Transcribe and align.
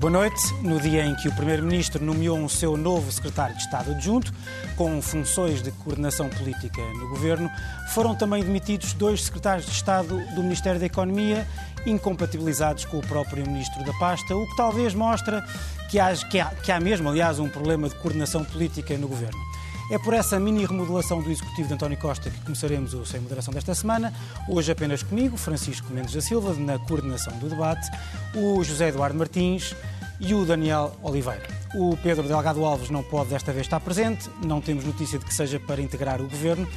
Boa 0.00 0.10
noite. 0.10 0.54
No 0.62 0.80
dia 0.80 1.04
em 1.04 1.14
que 1.14 1.28
o 1.28 1.32
Primeiro-Ministro 1.32 2.02
nomeou 2.02 2.38
um 2.38 2.48
seu 2.48 2.74
novo 2.74 3.12
secretário 3.12 3.54
de 3.54 3.60
Estado 3.60 3.90
adjunto, 3.90 4.32
com 4.74 5.02
funções 5.02 5.62
de 5.62 5.70
coordenação 5.72 6.30
política 6.30 6.80
no 6.94 7.10
governo, 7.10 7.50
foram 7.90 8.14
também 8.14 8.42
demitidos 8.42 8.94
dois 8.94 9.24
secretários 9.24 9.66
de 9.66 9.72
Estado 9.72 10.18
do 10.34 10.42
Ministério 10.42 10.80
da 10.80 10.86
Economia, 10.86 11.46
incompatibilizados 11.84 12.86
com 12.86 12.96
o 12.96 13.06
próprio 13.06 13.46
Ministro 13.46 13.84
da 13.84 13.92
pasta, 13.98 14.34
o 14.34 14.48
que 14.48 14.56
talvez 14.56 14.94
mostra 14.94 15.44
que 15.90 15.98
há, 15.98 16.16
que 16.16 16.40
há, 16.40 16.46
que 16.46 16.72
há 16.72 16.80
mesmo, 16.80 17.10
aliás, 17.10 17.38
um 17.38 17.50
problema 17.50 17.86
de 17.86 17.94
coordenação 17.96 18.42
política 18.42 18.96
no 18.96 19.06
governo. 19.06 19.38
É 19.90 19.98
por 19.98 20.14
essa 20.14 20.38
mini 20.38 20.64
remodelação 20.64 21.20
do 21.20 21.32
Executivo 21.32 21.66
de 21.66 21.74
António 21.74 21.98
Costa 21.98 22.30
que 22.30 22.40
começaremos 22.42 22.94
o 22.94 23.04
Sem 23.04 23.20
Moderação 23.20 23.52
desta 23.52 23.74
semana. 23.74 24.14
Hoje 24.48 24.70
apenas 24.70 25.02
comigo, 25.02 25.36
Francisco 25.36 25.92
Mendes 25.92 26.14
da 26.14 26.20
Silva, 26.20 26.54
na 26.54 26.78
coordenação 26.78 27.36
do 27.38 27.48
debate, 27.48 27.90
o 28.32 28.62
José 28.62 28.90
Eduardo 28.90 29.18
Martins 29.18 29.74
e 30.20 30.34
o 30.34 30.44
Daniel 30.44 30.94
Oliveira. 31.02 31.46
O 31.74 31.96
Pedro 31.96 32.28
Delgado 32.28 32.64
Alves 32.64 32.90
não 32.90 33.02
pode 33.02 33.30
desta 33.30 33.52
vez 33.52 33.66
estar 33.66 33.80
presente, 33.80 34.28
não 34.44 34.60
temos 34.60 34.84
notícia 34.84 35.18
de 35.18 35.24
que 35.24 35.32
seja 35.32 35.58
para 35.58 35.80
integrar 35.80 36.20
o 36.20 36.28
governo. 36.28 36.68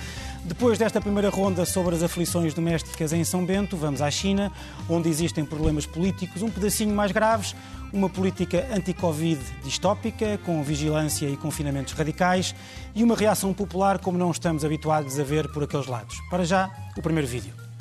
Depois 0.46 0.78
desta 0.78 1.02
primeira 1.02 1.30
ronda 1.30 1.66
sobre 1.66 1.96
as 1.96 2.04
aflições 2.04 2.54
domésticas 2.54 3.12
em 3.12 3.24
São 3.24 3.46
Bento, 3.46 3.76
vamos 3.76 4.02
à 4.02 4.10
China, 4.10 4.52
onde 4.90 5.10
existem 5.10 5.44
problemas 5.44 5.86
políticos 5.86 6.42
um 6.42 6.50
pedacinho 6.50 6.94
mais 6.96 7.12
graves, 7.12 7.56
uma 7.92 8.10
política 8.10 8.68
anti-Covid 8.74 9.40
distópica, 9.64 10.40
com 10.46 10.64
vigilância 10.64 11.28
e 11.28 11.38
confinamentos 11.38 11.94
radicais, 11.94 12.56
e 12.96 13.04
uma 13.04 13.16
reação 13.16 13.54
popular 13.54 14.00
como 14.00 14.18
não 14.18 14.32
estamos 14.32 14.66
habituados 14.66 15.20
a 15.20 15.24
ver 15.24 15.52
por 15.52 15.64
aqueles 15.64 15.88
lados. 15.88 16.18
Para 16.30 16.44
já, 16.44 16.70
o 16.98 17.02
primeiro 17.02 17.28
vídeo. 17.28 17.73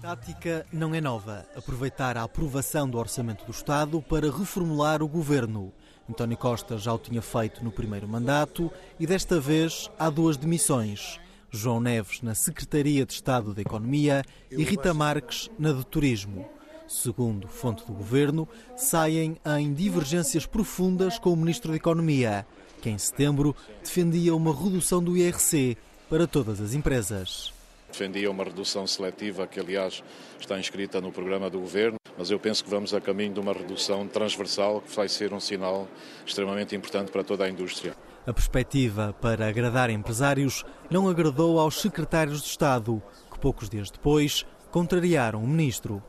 Tática 0.00 0.64
não 0.72 0.94
é 0.94 1.00
nova. 1.00 1.44
Aproveitar 1.56 2.16
a 2.16 2.22
aprovação 2.22 2.88
do 2.88 2.98
Orçamento 2.98 3.44
do 3.44 3.50
Estado 3.50 4.00
para 4.00 4.30
reformular 4.30 5.02
o 5.02 5.08
governo. 5.08 5.72
António 6.08 6.36
Costa 6.36 6.78
já 6.78 6.94
o 6.94 6.98
tinha 6.98 7.20
feito 7.20 7.64
no 7.64 7.72
primeiro 7.72 8.06
mandato 8.06 8.70
e 8.98 9.06
desta 9.06 9.40
vez 9.40 9.90
há 9.98 10.08
duas 10.08 10.36
demissões. 10.36 11.18
João 11.50 11.80
Neves 11.80 12.22
na 12.22 12.34
Secretaria 12.34 13.04
de 13.04 13.12
Estado 13.14 13.52
da 13.52 13.60
Economia 13.60 14.22
e 14.50 14.62
Rita 14.62 14.94
Marques 14.94 15.50
na 15.58 15.72
de 15.72 15.84
Turismo. 15.84 16.48
Segundo 16.86 17.48
fonte 17.48 17.84
do 17.84 17.92
governo, 17.92 18.48
saem 18.76 19.36
em 19.58 19.74
divergências 19.74 20.46
profundas 20.46 21.18
com 21.18 21.32
o 21.32 21.36
Ministro 21.36 21.72
da 21.72 21.76
Economia, 21.76 22.46
que 22.80 22.88
em 22.88 22.96
setembro 22.96 23.54
defendia 23.82 24.34
uma 24.34 24.54
redução 24.54 25.02
do 25.02 25.16
IRC 25.16 25.76
para 26.08 26.26
todas 26.26 26.60
as 26.60 26.72
empresas. 26.72 27.57
Defendia 27.90 28.30
uma 28.30 28.44
redução 28.44 28.86
seletiva, 28.86 29.46
que 29.46 29.58
aliás 29.58 30.02
está 30.38 30.58
inscrita 30.58 31.00
no 31.00 31.10
programa 31.10 31.48
do 31.48 31.58
Governo, 31.58 31.96
mas 32.16 32.30
eu 32.30 32.38
penso 32.38 32.62
que 32.64 32.70
vamos 32.70 32.92
a 32.92 33.00
caminho 33.00 33.34
de 33.34 33.40
uma 33.40 33.52
redução 33.52 34.06
transversal 34.06 34.80
que 34.80 34.94
vai 34.94 35.08
ser 35.08 35.32
um 35.32 35.40
sinal 35.40 35.88
extremamente 36.26 36.76
importante 36.76 37.10
para 37.10 37.24
toda 37.24 37.44
a 37.44 37.48
indústria. 37.48 37.96
A 38.26 38.32
perspectiva 38.32 39.14
para 39.20 39.48
agradar 39.48 39.88
empresários 39.88 40.64
não 40.90 41.08
agradou 41.08 41.58
aos 41.58 41.80
secretários 41.80 42.42
de 42.42 42.48
Estado, 42.48 43.02
que 43.32 43.38
poucos 43.38 43.70
dias 43.70 43.90
depois 43.90 44.44
contrariaram 44.70 45.42
o 45.42 45.48
ministro. 45.48 46.02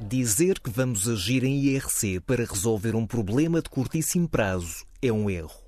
Dizer 0.00 0.58
que 0.58 0.70
vamos 0.70 1.08
agir 1.08 1.44
em 1.44 1.54
IRC 1.54 2.18
para 2.20 2.44
resolver 2.44 2.96
um 2.96 3.06
problema 3.06 3.62
de 3.62 3.70
curtíssimo 3.70 4.28
prazo 4.28 4.84
é 5.00 5.12
um 5.12 5.30
erro. 5.30 5.61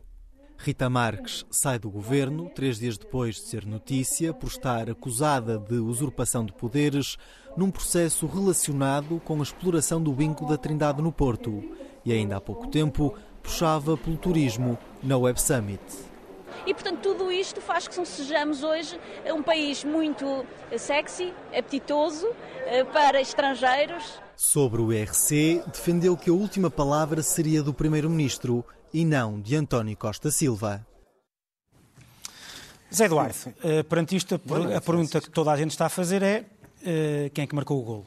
Rita 0.64 0.88
Marques 0.88 1.44
sai 1.50 1.78
do 1.78 1.90
governo 1.90 2.48
três 2.48 2.78
dias 2.78 2.96
depois 2.96 3.34
de 3.34 3.42
ser 3.42 3.66
notícia 3.66 4.32
por 4.32 4.46
estar 4.46 4.88
acusada 4.88 5.58
de 5.58 5.74
usurpação 5.74 6.42
de 6.42 6.55
poderes 6.55 7.18
num 7.55 7.70
processo 7.70 8.27
relacionado 8.27 9.20
com 9.27 9.40
a 9.40 9.42
exploração 9.42 10.02
do 10.02 10.14
vinco 10.14 10.46
da 10.46 10.56
Trindade 10.56 11.02
no 11.02 11.12
Porto 11.12 11.62
e 12.02 12.14
ainda 12.14 12.39
há 12.39 12.40
pouco 12.40 12.66
tempo 12.68 13.14
puxava 13.42 13.94
pelo 13.94 14.16
turismo 14.16 14.78
na 15.02 15.18
Web 15.18 15.39
Summit. 15.39 15.83
E, 16.64 16.72
portanto, 16.72 17.00
tudo 17.02 17.30
isto 17.30 17.60
faz 17.60 17.86
que 17.86 18.02
sejamos 18.06 18.62
hoje 18.62 18.98
um 19.27 19.42
país 19.42 19.84
muito 19.84 20.46
sexy, 20.78 21.30
apetitoso 21.50 22.27
para 22.90 23.20
estrangeiros. 23.20 24.23
Sobre 24.36 24.83
o 24.83 24.92
IRC, 24.92 25.62
defendeu 25.67 26.17
que 26.17 26.28
a 26.28 26.33
última 26.33 26.70
palavra 26.70 27.22
seria 27.22 27.62
do 27.62 27.72
Primeiro-Ministro 27.72 28.64
e 28.92 29.05
não 29.05 29.40
de 29.40 29.55
António 29.55 29.96
Costa 29.96 30.30
Silva. 30.30 30.84
Zé 32.92 33.06
Eduardo, 33.06 33.34
uh, 33.48 33.84
perante 33.84 34.14
isto, 34.14 34.34
a, 34.34 34.80
pergunta 34.80 35.20
que 35.20 35.30
toda 35.30 35.50
a 35.50 35.56
gente 35.56 35.70
está 35.70 35.86
a 35.86 35.89
fazer 35.89 36.22
é 36.22 36.45
uh, 36.80 37.30
quem 37.33 37.45
é 37.45 37.46
que 37.46 37.55
marcou 37.55 37.80
o 37.80 37.83
golo? 37.83 38.06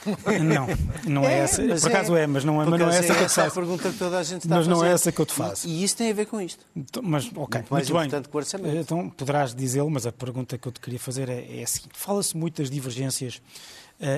Não, 0.42 0.66
não 1.06 1.24
é, 1.24 1.34
é 1.34 1.38
essa. 1.40 1.62
Por 1.62 1.90
acaso 1.90 2.16
é, 2.16 2.22
é 2.22 2.26
mas 2.26 2.42
não 2.42 2.62
é, 2.62 2.64
mas 2.64 2.80
não 2.80 2.90
é 2.90 2.96
essa 2.96 3.14
que 3.14 3.22
eu 3.22 3.26
te 3.26 3.34
faço. 3.34 3.40
a 3.40 3.50
pergunta 3.50 3.90
que 3.90 3.98
toda 3.98 4.18
a 4.18 4.22
gente 4.22 4.44
está 4.44 4.56
mas 4.56 4.66
a 4.66 4.70
não 4.70 4.82
é 4.82 4.92
essa 4.92 5.12
que 5.12 5.20
eu 5.20 5.26
te 5.26 5.34
faço. 5.34 5.68
E, 5.68 5.72
e 5.72 5.84
isso 5.84 5.94
tem 5.94 6.10
a 6.10 6.14
ver 6.14 6.24
com 6.24 6.40
isto. 6.40 6.64
Então, 6.74 7.02
mas, 7.02 7.26
ok, 7.26 7.60
muito, 7.70 7.92
muito 7.92 8.10
bem. 8.10 8.22
que 8.22 8.28
o 8.32 8.36
orçamento. 8.38 8.76
Então 8.76 9.10
poderás 9.10 9.54
dizê-lo, 9.54 9.90
mas 9.90 10.06
a 10.06 10.12
pergunta 10.12 10.56
que 10.56 10.66
eu 10.66 10.72
te 10.72 10.80
queria 10.80 10.98
fazer 10.98 11.28
é, 11.28 11.60
é 11.60 11.62
a 11.62 11.66
seguinte. 11.66 11.92
Fala-se 11.98 12.34
muito 12.34 12.62
das 12.62 12.70
divergências 12.70 13.42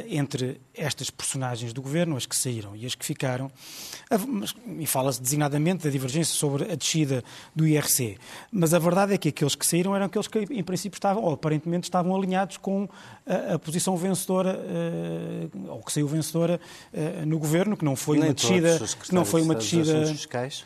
entre 0.09 0.61
estas 0.75 1.11
personagens 1.11 1.73
do 1.73 1.83
governo, 1.83 2.17
as 2.17 2.25
que 2.25 2.37
saíram 2.37 2.77
e 2.77 2.87
as 2.87 2.95
que 2.95 3.05
ficaram, 3.05 3.51
e 4.79 4.87
fala-se 4.87 5.21
designadamente 5.21 5.85
da 5.85 5.91
divergência 5.91 6.35
sobre 6.35 6.71
a 6.71 6.77
descida 6.77 7.25
do 7.55 7.67
IRC. 7.67 8.17
Mas 8.51 8.73
a 8.75 8.79
verdade 8.79 9.15
é 9.15 9.19
que 9.19 9.29
aqueles 9.29 9.55
que 9.55 9.67
saíram 9.67 9.95
eram 9.95 10.07
aqueles 10.07 10.29
que, 10.29 10.39
em 10.39 10.63
princípio, 10.63 10.97
estavam, 10.97 11.23
ou 11.25 11.33
aparentemente 11.33 11.85
estavam 11.85 12.15
alinhados 12.15 12.57
com 12.57 12.89
a, 13.27 13.55
a 13.55 13.59
posição 13.59 13.97
vencedora, 13.97 14.57
uh, 14.57 15.71
ou 15.73 15.83
que 15.83 15.93
saiu 15.93 16.07
vencedora 16.07 16.61
no 17.27 17.39
governo, 17.39 17.77
que 17.77 17.85
não 17.85 17.97
foi 17.97 18.19
Nem 18.19 18.29
uma 18.29 18.35
descida. 18.35 18.79
Que 18.79 19.15
não 19.15 19.25
foi 19.25 19.43
uma 19.43 19.55
descida. 19.55 20.07
Fiscais 20.07 20.65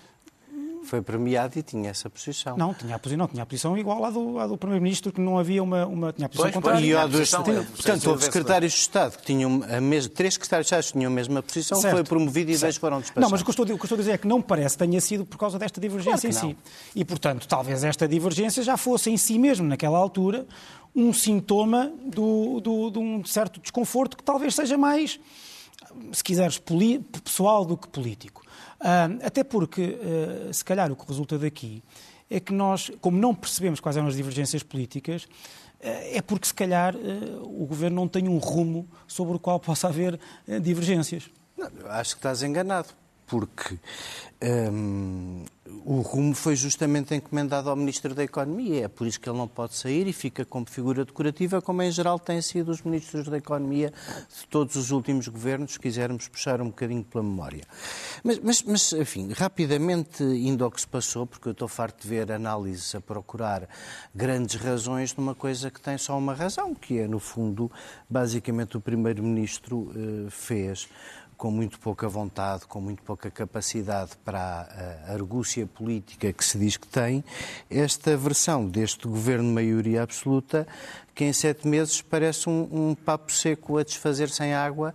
foi 0.87 1.03
premiado 1.03 1.59
e 1.59 1.63
tinha 1.63 1.91
essa 1.91 2.09
posição. 2.09 2.57
Não, 2.57 2.73
tinha 2.73 2.97
a 2.97 2.99
posição, 2.99 3.19
não, 3.19 3.29
tinha 3.29 3.43
a 3.43 3.47
posição 3.47 3.77
igual 3.77 4.05
à 4.05 4.11
do, 4.11 4.39
à 4.39 4.47
do 4.47 4.57
Primeiro-Ministro, 4.57 5.13
que 5.13 5.21
não 5.21 5.39
havia 5.39 5.63
uma, 5.63 5.87
uma 5.87 6.13
tinha 6.13 6.27
a 6.27 6.29
posição 6.29 6.51
pois, 6.51 6.55
contrária. 6.55 6.87
E 6.87 6.95
a 6.95 7.07
dos, 7.07 7.31
portanto, 7.31 8.11
houve 8.11 8.25
secretários 8.25 8.73
de 8.73 8.79
Estado 8.79 9.19
que 9.19 9.25
tinham 9.25 9.63
a 9.69 9.81
mesma, 9.81 10.11
três 10.15 10.35
secretários 10.35 10.67
de 10.67 10.75
Estado 10.75 10.87
que 10.87 10.93
tinham 10.99 11.11
a 11.11 11.15
mesma 11.15 11.43
posição, 11.43 11.81
certo. 11.81 11.95
foi 11.95 12.05
promovido 12.05 12.51
e 12.51 12.57
dois 12.57 12.77
foram 12.77 13.01
despachados. 13.01 13.23
Não, 13.23 13.31
mas 13.31 13.41
o 13.41 13.45
que, 13.45 13.51
estou, 13.51 13.65
o 13.65 13.79
que 13.79 13.85
estou 13.85 13.97
a 13.97 13.99
dizer 13.99 14.13
é 14.13 14.19
que 14.19 14.27
não 14.27 14.41
parece 14.41 14.77
que 14.77 14.85
tenha 14.85 15.01
sido 15.01 15.25
por 15.25 15.37
causa 15.37 15.59
desta 15.59 15.81
divergência 15.81 16.31
claro 16.31 16.47
em 16.49 16.51
si. 16.51 16.57
E, 16.95 17.05
portanto, 17.05 17.47
talvez 17.49 17.85
esta 17.85 18.07
divergência 18.07 18.63
já 18.63 18.77
fosse 18.77 19.11
em 19.11 19.17
si 19.17 19.39
mesmo, 19.39 19.67
naquela 19.67 19.99
altura, 19.99 20.47
um 20.95 21.13
sintoma 21.13 21.93
do, 22.07 22.61
do, 22.61 22.91
de 22.91 22.99
um 22.99 23.25
certo 23.25 23.61
desconforto 23.61 24.17
que 24.17 24.23
talvez 24.23 24.55
seja 24.55 24.79
mais, 24.79 25.21
se 26.13 26.25
quiseres, 26.25 26.61
pessoal 27.23 27.65
do 27.65 27.77
que 27.77 27.89
político. 27.89 28.46
Até 29.23 29.43
porque, 29.43 29.99
uh, 30.01 30.53
se 30.53 30.65
calhar, 30.65 30.91
o 30.93 30.97
que 30.97 31.07
resulta 31.07 31.39
daqui 31.39 31.83
é 32.29 32.41
que 32.41 32.53
nós, 32.53 32.91
como 33.01 33.19
não 33.19 33.35
percebemos 33.35 33.81
quais 33.81 33.97
eram 33.97 34.09
as 34.09 34.17
divergências 34.17 34.63
políticas, 34.63 35.25
uh, 35.25 35.29
é 35.83 36.21
porque, 36.21 36.47
se 36.47 36.55
calhar, 36.55 36.95
o 37.43 37.67
governo 37.67 37.97
não 37.97 38.09
tem 38.09 38.29
um 38.29 38.39
rumo 38.39 38.89
sobre 39.07 39.37
o 39.37 39.39
qual 39.39 39.59
possa 39.59 39.89
haver 39.89 40.19
divergências. 40.63 41.31
Não, 41.57 41.71
acho 41.91 42.15
que 42.15 42.19
estás 42.19 42.43
enganado, 42.43 42.89
porque 43.27 43.79
um, 44.73 45.45
o 45.85 46.01
rumo 46.01 46.35
foi 46.35 46.55
justamente 46.57 47.15
encomendado 47.15 47.71
ao 47.71 47.77
Ministro 47.77 48.15
da 48.15 48.23
Economia. 48.23 48.85
É 48.85 48.89
por 48.89 49.07
isso 49.07 49.21
que 49.21 49.29
ele 49.29 49.39
não 49.39 49.49
pode 49.49 49.75
sair 49.75 50.07
e 50.07 50.13
fica 50.13 50.45
como 50.45 50.67
figura 50.67 51.05
decorativa, 51.05 51.61
como 51.61 51.83
em 51.83 51.91
geral 51.91 52.19
têm 52.19 52.41
sido 52.41 52.71
os 52.71 52.83
Ministros 52.83 53.29
da 53.29 53.37
Economia 53.37 53.93
de 54.29 54.47
todos 54.49 54.77
os 54.77 54.91
últimos 54.91 55.29
governos, 55.29 55.73
se 55.73 55.81
quisermos 55.81 56.29
puxar 56.29 56.61
um 56.61 56.67
bocadinho 56.67 57.05
pela 57.05 57.23
memória. 57.23 57.65
Mas, 58.23 58.39
mas, 58.39 58.63
mas, 58.63 58.93
enfim, 58.93 59.33
rapidamente 59.33 60.23
indo 60.23 60.65
ao 60.65 60.71
que 60.71 60.81
se 60.81 60.89
passou, 60.89 61.27
porque 61.27 61.49
eu 61.49 61.53
estou 61.53 61.69
farto 61.69 62.03
de 62.03 62.09
ver 62.09 62.31
análises 62.31 62.95
a 62.95 63.01
procurar 63.01 63.69
grandes 64.15 64.61
razões 64.61 65.15
numa 65.15 65.35
coisa 65.35 65.71
que 65.71 65.81
tem 65.81 65.99
só 65.99 66.17
uma 66.17 66.35
razão, 66.35 66.75
que 66.75 66.99
é, 66.99 67.09
no 67.09 67.19
fundo, 67.19 67.71
basicamente 68.09 68.77
o 68.77 68.81
Primeiro-Ministro 68.81 69.93
eh, 69.95 70.31
fez 70.31 70.89
com 71.37 71.51
muito 71.51 71.79
pouca 71.79 72.09
vontade, 72.09 72.67
com 72.67 72.81
muito 72.81 73.03
pouca 73.03 73.31
capacidade 73.31 74.13
para 74.25 75.05
a 75.07 75.13
argúcia 75.13 75.67
política 75.67 76.33
que 76.33 76.45
se 76.45 76.59
diz 76.59 76.77
que 76.77 76.87
tem, 76.87 77.23
esta 77.71 78.17
versão 78.17 78.67
deste 78.67 79.07
governo 79.07 79.49
de 79.49 79.55
maioria 79.55 80.03
absoluta, 80.03 80.67
que 81.15 81.25
em 81.25 81.33
sete 81.33 81.69
meses 81.69 82.01
parece 82.01 82.49
um, 82.49 82.69
um 82.71 82.95
papo 82.95 83.33
seco 83.33 83.79
a 83.79 83.83
desfazer 83.83 84.31
sem 84.31 84.55
água 84.55 84.95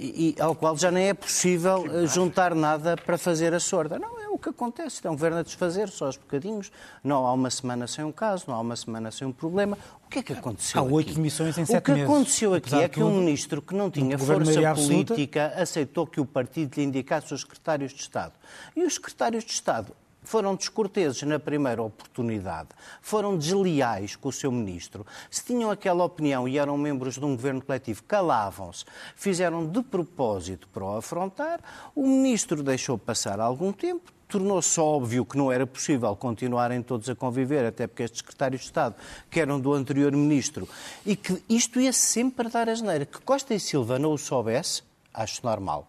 e, 0.00 0.34
e, 0.38 0.40
ao 0.40 0.54
qual 0.54 0.76
já 0.78 0.90
nem 0.90 1.08
é 1.08 1.14
possível 1.14 1.84
eh, 1.86 2.06
juntar 2.06 2.54
nada 2.54 2.96
para 2.96 3.18
fazer 3.18 3.52
a 3.52 3.60
sorda. 3.60 3.98
Não, 3.98 4.18
é 4.18 4.28
o 4.30 4.38
que 4.38 4.48
acontece. 4.48 5.06
É 5.06 5.10
um 5.10 5.12
governo 5.12 5.38
a 5.38 5.42
desfazer, 5.42 5.90
só 5.90 6.06
aos 6.06 6.16
bocadinhos. 6.16 6.72
Não 7.04 7.26
há 7.26 7.32
uma 7.34 7.50
semana 7.50 7.86
sem 7.86 8.02
um 8.02 8.10
caso, 8.10 8.46
não 8.48 8.54
há 8.54 8.60
uma 8.60 8.74
semana 8.76 9.10
sem 9.10 9.28
um 9.28 9.32
problema. 9.32 9.76
O 10.06 10.08
que 10.08 10.20
é 10.20 10.22
que 10.22 10.32
aconteceu 10.32 10.80
Há 10.80 10.84
oito 10.84 11.12
demissões 11.12 11.58
em 11.58 11.66
sete 11.66 11.90
meses. 11.90 12.04
O 12.04 12.06
que 12.06 12.12
aconteceu 12.12 12.54
aqui 12.54 12.74
é 12.74 12.88
que 12.88 13.02
um 13.02 13.20
ministro 13.20 13.60
que 13.60 13.74
não 13.74 13.90
tinha 13.90 14.18
força 14.18 14.74
política 14.74 15.52
aceitou 15.54 16.06
que 16.06 16.20
o 16.20 16.24
partido 16.24 16.76
lhe 16.76 16.82
indicasse 16.82 17.34
os 17.34 17.42
secretários 17.42 17.92
de 17.92 18.00
Estado. 18.00 18.32
E 18.74 18.82
os 18.82 18.94
secretários 18.94 19.44
de 19.44 19.52
Estado 19.52 19.94
foram 20.30 20.54
descorteses 20.54 21.24
na 21.24 21.40
primeira 21.40 21.82
oportunidade, 21.82 22.68
foram 23.02 23.36
desleais 23.36 24.14
com 24.14 24.28
o 24.28 24.32
seu 24.32 24.52
ministro, 24.52 25.04
se 25.28 25.44
tinham 25.44 25.72
aquela 25.72 26.04
opinião 26.04 26.46
e 26.46 26.56
eram 26.56 26.78
membros 26.78 27.14
de 27.14 27.24
um 27.24 27.34
governo 27.34 27.60
coletivo, 27.60 28.04
calavam-se, 28.04 28.84
fizeram 29.16 29.66
de 29.66 29.82
propósito 29.82 30.68
para 30.68 30.84
o 30.84 30.96
afrontar, 30.96 31.58
o 31.96 32.06
ministro 32.06 32.62
deixou 32.62 32.96
passar 32.96 33.40
algum 33.40 33.72
tempo, 33.72 34.12
tornou-se 34.28 34.78
óbvio 34.78 35.24
que 35.24 35.36
não 35.36 35.50
era 35.50 35.66
possível 35.66 36.14
continuarem 36.14 36.80
todos 36.80 37.10
a 37.10 37.16
conviver, 37.16 37.66
até 37.66 37.88
porque 37.88 38.04
estes 38.04 38.20
secretários 38.20 38.60
de 38.60 38.66
Estado, 38.68 38.94
que 39.28 39.40
eram 39.40 39.58
do 39.58 39.74
anterior 39.74 40.12
ministro, 40.12 40.68
e 41.04 41.16
que 41.16 41.42
isto 41.48 41.80
ia 41.80 41.92
sempre 41.92 42.48
dar 42.48 42.68
asneira. 42.68 43.04
Que 43.04 43.20
Costa 43.20 43.52
e 43.52 43.58
Silva 43.58 43.98
não 43.98 44.12
o 44.12 44.18
soubesse, 44.18 44.84
acho 45.12 45.44
normal. 45.44 45.88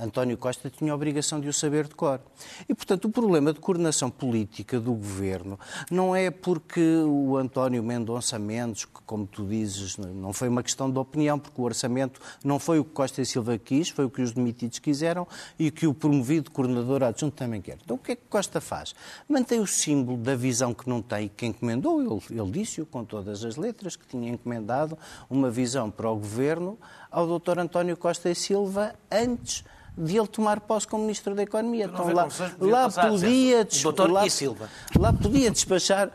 António 0.00 0.36
Costa 0.38 0.70
tinha 0.70 0.92
a 0.92 0.94
obrigação 0.94 1.40
de 1.40 1.48
o 1.48 1.52
saber 1.52 1.86
de 1.86 1.94
cor. 1.94 2.20
E, 2.68 2.74
portanto, 2.74 3.04
o 3.04 3.10
problema 3.10 3.52
de 3.52 3.60
coordenação 3.60 4.10
política 4.10 4.80
do 4.80 4.92
governo 4.94 5.58
não 5.90 6.16
é 6.16 6.30
porque 6.30 6.80
o 7.06 7.36
António 7.36 7.82
Mendonça 7.82 8.38
Mendes, 8.38 8.84
que, 8.84 9.00
como 9.04 9.26
tu 9.26 9.44
dizes, 9.46 9.96
não 9.96 10.32
foi 10.32 10.48
uma 10.48 10.62
questão 10.62 10.90
de 10.90 10.98
opinião, 10.98 11.38
porque 11.38 11.60
o 11.60 11.64
orçamento 11.64 12.20
não 12.42 12.58
foi 12.58 12.78
o 12.78 12.84
que 12.84 12.92
Costa 12.92 13.20
e 13.20 13.26
Silva 13.26 13.58
quis, 13.58 13.90
foi 13.90 14.04
o 14.04 14.10
que 14.10 14.22
os 14.22 14.32
demitidos 14.32 14.78
quiseram 14.78 15.26
e 15.58 15.70
que 15.70 15.86
o 15.86 15.92
promovido 15.92 16.50
coordenador 16.50 17.02
adjunto 17.02 17.36
também 17.36 17.60
quer. 17.60 17.78
Então, 17.84 17.96
o 17.96 17.98
que 17.98 18.12
é 18.12 18.16
que 18.16 18.24
Costa 18.28 18.60
faz? 18.60 18.94
Mantém 19.28 19.60
o 19.60 19.66
símbolo 19.66 20.16
da 20.16 20.34
visão 20.34 20.72
que 20.72 20.88
não 20.88 21.02
tem 21.02 21.30
quem 21.36 21.50
encomendou, 21.50 22.00
ele, 22.00 22.40
ele 22.40 22.50
disse-o 22.50 22.86
com 22.86 23.04
todas 23.04 23.44
as 23.44 23.56
letras, 23.56 23.96
que 23.96 24.06
tinha 24.06 24.30
encomendado 24.30 24.98
uma 25.28 25.50
visão 25.50 25.90
para 25.90 26.10
o 26.10 26.16
governo 26.16 26.78
ao 27.10 27.38
Dr. 27.38 27.58
António 27.58 27.96
Costa 27.96 28.30
e 28.30 28.34
Silva 28.34 28.94
antes 29.10 29.64
de 29.96 30.16
ele 30.16 30.26
tomar 30.26 30.60
posse 30.60 30.86
como 30.86 31.02
Ministro 31.02 31.34
da 31.34 31.42
Economia. 31.42 31.86
Então 31.86 32.12
lá, 32.12 32.28
lá, 32.60 32.88
podia, 32.90 33.66
lá, 34.08 34.26
e 34.26 34.30
Silva. 34.30 34.68
lá 34.98 35.12
podia 35.12 35.50
despachar 35.50 36.10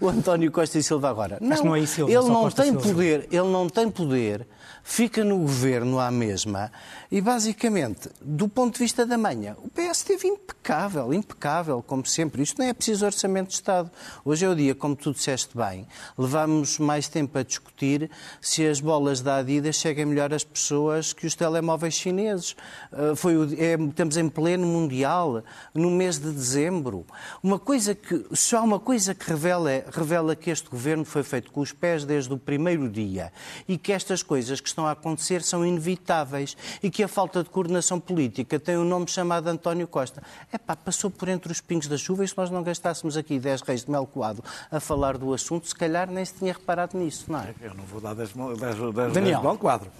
o 0.00 0.08
António 0.08 0.50
Costa 0.50 0.78
e 0.78 0.82
Silva 0.82 1.10
agora. 1.10 1.38
Não, 1.40 1.56
não 1.64 1.76
é 1.76 1.84
Silva, 1.84 2.10
ele 2.10 2.22
não 2.28 2.42
Costa 2.42 2.62
tem 2.62 2.72
Silva. 2.72 2.88
poder, 2.88 3.28
ele 3.30 3.48
não 3.48 3.68
tem 3.68 3.90
poder, 3.90 4.46
fica 4.88 5.22
no 5.22 5.38
governo 5.38 6.00
à 6.00 6.10
mesma 6.10 6.72
e 7.12 7.20
basicamente, 7.20 8.08
do 8.22 8.48
ponto 8.48 8.74
de 8.74 8.80
vista 8.80 9.04
da 9.04 9.18
manhã, 9.18 9.54
o 9.62 9.68
PS 9.68 9.98
esteve 9.98 10.28
impecável, 10.28 11.12
impecável, 11.12 11.82
como 11.86 12.04
sempre. 12.06 12.42
Isto 12.42 12.58
não 12.58 12.66
é 12.66 12.72
preciso 12.72 13.04
orçamento 13.04 13.48
de 13.48 13.54
Estado. 13.54 13.90
Hoje 14.24 14.46
é 14.46 14.48
o 14.48 14.54
dia, 14.54 14.74
como 14.74 14.96
tu 14.96 15.12
disseste 15.12 15.56
bem, 15.56 15.86
levámos 16.16 16.78
mais 16.78 17.06
tempo 17.06 17.38
a 17.38 17.42
discutir 17.42 18.10
se 18.40 18.66
as 18.66 18.80
bolas 18.80 19.20
da 19.20 19.36
Adidas 19.36 19.76
chegam 19.76 20.06
melhor 20.06 20.32
às 20.32 20.42
pessoas 20.42 21.12
que 21.12 21.26
os 21.26 21.34
telemóveis 21.34 21.94
chineses. 21.94 22.56
Uh, 22.90 23.14
foi 23.14 23.36
o, 23.36 23.44
é, 23.44 23.74
estamos 23.74 24.16
em 24.16 24.28
pleno 24.28 24.66
Mundial, 24.66 25.44
no 25.74 25.90
mês 25.90 26.18
de 26.18 26.32
dezembro. 26.32 27.06
Uma 27.42 27.58
coisa 27.58 27.94
que, 27.94 28.26
só 28.32 28.64
uma 28.64 28.80
coisa 28.80 29.14
que 29.14 29.28
revela, 29.28 29.70
revela 29.92 30.34
que 30.34 30.50
este 30.50 30.68
governo 30.68 31.04
foi 31.04 31.22
feito 31.22 31.52
com 31.52 31.60
os 31.60 31.72
pés 31.72 32.04
desde 32.04 32.32
o 32.32 32.38
primeiro 32.38 32.88
dia 32.88 33.30
e 33.68 33.76
que 33.76 33.92
estas 33.92 34.22
coisas 34.22 34.60
que 34.60 34.77
estão 34.78 34.86
a 34.86 34.92
acontecer 34.92 35.42
são 35.42 35.66
inevitáveis 35.66 36.56
e 36.82 36.88
que 36.88 37.02
a 37.02 37.08
falta 37.08 37.42
de 37.42 37.50
coordenação 37.50 37.98
política 37.98 38.60
tem 38.60 38.78
um 38.78 38.84
nome 38.84 39.08
chamado 39.08 39.48
António 39.48 39.88
Costa. 39.88 40.22
É 40.52 40.58
pá, 40.58 40.76
passou 40.76 41.10
por 41.10 41.28
entre 41.28 41.50
os 41.50 41.60
pingos 41.60 41.88
da 41.88 41.96
chuva 41.96 42.24
e 42.24 42.28
se 42.28 42.36
nós 42.36 42.48
não 42.48 42.62
gastássemos 42.62 43.16
aqui 43.16 43.40
10 43.40 43.62
reis 43.62 43.84
de 43.84 43.90
mel 43.90 44.06
coado 44.06 44.42
a 44.70 44.78
falar 44.78 45.18
do 45.18 45.34
assunto, 45.34 45.66
se 45.66 45.74
calhar 45.74 46.08
nem 46.08 46.24
se 46.24 46.34
tinha 46.34 46.52
reparado 46.52 46.96
nisso, 46.96 47.24
não 47.28 47.40
é? 47.40 47.54
Eu 47.60 47.74
não 47.74 47.84
vou 47.84 48.00
dar 48.00 48.14
10 48.14 48.34
mel, 48.34 48.56
10, 48.56 48.76
10, 48.76 49.12
Daniel. 49.12 49.40
10 49.40 49.42
mel 49.42 49.58
quadro. 49.58 49.90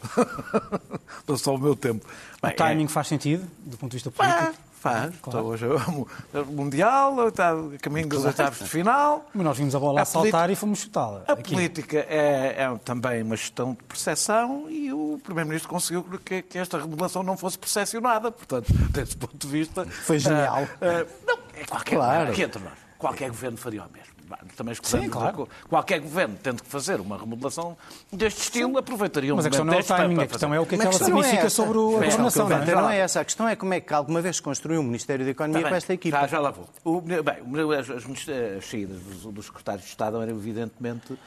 Dou 1.27 1.37
só 1.37 1.55
o 1.55 1.59
meu 1.59 1.75
tempo. 1.75 2.07
O 2.41 2.51
timing 2.51 2.87
faz 2.87 3.09
sentido, 3.09 3.49
do 3.65 3.77
ponto 3.77 3.91
de 3.91 3.97
vista 3.97 4.11
político? 4.11 4.68
Faz. 4.81 5.15
Claro. 5.21 5.47
Hoje 5.47 5.67
o 5.67 6.45
Mundial, 6.53 7.29
está 7.29 7.51
a 7.51 7.79
caminho 7.83 8.09
dos 8.09 8.25
oitavos 8.25 8.59
de 8.61 8.65
final. 8.69 9.27
Mas 9.35 9.45
nós 9.45 9.59
vimos 9.59 9.75
a 9.75 9.79
bola 9.81 10.01
a, 10.01 10.03
A 10.03 10.05
saltar 10.05 10.51
e 10.51 10.55
fomos 10.55 10.79
chutá-la. 10.81 11.25
A 11.27 11.33
Aqui. 11.33 11.55
política 11.55 11.99
é, 12.09 12.55
é 12.63 12.79
também 12.85 13.23
uma 13.23 13.37
gestão 13.37 13.73
de 13.73 13.83
percepção 13.85 14.67
e 14.71 14.93
o 14.93 15.19
Primeiro-Ministro 15.25 15.69
conseguiu 15.69 16.05
que, 16.25 16.43
que 16.43 16.59
esta 16.59 16.79
remodelação 16.79 17.23
não 17.23 17.37
fosse 17.37 17.59
percepcionada. 17.59 18.31
Portanto, 18.31 18.73
desse 18.93 19.17
ponto 19.17 19.37
de 19.37 19.47
vista. 19.49 19.85
Foi 19.85 20.19
genial. 20.19 20.63
ah, 20.81 20.87
ah, 21.03 21.07
não, 21.27 21.39
é 21.55 21.65
qualquer, 21.65 21.97
Claro. 21.97 22.31
aqui 22.31 22.43
entre 22.43 22.63
nós, 22.63 22.73
qualquer 22.99 23.29
governo 23.31 23.57
faria 23.59 23.83
o 23.83 23.93
mesmo. 23.93 24.18
Também 24.57 24.73
escusando 24.73 25.05
Sim, 25.05 25.11
claro. 25.11 25.49
Qualquer 25.69 26.01
governo 26.01 26.37
tendo 26.43 26.63
que 26.63 26.69
fazer 26.69 27.01
uma 27.01 27.17
remodelação 27.19 27.77
deste 28.13 28.43
estilo 28.43 28.77
aproveitaria 28.79 29.33
um 29.33 29.37
Mas 29.37 29.47
a 29.47 29.51
questão 29.51 29.65
não 29.65 29.73
é 29.75 29.79
o 29.81 29.85
timing, 29.85 30.21
a 30.23 30.27
questão 30.27 30.55
é 30.55 30.61
o 30.61 30.67
que 30.67 30.75
é 30.75 30.79
que 30.79 30.85
ela 30.87 30.95
a 30.95 30.99
não 30.99 31.05
é 31.05 31.05
significa 31.23 31.47
essa. 31.47 31.51
sobre 31.51 31.79
o- 31.79 31.97
a 31.97 32.01
A 32.01 32.05
questão 32.05 32.25
governação, 32.25 32.49
não 32.49 32.65
que 32.65 32.71
é? 32.71 32.75
não 32.75 32.91
é 32.91 32.99
essa. 32.99 33.21
A 33.21 33.25
questão 33.25 33.49
é 33.49 33.57
como 33.57 33.75
é 33.75 33.81
que 33.81 33.93
alguma 33.95 34.21
vez 34.21 34.37
se 34.37 34.43
construiu 34.43 34.81
um 34.81 34.85
Ministério 34.85 35.25
da 35.25 35.31
Economia 35.31 35.61
Tá 35.63 35.69
com 35.69 35.71
bem, 35.71 35.77
esta 35.77 35.95
equipa. 35.95 36.21
Já, 36.21 36.27
já 36.27 36.41
lá 36.41 36.51
vou. 36.51 36.69
O- 36.85 37.01
bem, 37.01 37.23
o- 37.65 37.73
as, 37.73 37.89
as 37.91 38.05
ministras- 38.05 38.59
as 38.59 38.65
saídas 38.69 39.01
dos, 39.01 39.33
dos 39.33 39.47
secretários 39.47 39.85
de 39.85 39.91
Estado 39.91 40.21
eram 40.21 40.33
evidentemente 40.37 41.19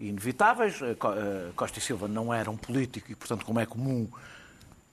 inevitáveis. 0.00 0.80
Eh, 0.82 0.90
eh, 0.92 1.50
Costa 1.56 1.78
e 1.78 1.82
Silva 1.82 2.08
não 2.08 2.32
era 2.32 2.50
um 2.50 2.56
político 2.56 3.10
e, 3.12 3.14
portanto, 3.14 3.44
como 3.44 3.60
é 3.60 3.66
comum 3.66 4.08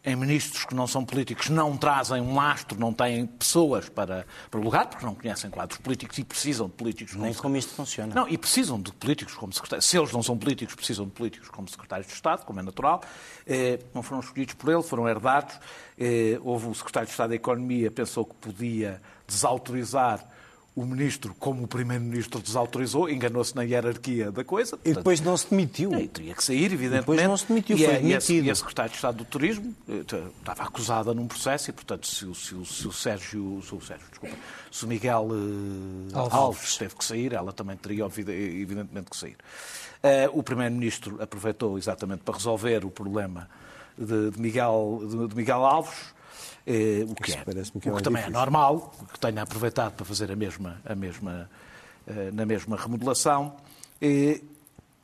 em 0.03 0.15
ministros 0.15 0.65
que 0.65 0.73
não 0.73 0.87
são 0.87 1.05
políticos, 1.05 1.49
não 1.49 1.77
trazem 1.77 2.19
um 2.21 2.33
lastro, 2.33 2.79
não 2.79 2.91
têm 2.91 3.27
pessoas 3.27 3.87
para, 3.87 4.25
para 4.49 4.59
o 4.59 4.63
lugar, 4.63 4.87
porque 4.87 5.05
não 5.05 5.13
conhecem 5.13 5.49
quadros 5.51 5.77
políticos 5.77 6.17
e 6.17 6.23
precisam 6.23 6.67
de 6.67 6.73
políticos 6.73 7.13
Nem 7.13 7.33
como 7.33 7.51
como 7.51 7.57
isto 7.57 7.73
funciona. 7.73 8.15
não, 8.15 8.27
e 8.27 8.37
precisam 8.37 8.81
de 8.81 8.91
políticos 8.93 9.35
como 9.35 9.53
secretários. 9.53 9.85
Se 9.85 9.97
eles 9.97 10.11
não 10.11 10.23
são 10.23 10.37
políticos, 10.37 10.73
precisam 10.73 11.05
de 11.05 11.11
políticos 11.11 11.49
como 11.49 11.67
secretários 11.67 12.07
de 12.07 12.13
Estado, 12.13 12.45
como 12.45 12.59
é 12.59 12.63
natural. 12.63 13.01
Eh, 13.45 13.79
não 13.93 14.01
foram 14.01 14.21
escolhidos 14.21 14.55
por 14.55 14.71
ele, 14.71 14.81
foram 14.81 15.07
herdados. 15.07 15.59
Eh, 15.99 16.39
houve 16.41 16.67
o 16.67 16.73
secretário 16.73 17.05
de 17.07 17.11
Estado 17.11 17.29
da 17.29 17.35
Economia, 17.35 17.91
pensou 17.91 18.25
que 18.25 18.33
podia 18.35 19.01
desautorizar 19.27 20.25
o 20.73 20.85
ministro 20.85 21.35
como 21.37 21.63
o 21.63 21.67
primeiro-ministro 21.67 22.39
desautorizou, 22.39 23.09
enganou-se 23.09 23.53
na 23.55 23.63
hierarquia 23.63 24.31
da 24.31 24.41
coisa. 24.43 24.75
E 24.75 24.77
portanto, 24.77 24.95
depois 24.97 25.19
não 25.19 25.35
se 25.35 25.49
demitiu. 25.49 25.93
e 25.99 26.07
teria 26.07 26.33
que 26.33 26.41
sair, 26.43 26.65
evidentemente. 26.71 26.99
Depois 27.01 27.21
não 27.23 27.35
se 27.35 27.45
demitiu, 27.47 27.75
e 27.77 27.83
foi 27.83 27.93
e 27.93 27.97
a- 27.97 27.99
demitido. 27.99 28.45
E 28.45 28.51
a 28.51 28.55
secretária 28.55 28.89
de 28.89 28.95
Estado 28.95 29.17
do 29.17 29.25
Turismo 29.25 29.75
eh, 29.89 29.95
estava 30.39 30.63
acusada 30.63 31.13
num 31.13 31.27
processo 31.27 31.69
e, 31.69 31.73
portanto, 31.73 32.07
se, 32.07 32.25
o- 32.25 32.33
se 32.33 32.55
o- 32.55 32.65
se 32.65 32.87
o 32.87 32.93
Sérgio, 32.93 33.61
se 33.67 33.75
o 33.75 33.81
Sérgio, 33.81 34.07
desculpa, 34.09 34.35
se 34.71 34.85
o 34.85 34.87
Miguel 34.87 35.27
eh, 35.31 36.15
Alves. 36.17 36.33
Alves. 36.33 36.77
teve 36.77 36.95
que 36.95 37.03
sair, 37.03 37.33
ela 37.33 37.51
também 37.51 37.75
teria, 37.75 38.05
evidentemente, 38.05 39.09
que 39.09 39.17
sair. 39.17 39.35
Eh, 40.01 40.29
o 40.33 40.41
Primeiro-Ministro 40.41 41.21
aproveitou 41.21 41.77
exatamente 41.77 42.21
para 42.23 42.33
resolver 42.35 42.85
o 42.85 42.89
problema 42.89 43.49
de, 43.97 44.31
de 44.31 44.39
Miguel, 44.39 45.01
de, 45.03 45.27
de 45.27 45.35
Miguel 45.35 45.65
Alves. 45.65 46.13
Eh, 46.65 47.05
o 47.07 47.15
que, 47.15 47.31
é, 47.33 47.43
que 47.43 47.49
é 47.49 47.63
o 47.75 47.79
que 47.79 47.89
mais 47.89 48.03
também 48.03 48.23
é 48.23 48.29
normal, 48.29 48.93
que 49.11 49.19
tenha 49.19 49.41
aproveitado 49.41 49.93
para 49.93 50.05
fazer 50.05 50.31
a 50.31 50.35
mesma, 50.35 50.81
a 50.85 50.95
mesma, 50.95 51.49
eh, 52.07 52.31
na 52.31 52.45
mesma 52.45 52.75
remodelação. 52.77 53.55
Eh, 54.01 54.41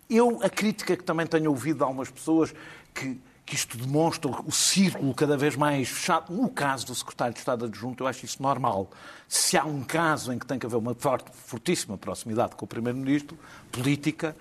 Eu, 0.09 0.39
a 0.41 0.49
crítica 0.49 0.95
que 0.95 1.03
também 1.03 1.27
tenho 1.27 1.49
ouvido 1.49 1.77
de 1.79 1.83
algumas 1.83 2.09
pessoas, 2.09 2.53
que, 2.93 3.19
que 3.45 3.55
isto 3.55 3.77
demonstra 3.77 4.31
o 4.31 4.51
círculo 4.53 5.13
cada 5.13 5.35
vez 5.35 5.57
mais 5.57 5.89
fechado. 5.89 6.33
No 6.33 6.47
caso 6.49 6.85
do 6.85 6.95
secretário 6.95 7.33
de 7.33 7.39
Estado 7.39 7.65
adjunto, 7.65 8.03
eu 8.03 8.07
acho 8.07 8.23
isso 8.23 8.41
normal. 8.41 8.89
Se 9.27 9.57
há 9.57 9.65
um 9.65 9.83
caso 9.83 10.31
em 10.31 10.39
que 10.39 10.45
tem 10.45 10.57
que 10.57 10.65
haver 10.65 10.77
uma 10.77 10.95
forte, 10.95 11.29
fortíssima 11.33 11.97
proximidade 11.97 12.55
com 12.55 12.63
o 12.63 12.67
Primeiro-Ministro, 12.67 13.37
política, 13.69 14.33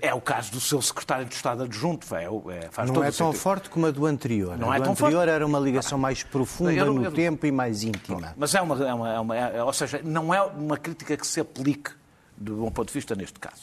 é 0.00 0.12
o 0.12 0.20
caso 0.20 0.52
do 0.52 0.60
seu 0.60 0.82
secretário 0.82 1.24
de 1.24 1.34
Estado 1.34 1.62
adjunto. 1.62 2.06
É, 2.14 2.24
é, 2.24 2.68
faz 2.70 2.90
Não 2.90 3.02
é 3.02 3.10
tão 3.10 3.28
sentido. 3.28 3.40
forte 3.40 3.70
como 3.70 3.86
a 3.86 3.90
do 3.90 4.04
anterior. 4.04 4.58
Não 4.58 4.70
a 4.70 4.76
é 4.76 4.78
do 4.78 4.84
tão 4.84 4.92
anterior 4.92 5.26
era 5.28 5.46
uma 5.46 5.58
ligação 5.58 5.96
mais 5.98 6.22
profunda 6.22 6.72
Eu- 6.72 6.92
no 6.92 7.04
eu- 7.04 7.12
tempo 7.12 7.46
e 7.46 7.50
mais 7.52 7.82
íntima. 7.82 8.34
Mas 8.36 8.54
é 8.54 8.60
uma, 8.60 8.84
é 8.88 8.92
uma, 8.94 9.12
é 9.14 9.20
uma- 9.20 9.36
é- 9.36 9.62
ou 9.62 9.72
seja, 9.72 10.00
não 10.04 10.34
é 10.34 10.42
uma 10.42 10.76
crítica 10.76 11.16
que 11.16 11.26
se 11.26 11.40
aplique 11.40 11.90
do 12.36 12.56
bom 12.56 12.70
ponto 12.70 12.88
de 12.88 12.94
vista 12.94 13.14
neste 13.14 13.38
caso. 13.38 13.62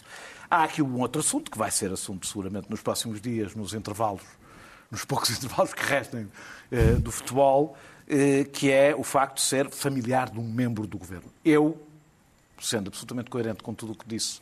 Há 0.49 0.63
aqui 0.63 0.81
um 0.81 0.99
outro 1.01 1.19
assunto, 1.21 1.51
que 1.51 1.57
vai 1.57 1.69
ser 1.69 1.91
assunto 1.91 2.25
seguramente 2.25 2.69
nos 2.69 2.81
próximos 2.81 3.21
dias, 3.21 3.53
nos 3.53 3.73
intervalos, 3.73 4.23
nos 4.89 5.05
poucos 5.05 5.29
intervalos 5.37 5.73
que 5.73 5.83
restem 5.83 6.27
eh, 6.71 6.93
do 6.93 7.11
futebol, 7.11 7.77
eh, 8.07 8.45
que 8.45 8.71
é 8.71 8.95
o 8.95 9.03
facto 9.03 9.35
de 9.35 9.41
ser 9.43 9.69
familiar 9.69 10.31
de 10.31 10.39
um 10.39 10.43
membro 10.51 10.87
do 10.87 10.97
governo. 10.97 11.31
Eu, 11.45 11.79
sendo 12.59 12.87
absolutamente 12.87 13.29
coerente 13.29 13.61
com 13.61 13.73
tudo 13.73 13.91
o 13.91 13.95
que 13.95 14.07
disse 14.07 14.39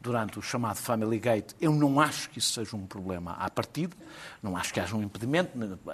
durante 0.00 0.38
o 0.38 0.42
chamado 0.42 0.76
Family 0.76 1.18
Gate, 1.18 1.52
eu 1.60 1.72
não 1.72 2.00
acho 2.00 2.30
que 2.30 2.38
isso 2.38 2.52
seja 2.52 2.76
um 2.76 2.86
problema 2.86 3.32
à 3.32 3.50
partida, 3.50 3.96
não 4.42 4.56
acho 4.56 4.72
que 4.72 4.78
haja 4.78 4.96
um 4.96 5.02
impedimento, 5.02 5.50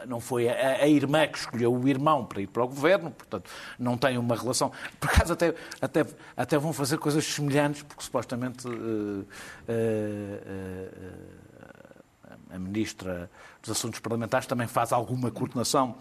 não 0.06 0.20
foi 0.20 0.48
a, 0.48 0.82
a 0.82 0.88
irmã 0.88 1.26
que 1.26 1.38
escolheu 1.38 1.74
o 1.74 1.88
irmão 1.88 2.24
para 2.26 2.42
ir 2.42 2.46
para 2.46 2.62
o 2.62 2.68
governo, 2.68 3.10
portanto, 3.10 3.50
não 3.78 3.96
tem 3.96 4.18
uma 4.18 4.36
relação. 4.36 4.70
Por 5.00 5.08
acaso, 5.08 5.32
até, 5.32 5.54
até, 5.80 6.06
até 6.36 6.58
vão 6.58 6.72
fazer 6.72 6.98
coisas 6.98 7.24
semelhantes, 7.24 7.82
porque 7.82 8.02
supostamente 8.02 8.68
eh, 8.68 9.24
eh, 9.68 10.42
eh, 10.46 11.44
a 12.50 12.58
Ministra 12.58 13.30
dos 13.62 13.70
Assuntos 13.70 14.00
Parlamentares 14.00 14.46
também 14.46 14.66
faz 14.66 14.92
alguma 14.92 15.30
coordenação 15.30 15.96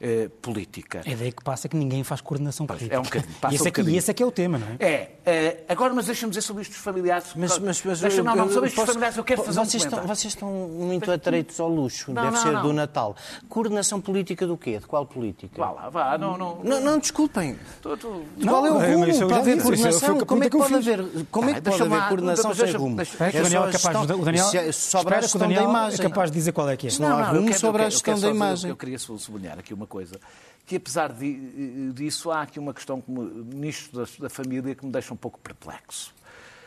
eh, 0.00 0.28
política. 0.42 1.02
É 1.04 1.14
daí 1.14 1.32
que 1.32 1.42
passa 1.42 1.68
que 1.68 1.76
ninguém 1.76 2.02
faz 2.04 2.20
coordenação 2.20 2.66
Pois, 2.66 2.78
política. 2.78 2.96
é 2.96 3.00
um 3.00 3.02
bocadinho, 3.02 3.34
passa 3.40 3.54
e, 3.54 3.56
esse 3.56 3.64
um 3.64 3.66
é, 3.86 3.90
e 3.90 3.96
esse 3.96 4.10
é 4.10 4.14
que 4.14 4.22
é 4.22 4.26
o 4.26 4.30
tema, 4.30 4.58
não 4.58 4.66
é? 4.68 4.76
É, 4.78 5.10
eh, 5.26 5.64
agora, 5.68 5.92
mas 5.94 6.06
deixa-me 6.06 6.30
dizer 6.30 6.42
sobre 6.42 6.62
isto 6.62 6.72
dos 6.72 6.80
familiares. 6.80 7.26
Mas, 7.36 7.58
mas, 7.58 7.82
mas 7.84 8.00
deixa, 8.00 8.22
não, 8.22 8.34
não, 8.36 8.48
sobre 8.48 8.66
estes 8.68 8.74
posso- 8.74 8.86
familiares 8.92 9.16
eu 9.16 9.24
quero 9.24 9.42
fazer 9.42 9.60
um 9.60 9.64
vocês, 9.64 9.82
estão, 9.82 9.98
comentário. 9.98 10.16
vocês 10.20 10.34
estão 10.34 10.50
muito 10.50 11.10
atreitos 11.10 11.58
ao 11.60 11.68
luxo, 11.68 12.12
Não, 12.12 12.22
deve 12.22 12.36
não, 12.36 12.42
ser 12.42 12.52
não. 12.52 12.62
do 12.62 12.72
Natal. 12.72 13.16
Coordenação 13.48 14.00
política 14.00 14.46
do 14.46 14.56
quê? 14.56 14.78
De 14.78 14.86
qual 14.86 15.06
política? 15.06 15.54
Vá 15.56 15.70
lá, 15.70 15.88
vá, 15.88 16.18
não, 16.18 16.36
não. 16.38 16.60
Não, 16.62 16.80
não, 16.80 16.98
desculpem. 16.98 17.58
Tu- 17.82 17.96
tu- 17.96 18.22
Qual 18.46 18.66
é 18.66 18.70
o 18.72 18.80
é, 18.80 18.92
rumo 18.92 19.06
mas 19.06 19.20
eu 19.20 19.28
para 19.28 19.36
haver 19.38 19.62
coordenação? 19.62 20.18
Como 20.20 20.44
é 20.44 20.50
que 20.50 20.56
pode 20.58 20.74
haver, 20.74 21.04
como 21.30 21.50
é 21.50 21.54
que 21.54 21.60
Tá, 21.60 21.70
pode 21.70 21.82
haver 21.82 22.08
coordenação 22.08 22.54
sem 22.54 22.72
rumo? 22.72 22.96
deixa- 22.96 23.12
Espera 23.12 23.30
que 23.32 23.36
o 23.36 23.40
É 23.40 23.42
Daniel 23.42 23.62
é 23.68 23.72
capaz 23.72 24.06
de... 24.06 24.12
É- 24.58 24.68
espera 24.68 25.16
a 25.18 25.28
que 25.28 25.36
o 25.36 25.38
Daniel 25.38 25.62
da 25.64 25.68
imagem. 25.70 26.00
é 26.00 26.02
capaz 26.02 26.30
de 26.30 26.36
dizer 26.36 26.52
qual 26.52 26.68
é 26.68 26.76
que 26.76 26.86
é. 26.88 26.90
Não 27.00 27.18
há 27.18 27.22
rumo 27.30 27.52
sobre 27.54 27.82
a 27.82 27.90
gestão 27.90 28.18
da 28.18 28.28
imagem. 28.28 28.70
Eu 28.70 28.76
queria 28.76 28.98
sublinhar 28.98 29.58
aqui 29.58 29.74
uma 29.74 29.86
coisa, 29.88 30.20
que 30.64 30.76
apesar 30.76 31.12
de- 31.12 31.92
disso, 31.92 32.30
há 32.30 32.42
aqui 32.42 32.58
uma 32.60 32.72
questão 32.72 33.00
como 33.00 33.22
ministro 33.22 33.98
da, 34.04 34.08
da 34.20 34.30
família 34.30 34.74
que 34.74 34.84
me 34.86 34.92
deixa 34.92 35.12
um 35.12 35.16
pouco 35.16 35.38
perplexo. 35.40 36.14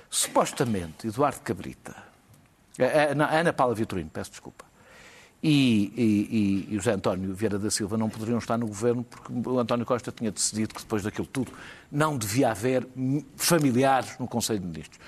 Supostamente, 0.09 1.07
Eduardo 1.07 1.39
Cabrita, 1.41 1.95
não, 3.15 3.25
Ana 3.25 3.53
Paula 3.53 3.73
Vitorino, 3.73 4.09
peço 4.11 4.31
desculpa, 4.31 4.65
e, 5.43 5.93
e, 5.95 6.73
e- 6.73 6.75
José 6.75 6.91
António 6.91 7.33
Vieira 7.33 7.57
da 7.57 7.71
Silva 7.71 7.97
não 7.97 8.09
poderiam 8.09 8.37
estar 8.37 8.57
no 8.57 8.67
governo 8.67 9.03
porque 9.03 9.31
o 9.49 9.57
António 9.57 9.85
Costa 9.85 10.11
tinha 10.11 10.31
decidido 10.31 10.73
que 10.73 10.81
depois 10.81 11.01
daquilo 11.01 11.25
tudo 11.25 11.51
não 11.91 12.17
devia 12.17 12.51
haver 12.51 12.87
familiares 13.37 14.17
no 14.19 14.27
Conselho 14.27 14.59
de 14.59 14.65
Ministros. 14.67 14.99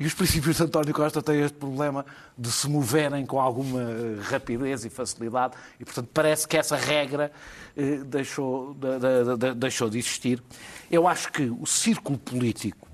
E 0.00 0.06
os 0.06 0.14
princípios 0.14 0.56
de 0.56 0.62
António 0.62 0.94
Costa 0.94 1.20
têm 1.20 1.40
este 1.42 1.58
problema 1.58 2.06
de 2.36 2.50
se 2.50 2.66
moverem 2.66 3.26
com 3.26 3.38
alguma 3.38 3.82
eh, 3.82 4.18
rapidez 4.22 4.82
e 4.86 4.88
facilidade 4.88 5.54
e, 5.78 5.84
portanto, 5.84 6.08
parece 6.14 6.48
que 6.48 6.56
essa 6.56 6.74
regra 6.74 7.30
eh, 7.76 7.98
deixou, 7.98 8.72
de, 8.72 8.98
de- 8.98 9.36
de- 9.36 9.54
deixou 9.54 9.90
de 9.90 9.98
existir. 9.98 10.42
Eu 10.90 11.06
acho 11.06 11.30
que 11.30 11.42
o 11.50 11.66
círculo 11.66 12.18
político 12.18 12.88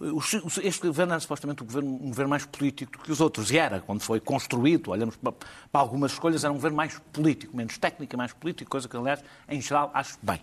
o- 0.00 0.20
Este 0.62 0.86
governo 0.86 1.12
era 1.12 1.20
supostamente 1.20 1.62
um 1.62 1.66
governo, 1.66 1.90
um 1.90 2.08
governo 2.08 2.30
mais 2.30 2.44
político 2.46 2.92
do 2.92 2.98
que 2.98 3.10
os 3.12 3.20
outros. 3.20 3.50
E 3.52 3.58
era, 3.58 3.80
quando 3.80 4.00
foi 4.00 4.18
construído, 4.20 4.90
olhamos 4.90 5.14
para, 5.16 5.30
para 5.32 5.80
algumas 5.80 6.10
escolhas, 6.12 6.42
era 6.44 6.52
um 6.52 6.56
governo 6.56 6.76
mais 6.76 7.00
político, 7.12 7.56
menos 7.56 7.78
técnico 7.78 8.16
mais 8.16 8.32
político, 8.32 8.68
coisa 8.70 8.88
que, 8.88 8.96
aliás, 8.96 9.22
em 9.48 9.60
geral, 9.60 9.90
acho 9.94 10.18
bem. 10.22 10.40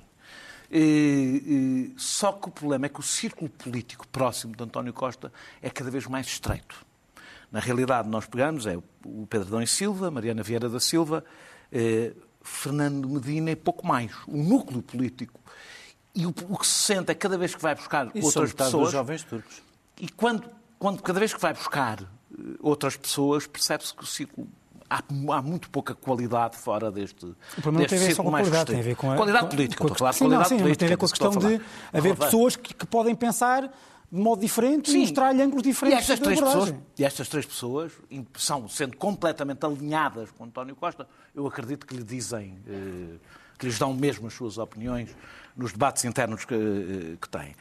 Só 1.98 2.32
que 2.32 2.50
o 2.50 2.52
problema 2.52 2.86
é 2.86 2.90
que 2.90 3.00
o 3.00 3.04
círculo 3.04 3.50
político 3.50 4.08
próximo 4.08 4.56
de 4.56 4.64
António 4.64 4.94
Costa 4.94 5.32
é 5.62 5.70
cada 5.70 5.90
vez 5.90 6.06
mais 6.08 6.28
estreito. 6.28 6.86
Na 7.52 7.60
realidade, 7.60 8.10
nós 8.10 8.26
pegamos 8.26 8.66
é 8.66 8.76
o 9.06 9.26
Pedro 9.28 9.50
Dão 9.50 9.62
e 9.62 9.68
Silva, 9.68 10.12
Mariana 10.12 10.44
Vieira 10.44 10.68
da 10.68 10.80
Silva, 10.80 11.24
eh, 11.72 12.14
Fernando 12.42 13.08
Medina 13.10 13.52
e 13.52 13.56
pouco 13.56 13.88
mais. 13.88 14.12
O 14.28 14.36
núcleo 14.36 14.82
político. 14.82 15.40
E 16.14 16.26
o, 16.26 16.34
que 16.34 16.66
se 16.66 16.74
sente 16.74 17.12
é 17.12 17.16
cada 17.16 17.38
vez 17.38 17.54
que 17.54 17.62
vai 17.62 17.76
buscar 17.76 18.12
são 18.12 18.22
outras 18.22 18.54
pessoas. 18.54 18.84
dos 18.84 18.92
jovens 18.92 19.24
turcos. 19.24 19.62
E 20.00 20.10
quando, 20.10 20.50
quando 20.80 21.02
cada 21.02 21.20
vez 21.20 21.34
que 21.34 21.40
vai 21.40 21.54
buscar 21.54 22.02
eh, 22.02 22.06
outras 22.62 22.98
pessoas, 22.98 23.48
percebe-se 23.48 23.94
que 23.94 24.04
o 24.04 24.06
ciclo. 24.06 24.48
Há, 24.90 25.02
há 25.34 25.42
muito 25.42 25.70
pouca 25.70 25.96
qualidade 25.96 26.58
fora 26.58 26.92
deste. 26.92 27.26
O 27.26 27.36
problema 27.62 27.72
não 27.72 27.80
deste 27.80 27.90
tem 27.96 28.00
a 28.04 28.08
ver 28.08 28.16
só 28.16 28.24
com 28.24 28.30
qualidade, 28.30 28.66
tem 28.72 28.80
a 28.80 28.84
ver 28.84 28.96
com 28.96 29.12
a 29.12 29.16
Qualidade 29.16 29.50
política, 29.50 29.82
com 29.82 29.88
a- 30.06 30.12
de 30.12 30.16
sim, 30.18 30.24
não, 30.24 30.30
qualidade 30.30 30.50
sim, 30.50 30.58
política. 30.60 30.78
tem 30.80 30.86
a 30.86 30.90
ver 30.90 30.98
com 30.98 31.06
a 31.06 31.10
questão 31.10 31.30
de 31.32 31.62
haver 31.94 32.16
pessoas 32.16 32.56
que, 32.56 32.74
que 32.74 32.86
podem 32.86 33.16
pensar 33.16 33.64
de 34.12 34.22
modo 34.22 34.40
diferente 34.42 34.96
e 34.96 35.00
mostrar 35.00 35.32
ângulos 35.36 35.64
E 35.66 35.70
diferentes 35.70 36.02
estas, 36.02 36.18
de 36.20 36.24
três 36.24 36.38
abordagem. 36.40 36.74
pessoas, 36.76 36.90
e 37.00 37.04
estas 37.04 37.28
três 37.28 37.46
pessoas 37.46 37.92
são, 38.36 38.70
sendo 38.70 38.96
completamente 38.96 39.66
alinhadas 39.66 40.30
com 40.32 40.44
António 40.46 40.76
Costa, 40.76 41.08
eu 41.34 41.48
acredito 41.48 41.86
que 41.88 41.96
lhe 41.98 42.04
dizem, 42.04 42.58
eh, 42.68 43.16
que 43.58 43.66
lhes 43.66 43.78
dão 43.80 43.94
mesmo 43.94 44.28
as 44.28 44.34
suas 44.34 44.58
opiniões 44.58 45.10
nos 45.58 45.72
debates 45.72 46.04
internos 46.04 46.44
que, 46.44 46.54
eh, 46.54 47.16
que 47.22 47.30
têm. 47.30 47.56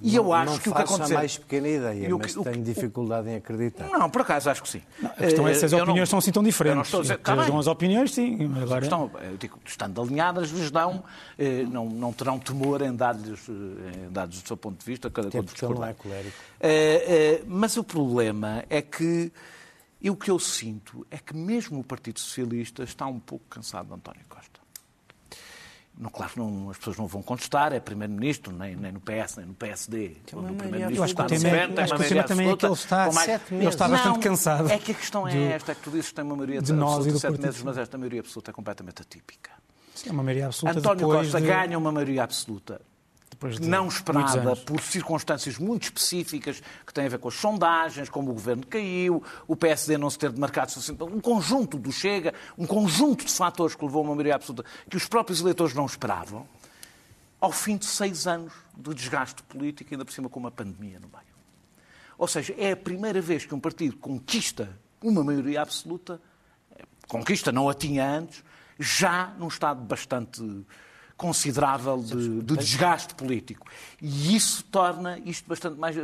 E 0.00 0.14
eu 0.14 0.32
acho 0.32 0.52
não 0.52 0.58
que 0.60 0.68
o 0.68 0.72
que 0.72 0.82
aconteceu... 0.82 1.16
mais 1.16 1.36
pequena 1.36 1.66
ideia, 1.68 2.14
o 2.14 2.18
mas 2.20 2.32
que- 2.32 2.38
o 2.38 2.44
que- 2.44 2.50
tenho 2.50 2.64
dificuldade 2.64 3.28
em 3.28 3.34
acreditar. 3.34 3.88
Não, 3.88 4.08
por 4.08 4.20
acaso 4.20 4.50
acho 4.50 4.62
que 4.62 4.68
sim. 4.68 4.82
A 5.02 5.08
questão 5.08 5.48
é 5.48 5.54
se 5.54 5.64
as 5.64 5.72
Eh, 5.72 5.74
eu 5.74 5.78
não- 5.78 5.84
opiniões 5.86 6.08
são 6.08 6.18
assim 6.20 6.30
tão 6.30 6.42
eu 6.42 6.44
não 6.44 6.48
diferentes. 6.50 6.86
estou 6.86 7.00
a 7.00 7.02
dizer, 7.02 7.18
tá 7.18 7.34
dão 7.34 7.58
as 7.58 7.66
opiniões, 7.66 8.14
sim. 8.14 8.38
Agora, 8.62 8.84
Estão, 8.84 9.10
eu 9.28 9.36
digo, 9.36 9.58
estando 9.64 10.00
alinhadas, 10.00 10.50
lhes 10.50 10.70
dão, 10.70 11.02
eh, 11.36 11.64
não, 11.68 11.86
não 11.86 12.12
terão 12.12 12.38
temor 12.38 12.82
em 12.82 12.94
dar-lhes 12.94 13.48
eh, 13.48 14.06
em 14.06 14.12
dar-lhes 14.12 14.40
o 14.40 14.46
seu 14.46 14.56
ponto 14.56 14.78
de 14.78 14.86
vista, 14.86 15.10
cada 15.10 15.26
Até 15.26 15.42
porque 15.42 15.66
não 15.66 15.84
é 15.84 15.92
colérico. 15.92 16.36
Eh, 16.60 17.40
eh, 17.40 17.42
mas 17.48 17.76
o 17.76 17.82
problema 17.82 18.62
é 18.70 18.80
que 18.80 19.32
e 20.00 20.08
o 20.08 20.14
que 20.16 20.30
eu 20.30 20.38
sinto 20.38 21.04
é 21.10 21.18
que 21.18 21.36
mesmo 21.36 21.80
o 21.80 21.84
Partido 21.84 22.20
Socialista 22.20 22.84
está 22.84 23.06
um 23.06 23.18
pouco 23.18 23.44
cansado 23.50 23.88
de 23.88 23.94
António 23.94 24.22
Costa. 24.28 24.49
Não, 26.00 26.08
claro, 26.08 26.32
não, 26.34 26.70
as 26.70 26.78
pessoas 26.78 26.96
não 26.96 27.06
vão 27.06 27.20
contestar, 27.20 27.74
é 27.74 27.78
Primeiro-Ministro, 27.78 28.56
nem, 28.56 28.74
nem 28.74 28.90
no 28.90 29.00
PS, 29.00 29.36
nem 29.36 29.44
no 29.44 29.52
PSD. 29.52 30.16
Quando 30.30 30.50
o 30.50 30.54
maioria 30.54 30.56
Primeiro-Ministro 30.56 30.96
Eu 30.96 31.04
acho 31.04 31.14
que 31.14 31.20
o 31.20 31.24
está 31.24 31.28
no 31.28 31.34
é- 31.34 31.50
governo, 31.50 31.80
acho 31.80 31.94
que 31.94 32.00
o 32.00 32.08
tema 32.08 32.22
também 32.24 32.48
é 32.48 32.56
que 32.56 32.64
ele 32.64 32.72
absoluta, 32.72 32.82
está 32.82 33.12
mais-. 33.12 33.42
Ele 33.52 33.66
está 33.66 33.88
bastante 33.88 34.14
Não, 34.14 34.20
cansado 34.20 34.70
É 34.70 34.78
que 34.78 34.92
a 34.92 34.94
questão 34.94 35.28
é 35.28 35.52
esta, 35.52 35.72
é 35.72 35.74
que 35.74 35.82
tu 35.82 35.90
dizes 35.90 36.08
que 36.08 36.14
tem 36.14 36.24
uma 36.24 36.36
maioria 36.36 36.62
de 36.62 36.72
nós 36.72 37.04
e 37.04 37.10
absoluta 37.10 37.12
de 37.12 37.20
sete 37.20 37.40
meses, 37.42 37.62
mas 37.62 37.76
esta 37.76 37.98
maioria 37.98 38.20
absoluta 38.20 38.50
é 38.50 38.54
completamente 38.54 39.02
atípica. 39.02 39.50
sim, 39.94 40.08
é 40.08 40.12
uma 40.12 40.22
maioria 40.22 40.46
absoluta 40.46 40.78
António 40.78 41.06
Costa 41.06 41.38
de, 41.38 41.46
ganha 41.46 41.76
uma 41.78 41.92
maioria 41.92 42.24
absoluta 42.24 42.80
de 43.58 43.68
não 43.68 43.88
esperada 43.88 44.56
por 44.56 44.80
circunstâncias 44.80 45.56
muito 45.58 45.84
específicas 45.84 46.62
que 46.86 46.92
têm 46.92 47.06
a 47.06 47.08
ver 47.08 47.18
com 47.18 47.28
as 47.28 47.34
sondagens, 47.34 48.08
como 48.08 48.30
o 48.30 48.34
governo 48.34 48.66
caiu, 48.66 49.22
o 49.46 49.56
PSD 49.56 49.96
não 49.96 50.10
se 50.10 50.18
ter 50.18 50.30
demarcado 50.30 50.70
suficientemente, 50.70 51.16
um 51.16 51.20
conjunto 51.20 51.78
do 51.78 51.92
Chega, 51.92 52.34
um 52.58 52.66
conjunto 52.66 53.24
de 53.24 53.32
fatores 53.32 53.74
que 53.74 53.84
levou 53.84 54.00
a 54.00 54.04
uma 54.04 54.14
maioria 54.14 54.34
absoluta 54.34 54.64
que 54.88 54.96
os 54.96 55.06
próprios 55.06 55.40
eleitores 55.40 55.74
não 55.74 55.86
esperavam, 55.86 56.46
ao 57.40 57.52
fim 57.52 57.76
de 57.76 57.86
seis 57.86 58.26
anos 58.26 58.52
de 58.76 58.94
desgaste 58.94 59.42
político, 59.44 59.94
ainda 59.94 60.04
por 60.04 60.12
cima 60.12 60.28
com 60.28 60.38
uma 60.38 60.50
pandemia 60.50 61.00
no 61.00 61.08
meio. 61.08 61.30
Ou 62.18 62.28
seja, 62.28 62.54
é 62.58 62.72
a 62.72 62.76
primeira 62.76 63.22
vez 63.22 63.46
que 63.46 63.54
um 63.54 63.60
partido 63.60 63.96
conquista 63.96 64.68
uma 65.02 65.24
maioria 65.24 65.62
absoluta, 65.62 66.20
conquista, 67.08 67.50
não 67.50 67.68
a 67.68 67.74
tinha 67.74 68.06
antes, 68.06 68.44
já 68.78 69.34
num 69.38 69.48
estado 69.48 69.80
bastante 69.82 70.42
considerável 71.20 71.98
de, 71.98 72.40
de 72.40 72.56
desgaste 72.56 73.14
político. 73.14 73.66
E 74.00 74.34
isso 74.34 74.64
torna 74.64 75.18
isto 75.18 75.46
bastante 75.46 75.78
mais. 75.78 75.94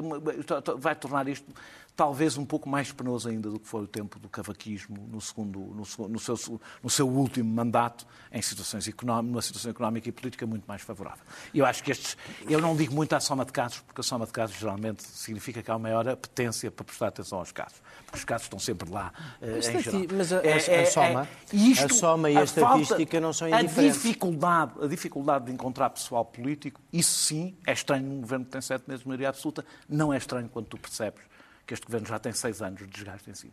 vai 0.76 0.94
tornar 0.94 1.26
isto 1.26 1.50
talvez 1.96 2.36
um 2.36 2.44
pouco 2.44 2.68
mais 2.68 2.92
penoso 2.92 3.28
ainda 3.28 3.48
do 3.48 3.58
que 3.58 3.66
foi 3.66 3.82
o 3.82 3.86
tempo 3.86 4.18
do 4.18 4.28
cavaquismo 4.28 5.08
no, 5.10 5.18
segundo, 5.20 5.58
no, 5.58 6.08
no 6.08 6.18
seu, 6.18 6.60
no 6.82 6.90
seu 6.90 7.08
último 7.08 7.50
mandato, 7.50 8.06
em 8.30 8.42
situações 8.42 8.86
económicas, 8.86 9.30
numa 9.32 9.40
situação 9.42 9.70
económica 9.70 10.06
e 10.08 10.12
política 10.12 10.46
muito 10.46 10.64
mais 10.66 10.82
favorável. 10.82 11.24
Eu 11.54 11.64
acho 11.64 11.82
que 11.82 11.90
estes. 11.90 12.16
Eu 12.48 12.60
não 12.60 12.76
digo 12.76 12.94
muito 12.94 13.14
à 13.14 13.20
soma 13.20 13.46
de 13.46 13.52
casos, 13.52 13.80
porque 13.80 14.00
a 14.02 14.04
soma 14.04 14.26
de 14.26 14.32
casos 14.32 14.56
geralmente 14.58 15.02
significa 15.02 15.62
que 15.62 15.70
há 15.70 15.74
uma 15.74 15.80
maior 15.88 16.06
apetência 16.06 16.70
para 16.70 16.84
prestar 16.84 17.06
atenção 17.08 17.38
aos 17.38 17.50
casos. 17.50 17.80
Porque 18.04 18.18
os 18.18 18.24
casos 18.24 18.44
estão 18.46 18.58
sempre 18.58 18.90
lá. 18.90 19.12
eh, 19.40 19.52
Mas 19.56 19.68
em 19.68 19.80
geral. 19.80 20.02
mas 20.12 20.32
a- 20.32 20.38
a- 20.40 20.42
É- 20.46 20.52
a 20.52 20.56
é- 20.56 20.84
soma- 20.84 21.22
é- 21.52 21.56
isto- 21.56 21.84
a 21.84 21.88
soma 21.88 22.30
e 22.30 22.36
a 22.36 22.46
falta- 22.46 22.80
estatística 22.82 23.20
não 23.20 23.32
são 23.32 23.48
A 23.54 23.62
indiferentes. 23.62 24.02
dificuldade, 24.02 24.72
a 24.82 24.86
dificuldade 24.86 25.46
de 25.46 25.52
encontrar 25.52 25.88
pessoal 25.90 26.24
político, 26.26 26.80
isso 26.92 27.14
sim 27.18 27.56
é 27.66 27.72
estranho 27.72 28.06
num 28.06 28.20
governo 28.20 28.44
que 28.44 28.50
tem 28.50 28.60
sete 28.60 28.84
meses 28.86 29.02
de 29.02 29.08
maioria 29.08 29.30
absoluta, 29.30 29.64
não 29.88 30.12
é 30.12 30.18
estranho 30.18 30.48
quando 30.48 30.66
tu 30.66 30.76
percebes 30.76 31.22
que 31.66 31.74
este 31.74 31.86
governo 31.86 32.06
já 32.06 32.18
tem 32.18 32.32
seis 32.32 32.62
anos 32.62 32.80
de 32.80 32.86
desgaste 32.86 33.30
em 33.30 33.34
si. 33.34 33.50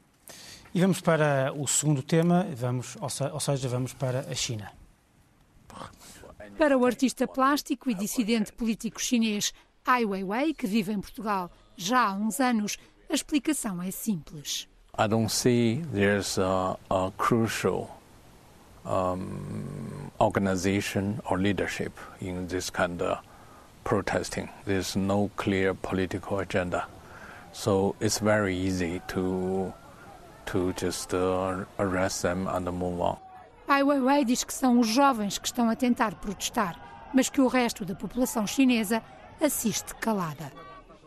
E 0.73 0.81
vamos 0.81 1.01
para 1.01 1.51
o 1.55 1.67
segundo 1.67 2.01
tema, 2.01 2.45
vamos, 2.55 2.95
ou 2.99 3.09
se- 3.09 3.23
ou 3.23 3.39
seja, 3.39 3.67
vamos 3.67 3.93
para 3.93 4.21
a 4.21 4.35
China. 4.35 4.71
Para 6.57 6.77
o 6.77 6.85
artista 6.85 7.27
plástico 7.27 7.89
e 7.89 7.93
dissidente 7.93 8.51
político 8.53 9.01
chinês 9.01 9.53
Ai 9.85 10.05
Weiwei, 10.05 10.53
que 10.53 10.65
vive 10.67 10.91
em 10.93 11.01
Portugal 11.01 11.51
já 11.75 12.07
há 12.07 12.13
uns 12.13 12.39
anos, 12.39 12.77
a 13.09 13.13
explicação 13.13 13.81
é 13.81 13.91
simples. 13.91 14.67
I 14.97 15.07
don't 15.07 15.29
see 15.31 15.83
there's 15.91 16.37
a, 16.37 16.77
a 16.89 17.11
crucial 17.17 17.89
um, 18.85 20.09
organization 20.19 21.19
or 21.25 21.37
leadership 21.39 21.93
in 22.21 22.45
this 22.47 22.69
kind 22.69 23.01
of 23.01 23.19
protesting. 23.83 24.47
There's 24.65 24.95
no 24.95 25.29
clear 25.35 25.73
political 25.75 26.39
agenda, 26.39 26.87
so 27.53 27.95
it's 28.01 28.19
very 28.19 28.55
easy 28.55 29.01
to 29.07 29.71
to 30.45 30.73
just 30.73 31.13
uh, 31.13 31.63
arrest 31.79 32.21
them 32.21 32.47
and 32.47 32.69
move 32.71 32.99
on. 32.99 33.17
Ai 33.67 33.81
Weiwei 33.81 34.25
diz 34.25 34.43
que 34.43 34.53
são 34.53 34.79
os 34.79 34.87
jovens 34.87 35.37
que 35.37 35.47
estão 35.47 35.69
a 35.69 35.75
tentar 35.75 36.15
protestar, 36.15 36.75
mas 37.13 37.29
que 37.29 37.39
o 37.39 37.47
resto 37.47 37.85
da 37.85 37.95
população 37.95 38.45
chinesa 38.45 39.01
assiste 39.41 39.95
calada. 39.95 40.51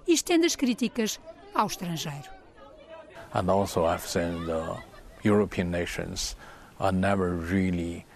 E 0.07 0.15
estende 0.15 0.47
as 0.47 0.57
críticas 0.57 1.21
ao 1.55 1.67
estrangeiro. 1.67 2.31
And 3.35 3.51
also, 3.51 3.85
I've 3.85 4.07
seen 4.07 4.47
the 4.47 4.79
European 5.23 5.71
nations 5.71 6.37
uh, 6.81 6.91
never 6.91 7.35
really 7.35 8.07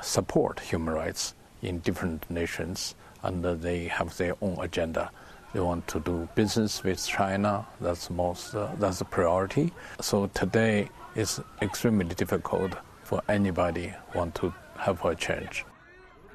support 0.00 0.60
human 0.60 0.94
rights 0.94 1.34
in 1.62 1.80
different 1.80 2.24
nations, 2.30 2.94
and 3.22 3.42
they 3.60 3.88
have 3.88 4.16
their 4.16 4.36
own 4.40 4.56
agenda. 4.60 5.10
They 5.52 5.60
want 5.60 5.88
to 5.88 5.98
do 5.98 6.28
business 6.36 6.84
with 6.84 7.04
China. 7.04 7.66
That's 7.80 8.08
most. 8.08 8.54
Uh, 8.54 8.68
that's 8.78 9.00
a 9.00 9.04
priority. 9.04 9.72
So 10.00 10.28
today 10.28 10.88
is 11.16 11.40
extremely 11.60 12.14
difficult 12.14 12.72
for 13.02 13.20
anybody 13.28 13.92
want 14.14 14.34
to 14.36 14.52
have 14.76 15.04
a 15.04 15.14
change. 15.16 15.64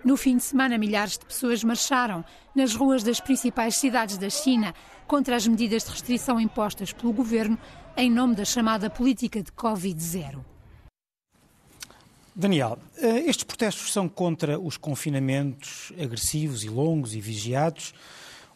No 0.03 0.17
fim 0.17 0.37
de 0.37 0.43
semana, 0.43 0.77
milhares 0.77 1.17
de 1.17 1.25
pessoas 1.25 1.63
marcharam 1.63 2.23
nas 2.53 2.75
ruas 2.75 3.03
das 3.03 3.19
principais 3.19 3.77
cidades 3.77 4.17
da 4.17 4.29
China 4.29 4.73
contra 5.07 5.35
as 5.35 5.47
medidas 5.47 5.85
de 5.85 5.91
restrição 5.91 6.39
impostas 6.39 6.91
pelo 6.91 7.13
governo 7.13 7.57
em 7.97 8.11
nome 8.11 8.35
da 8.35 8.45
chamada 8.45 8.89
política 8.89 9.41
de 9.41 9.51
Covid-0. 9.51 10.43
Daniel, 12.35 12.77
eh, 12.97 13.21
estes 13.21 13.45
protestos 13.45 13.93
são 13.93 14.09
contra 14.09 14.59
os 14.59 14.75
confinamentos 14.75 15.93
agressivos 15.97 16.65
e 16.65 16.69
longos 16.69 17.15
e 17.15 17.21
vigiados 17.21 17.93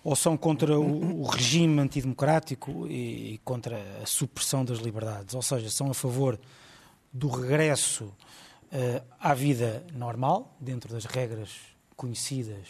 ou 0.03 0.15
são 0.15 0.37
contra 0.37 0.79
o, 0.79 1.21
o 1.21 1.23
regime 1.23 1.79
antidemocrático 1.79 2.87
e, 2.87 3.33
e, 3.33 3.37
contra 3.39 3.81
a 4.01 4.05
supressão 4.05 4.63
das 4.63 4.79
liberdades? 4.79 5.35
Ou 5.35 5.41
seja, 5.41 5.69
são 5.69 5.89
a 5.89 5.93
favor 5.93 6.39
do 7.11 7.27
regresso 7.27 8.05
uh, 8.05 9.03
à 9.19 9.33
vida 9.33 9.85
normal, 9.93 10.55
dentro 10.59 10.93
das 10.93 11.05
regras 11.05 11.51
conhecidas 11.95 12.67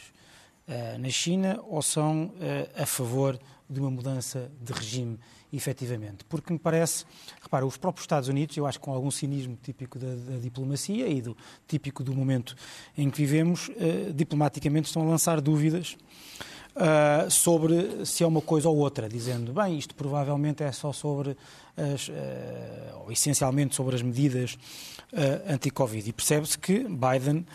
uh, 0.67 0.97
na 0.97 1.09
China, 1.09 1.59
ou 1.67 1.81
são 1.81 2.25
uh, 2.25 2.81
a 2.81 2.85
favor 2.85 3.39
de 3.69 3.79
uma 3.79 3.91
mudança 3.91 4.51
de 4.59 4.73
regime 4.73 5.19
efetivamente. 5.53 6.23
Porque 6.25 6.51
me 6.53 6.59
parece, 6.59 7.05
repara, 7.41 7.65
os 7.65 7.77
próprios 7.77 8.03
Estados 8.03 8.29
Unidos, 8.29 8.55
eu 8.55 8.65
acho 8.65 8.79
que 8.79 8.85
com 8.85 8.93
algum 8.93 9.11
cinismo 9.11 9.57
típico 9.61 9.97
da, 9.97 10.15
da 10.15 10.37
diplomacia 10.37 11.07
e 11.07 11.21
do 11.21 11.35
típico 11.67 12.03
do 12.03 12.13
momento 12.13 12.55
em 12.95 13.09
que 13.09 13.17
vivemos, 13.17 13.69
diplomaticamente 14.13 14.87
estão 14.87 15.01
a 15.01 15.05
lançar 15.05 15.41
dúvidas 15.41 15.97
uh, 16.79 17.29
sobre 17.29 18.05
se 18.05 18.23
é 18.23 18.27
uma 18.27 18.41
coisa 18.41 18.69
ou 18.69 18.77
outra, 18.77 19.09
dizendo, 19.09 19.51
bem, 19.53 19.77
isto 19.77 19.93
provavelmente 19.93 20.63
é 20.63 20.71
só 20.71 20.93
sobre 20.93 21.35
as, 21.75 22.07
uh, 22.07 22.13
ou 23.03 23.11
essencialmente 23.11 23.75
sobre 23.75 23.95
as 23.95 24.01
medidas 24.01 24.57
uh, 25.13 25.53
anti-Covid. 25.53 26.09
E 26.09 26.13
percebe-se 26.13 26.57
que 26.57 26.85
Biden 26.85 27.45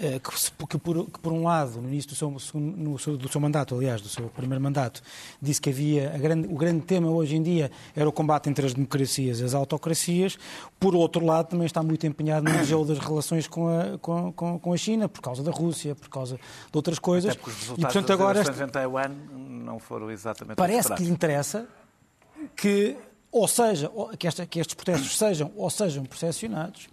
que, 0.00 0.66
que, 0.66 0.78
por, 0.78 1.06
que, 1.06 1.20
por, 1.20 1.32
um 1.32 1.44
lado, 1.44 1.80
no 1.80 1.88
início 1.88 2.08
do 2.10 2.16
seu, 2.16 2.30
no 2.30 2.98
seu, 2.98 3.16
do 3.18 3.28
seu, 3.28 3.40
mandato, 3.40 3.74
aliás, 3.74 4.00
do 4.00 4.08
seu 4.08 4.28
primeiro 4.28 4.62
mandato, 4.62 5.02
disse 5.42 5.60
que 5.60 5.68
havia 5.68 6.08
grande, 6.16 6.48
o 6.48 6.56
grande 6.56 6.80
tema 6.86 7.10
hoje 7.10 7.36
em 7.36 7.42
dia 7.42 7.70
era 7.94 8.08
o 8.08 8.12
combate 8.12 8.48
entre 8.48 8.64
as 8.64 8.72
democracias 8.72 9.40
e 9.40 9.44
as 9.44 9.52
autocracias, 9.52 10.38
por 10.78 10.94
outro 10.94 11.24
lado, 11.24 11.48
também 11.48 11.66
está 11.66 11.82
muito 11.82 12.06
empenhado 12.06 12.50
no 12.50 12.64
gelo 12.64 12.86
das 12.86 12.98
relações 12.98 13.46
com 13.46 13.68
a, 13.68 13.98
com, 13.98 14.32
com, 14.32 14.58
com, 14.58 14.72
a 14.72 14.76
China, 14.76 15.08
por 15.08 15.20
causa 15.20 15.42
da 15.42 15.50
Rússia, 15.50 15.94
por 15.94 16.08
causa 16.08 16.36
de 16.36 16.76
outras 16.76 16.98
coisas. 16.98 17.32
Até 17.32 17.40
porque 17.40 17.50
os 17.50 17.78
e, 17.78 17.82
portanto, 17.82 18.12
agora 18.12 18.40
este... 18.40 18.62
em 18.62 18.68
Taiwan 18.68 19.10
não 19.30 19.78
foram 19.78 20.10
exatamente 20.10 20.56
Parece 20.56 20.94
que 20.94 21.02
lhe 21.02 21.10
interessa 21.10 21.66
que, 22.56 22.96
ou 23.30 23.46
seja, 23.46 23.90
que, 24.18 24.26
esta, 24.26 24.46
que 24.46 24.60
estes 24.60 24.74
protestos 24.74 25.18
sejam 25.18 25.52
ou 25.56 25.68
sejam 25.68 26.04
percepcionados 26.06 26.88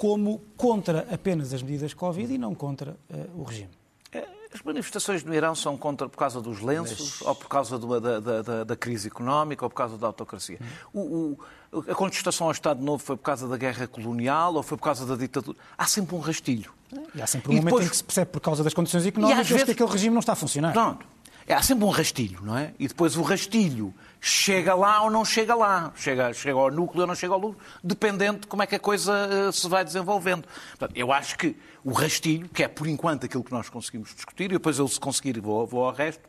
como 0.00 0.40
contra 0.56 1.06
apenas 1.12 1.52
as 1.52 1.62
medidas 1.62 1.92
Covid 1.92 2.32
e 2.32 2.38
não 2.38 2.54
contra 2.54 2.96
uh, 3.10 3.38
o 3.38 3.42
regime. 3.42 3.68
Eh, 4.10 4.26
as 4.50 4.62
manifestações 4.62 5.22
no 5.22 5.34
Irão 5.34 5.54
são 5.54 5.76
contra 5.76 6.08
por 6.08 6.16
causa 6.16 6.40
dos 6.40 6.62
lenços, 6.62 7.18
Mas... 7.18 7.28
ou 7.28 7.34
por 7.34 7.48
causa 7.48 7.78
do, 7.78 8.00
da, 8.00 8.18
da, 8.18 8.64
da, 8.64 8.76
crise 8.76 9.08
económica, 9.08 9.62
ou 9.62 9.68
por 9.68 9.76
causa 9.76 9.98
da 9.98 10.06
autocracia. 10.06 10.58
Hum. 10.94 11.36
O, 11.70 11.78
o, 11.78 11.90
a 11.90 11.94
contestação 11.94 12.46
ao 12.46 12.52
Estado 12.52 12.82
Novo 12.82 13.04
foi 13.04 13.14
por 13.14 13.24
causa 13.24 13.46
da 13.46 13.58
guerra 13.58 13.86
colonial 13.86 14.54
ou 14.54 14.62
foi 14.62 14.78
por 14.78 14.84
causa 14.84 15.04
da 15.04 15.16
ditadura? 15.16 15.58
Há 15.76 15.86
sempre 15.86 16.16
um 16.16 16.20
rastilho. 16.20 16.72
E 17.14 17.20
há 17.20 17.26
sempre 17.26 17.50
um 17.50 17.52
e 17.52 17.56
momento 17.56 17.66
depois... 17.66 17.86
em 17.86 17.90
que 17.90 17.96
se 17.98 18.04
percebe 18.04 18.30
por 18.30 18.40
causa 18.40 18.64
das 18.64 18.72
condições 18.72 19.04
económicas 19.04 19.50
vezes... 19.50 19.64
que 19.64 19.72
aquele 19.72 19.90
regime 19.90 20.14
não 20.14 20.20
está 20.20 20.32
a 20.32 20.36
funcionar. 20.36 20.72
Pronto. 20.72 21.04
É, 21.46 21.52
há 21.52 21.62
sempre 21.62 21.84
um 21.84 21.90
rastilho, 21.90 22.40
não 22.42 22.56
é? 22.56 22.72
E 22.78 22.88
depois 22.88 23.18
o 23.18 23.22
rastilho 23.22 23.92
chega 24.20 24.74
lá 24.74 25.02
ou 25.02 25.10
não 25.10 25.24
chega 25.24 25.54
lá. 25.54 25.92
Chega, 25.96 26.32
chega 26.32 26.58
ao 26.58 26.70
núcleo 26.70 27.02
ou 27.02 27.06
não 27.06 27.14
chega 27.14 27.32
ao 27.32 27.40
núcleo, 27.40 27.60
dependendo 27.82 28.40
de 28.40 28.46
como 28.46 28.62
é 28.62 28.66
que 28.66 28.74
a 28.74 28.78
coisa 28.78 29.12
uh, 29.48 29.52
se 29.52 29.68
vai 29.68 29.84
desenvolvendo. 29.84 30.46
Portanto, 30.70 30.96
eu 30.96 31.12
acho 31.12 31.38
que 31.38 31.56
o 31.82 31.92
rastilho, 31.92 32.48
que 32.48 32.62
é 32.62 32.68
por 32.68 32.86
enquanto 32.86 33.24
aquilo 33.24 33.42
que 33.42 33.52
nós 33.52 33.68
conseguimos 33.68 34.14
discutir, 34.14 34.44
e 34.44 34.48
depois 34.48 34.78
eu, 34.78 34.86
se 34.86 35.00
conseguir, 35.00 35.40
vou, 35.40 35.66
vou 35.66 35.84
ao 35.84 35.92
resto, 35.92 36.28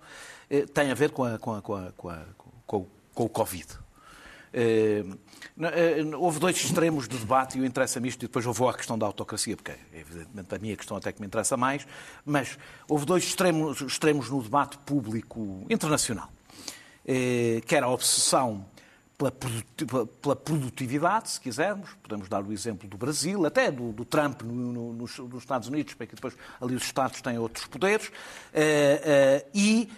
uh, 0.50 0.68
tem 0.68 0.92
a 0.92 0.96
ver 0.96 1.12
com, 1.12 1.24
a, 1.24 1.38
com, 1.38 1.54
a, 1.54 1.62
com, 1.62 1.76
a, 1.76 1.92
com, 2.66 2.88
com, 3.14 3.24
o 3.24 3.30
Covid. 3.30 3.68
Uh, 4.54 5.18
houve 6.18 6.40
dois 6.40 6.58
extremos 6.58 7.08
de 7.08 7.18
debate 7.18 7.58
e 7.60 7.66
interessa-me 7.66 8.08
isto, 8.08 8.24
e 8.24 8.28
depois 8.28 8.46
eu 8.46 8.54
vou 8.54 8.68
à 8.68 8.74
questão 8.74 8.98
da 8.98 9.06
autocracia, 9.06 9.56
porque 9.56 9.74
evidentemente 9.94 10.56
a 10.56 10.60
minha 10.60 10.76
questão 10.76 10.98
até 10.98 11.12
que 11.12 11.22
me 11.22 11.28
interessa 11.28 11.56
mais, 11.56 11.86
mas 12.26 12.58
houve 12.88 13.06
dois 13.06 13.24
extremos, 13.24 13.82
extremos 13.82 14.30
no 14.30 14.42
debate 14.42 14.78
público 14.80 15.66
internacional, 15.70 16.30
que 17.06 17.76
era 17.76 17.86
a 17.86 17.90
obsessão 17.90 18.66
pela, 19.18 20.36
produtividade, 20.36 21.30
se 21.30 21.42
quisermos, 21.42 21.90
podemos 22.02 22.28
dar 22.28 22.44
o 22.44 22.52
exemplo 22.52 22.88
do 22.88 22.98
Brasil, 22.98 23.46
até 23.46 23.72
do, 23.72 23.92
do 23.92 24.04
Trump 24.04 24.42
no, 24.42 24.54
no, 24.54 24.94
nos, 24.94 25.18
nos, 25.20 25.44
Estados 25.44 25.68
Unidos, 25.68 25.94
porque 25.94 26.16
depois 26.16 26.36
ali 26.60 26.76
os 26.76 26.84
Estados 26.84 27.22
têm 27.22 27.38
outros 27.38 27.68
poderes, 27.68 28.12
e 29.54 29.90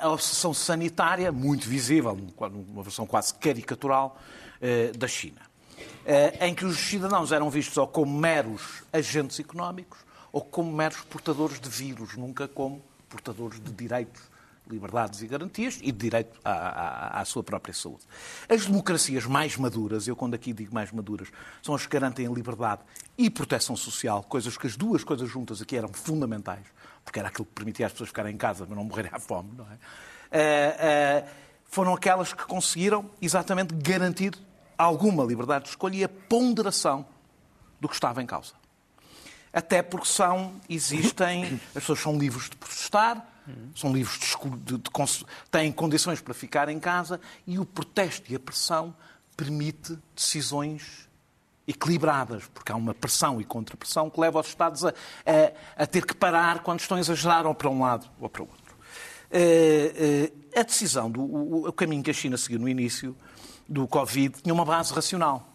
a 0.00 0.08
obsessão 0.08 0.54
sanitária, 0.54 1.30
muito 1.30 1.68
visível, 1.68 2.16
numa 2.50 2.82
versão 2.82 3.06
quase 3.06 3.34
caricatural, 3.34 4.18
eh, 4.62 4.92
da 4.92 5.08
China, 5.08 5.40
eh, 6.04 6.46
em 6.46 6.54
que 6.54 6.66
os 6.66 6.76
cidadãos 6.76 7.32
eram 7.32 7.48
vistos 7.48 7.78
ou 7.78 7.86
como 7.86 8.18
meros 8.18 8.82
agentes 8.92 9.40
económicos 9.40 10.00
ou 10.30 10.42
como 10.42 10.70
meros 10.70 11.00
portadores 11.00 11.58
de 11.58 11.70
vírus, 11.70 12.14
nunca 12.14 12.46
como 12.46 12.84
portadores 13.08 13.58
de 13.58 13.72
direitos, 13.72 14.20
liberdades 14.70 15.22
e 15.22 15.26
garantias 15.26 15.78
e 15.82 15.92
direito 15.92 16.38
à, 16.44 16.52
à, 16.52 17.20
à, 17.20 17.24
sua 17.24 17.42
própria 17.42 17.74
saúde. 17.74 18.04
As 18.48 18.66
democracias 18.66 19.26
mais 19.26 19.56
maduras, 19.56 20.06
eu 20.06 20.16
quando 20.16 20.34
aqui 20.34 20.52
digo 20.52 20.72
mais 20.74 20.92
maduras, 20.92 21.28
são 21.62 21.74
as 21.74 21.86
que 21.86 21.92
garantem 21.92 22.32
liberdade 22.32 22.82
e 23.18 23.28
proteção 23.28 23.76
social, 23.76 24.22
coisas 24.22 24.56
que 24.56 24.66
as 24.66 24.76
duas 24.76 25.04
coisas 25.04 25.28
juntas 25.28 25.60
aqui 25.60 25.76
eram 25.76 25.92
fundamentais 25.92 26.66
porque 27.04 27.18
era 27.18 27.28
aquilo 27.28 27.46
que 27.46 27.52
permitia 27.52 27.86
às 27.86 27.92
pessoas 27.92 28.08
ficarem 28.08 28.34
em 28.34 28.38
casa 28.38 28.66
para 28.66 28.76
não 28.76 28.84
morrerem 28.84 29.10
à 29.12 29.18
fome, 29.18 29.50
não 29.56 29.66
é? 29.66 29.74
Uh, 30.32 31.26
uh, 31.26 31.28
foram 31.64 31.94
aquelas 31.94 32.32
que 32.32 32.44
conseguiram 32.44 33.10
exatamente 33.20 33.74
garantir 33.74 34.38
alguma 34.78 35.24
liberdade 35.24 35.64
de 35.64 35.70
escolha 35.70 35.96
e 35.96 36.04
a 36.04 36.08
ponderação 36.08 37.04
do 37.80 37.88
que 37.88 37.94
estava 37.94 38.22
em 38.22 38.26
causa. 38.26 38.52
Até 39.52 39.82
porque 39.82 40.06
são, 40.06 40.60
existem, 40.68 41.60
as 41.68 41.82
pessoas 41.82 41.98
são 41.98 42.16
livres 42.16 42.48
de 42.48 42.56
protestar, 42.56 43.26
são 43.74 43.92
livres 43.92 44.18
de, 44.18 44.76
de, 44.76 44.78
de, 44.78 45.24
têm 45.50 45.72
condições 45.72 46.20
para 46.20 46.34
ficar 46.34 46.68
em 46.68 46.78
casa 46.78 47.20
e 47.46 47.58
o 47.58 47.64
protesto 47.64 48.30
e 48.32 48.36
a 48.36 48.40
pressão 48.40 48.94
permite 49.36 49.98
decisões 50.14 51.08
equilibradas, 51.66 52.44
porque 52.52 52.72
há 52.72 52.76
uma 52.76 52.92
pressão 52.92 53.40
e 53.40 53.44
contrapressão 53.44 54.10
que 54.10 54.20
leva 54.20 54.40
os 54.40 54.48
Estados 54.48 54.84
a, 54.84 54.88
a, 54.88 55.82
a 55.82 55.86
ter 55.86 56.04
que 56.04 56.14
parar 56.14 56.62
quando 56.62 56.80
estão 56.80 56.96
a 56.96 57.00
exagerar 57.00 57.46
ou 57.46 57.54
para 57.54 57.70
um 57.70 57.80
lado 57.80 58.10
ou 58.20 58.28
para 58.28 58.42
o 58.42 58.46
outro. 58.46 58.76
Uh, 59.30 60.26
uh, 60.26 60.58
a 60.58 60.62
decisão, 60.62 61.10
do, 61.10 61.20
o, 61.20 61.68
o, 61.68 61.72
caminho 61.72 62.02
que 62.02 62.10
a 62.10 62.14
China 62.14 62.36
seguiu 62.36 62.58
no 62.58 62.68
início 62.68 63.16
do 63.68 63.86
Covid 63.86 64.42
tinha 64.42 64.52
uma 64.52 64.64
base 64.64 64.92
racional, 64.92 65.46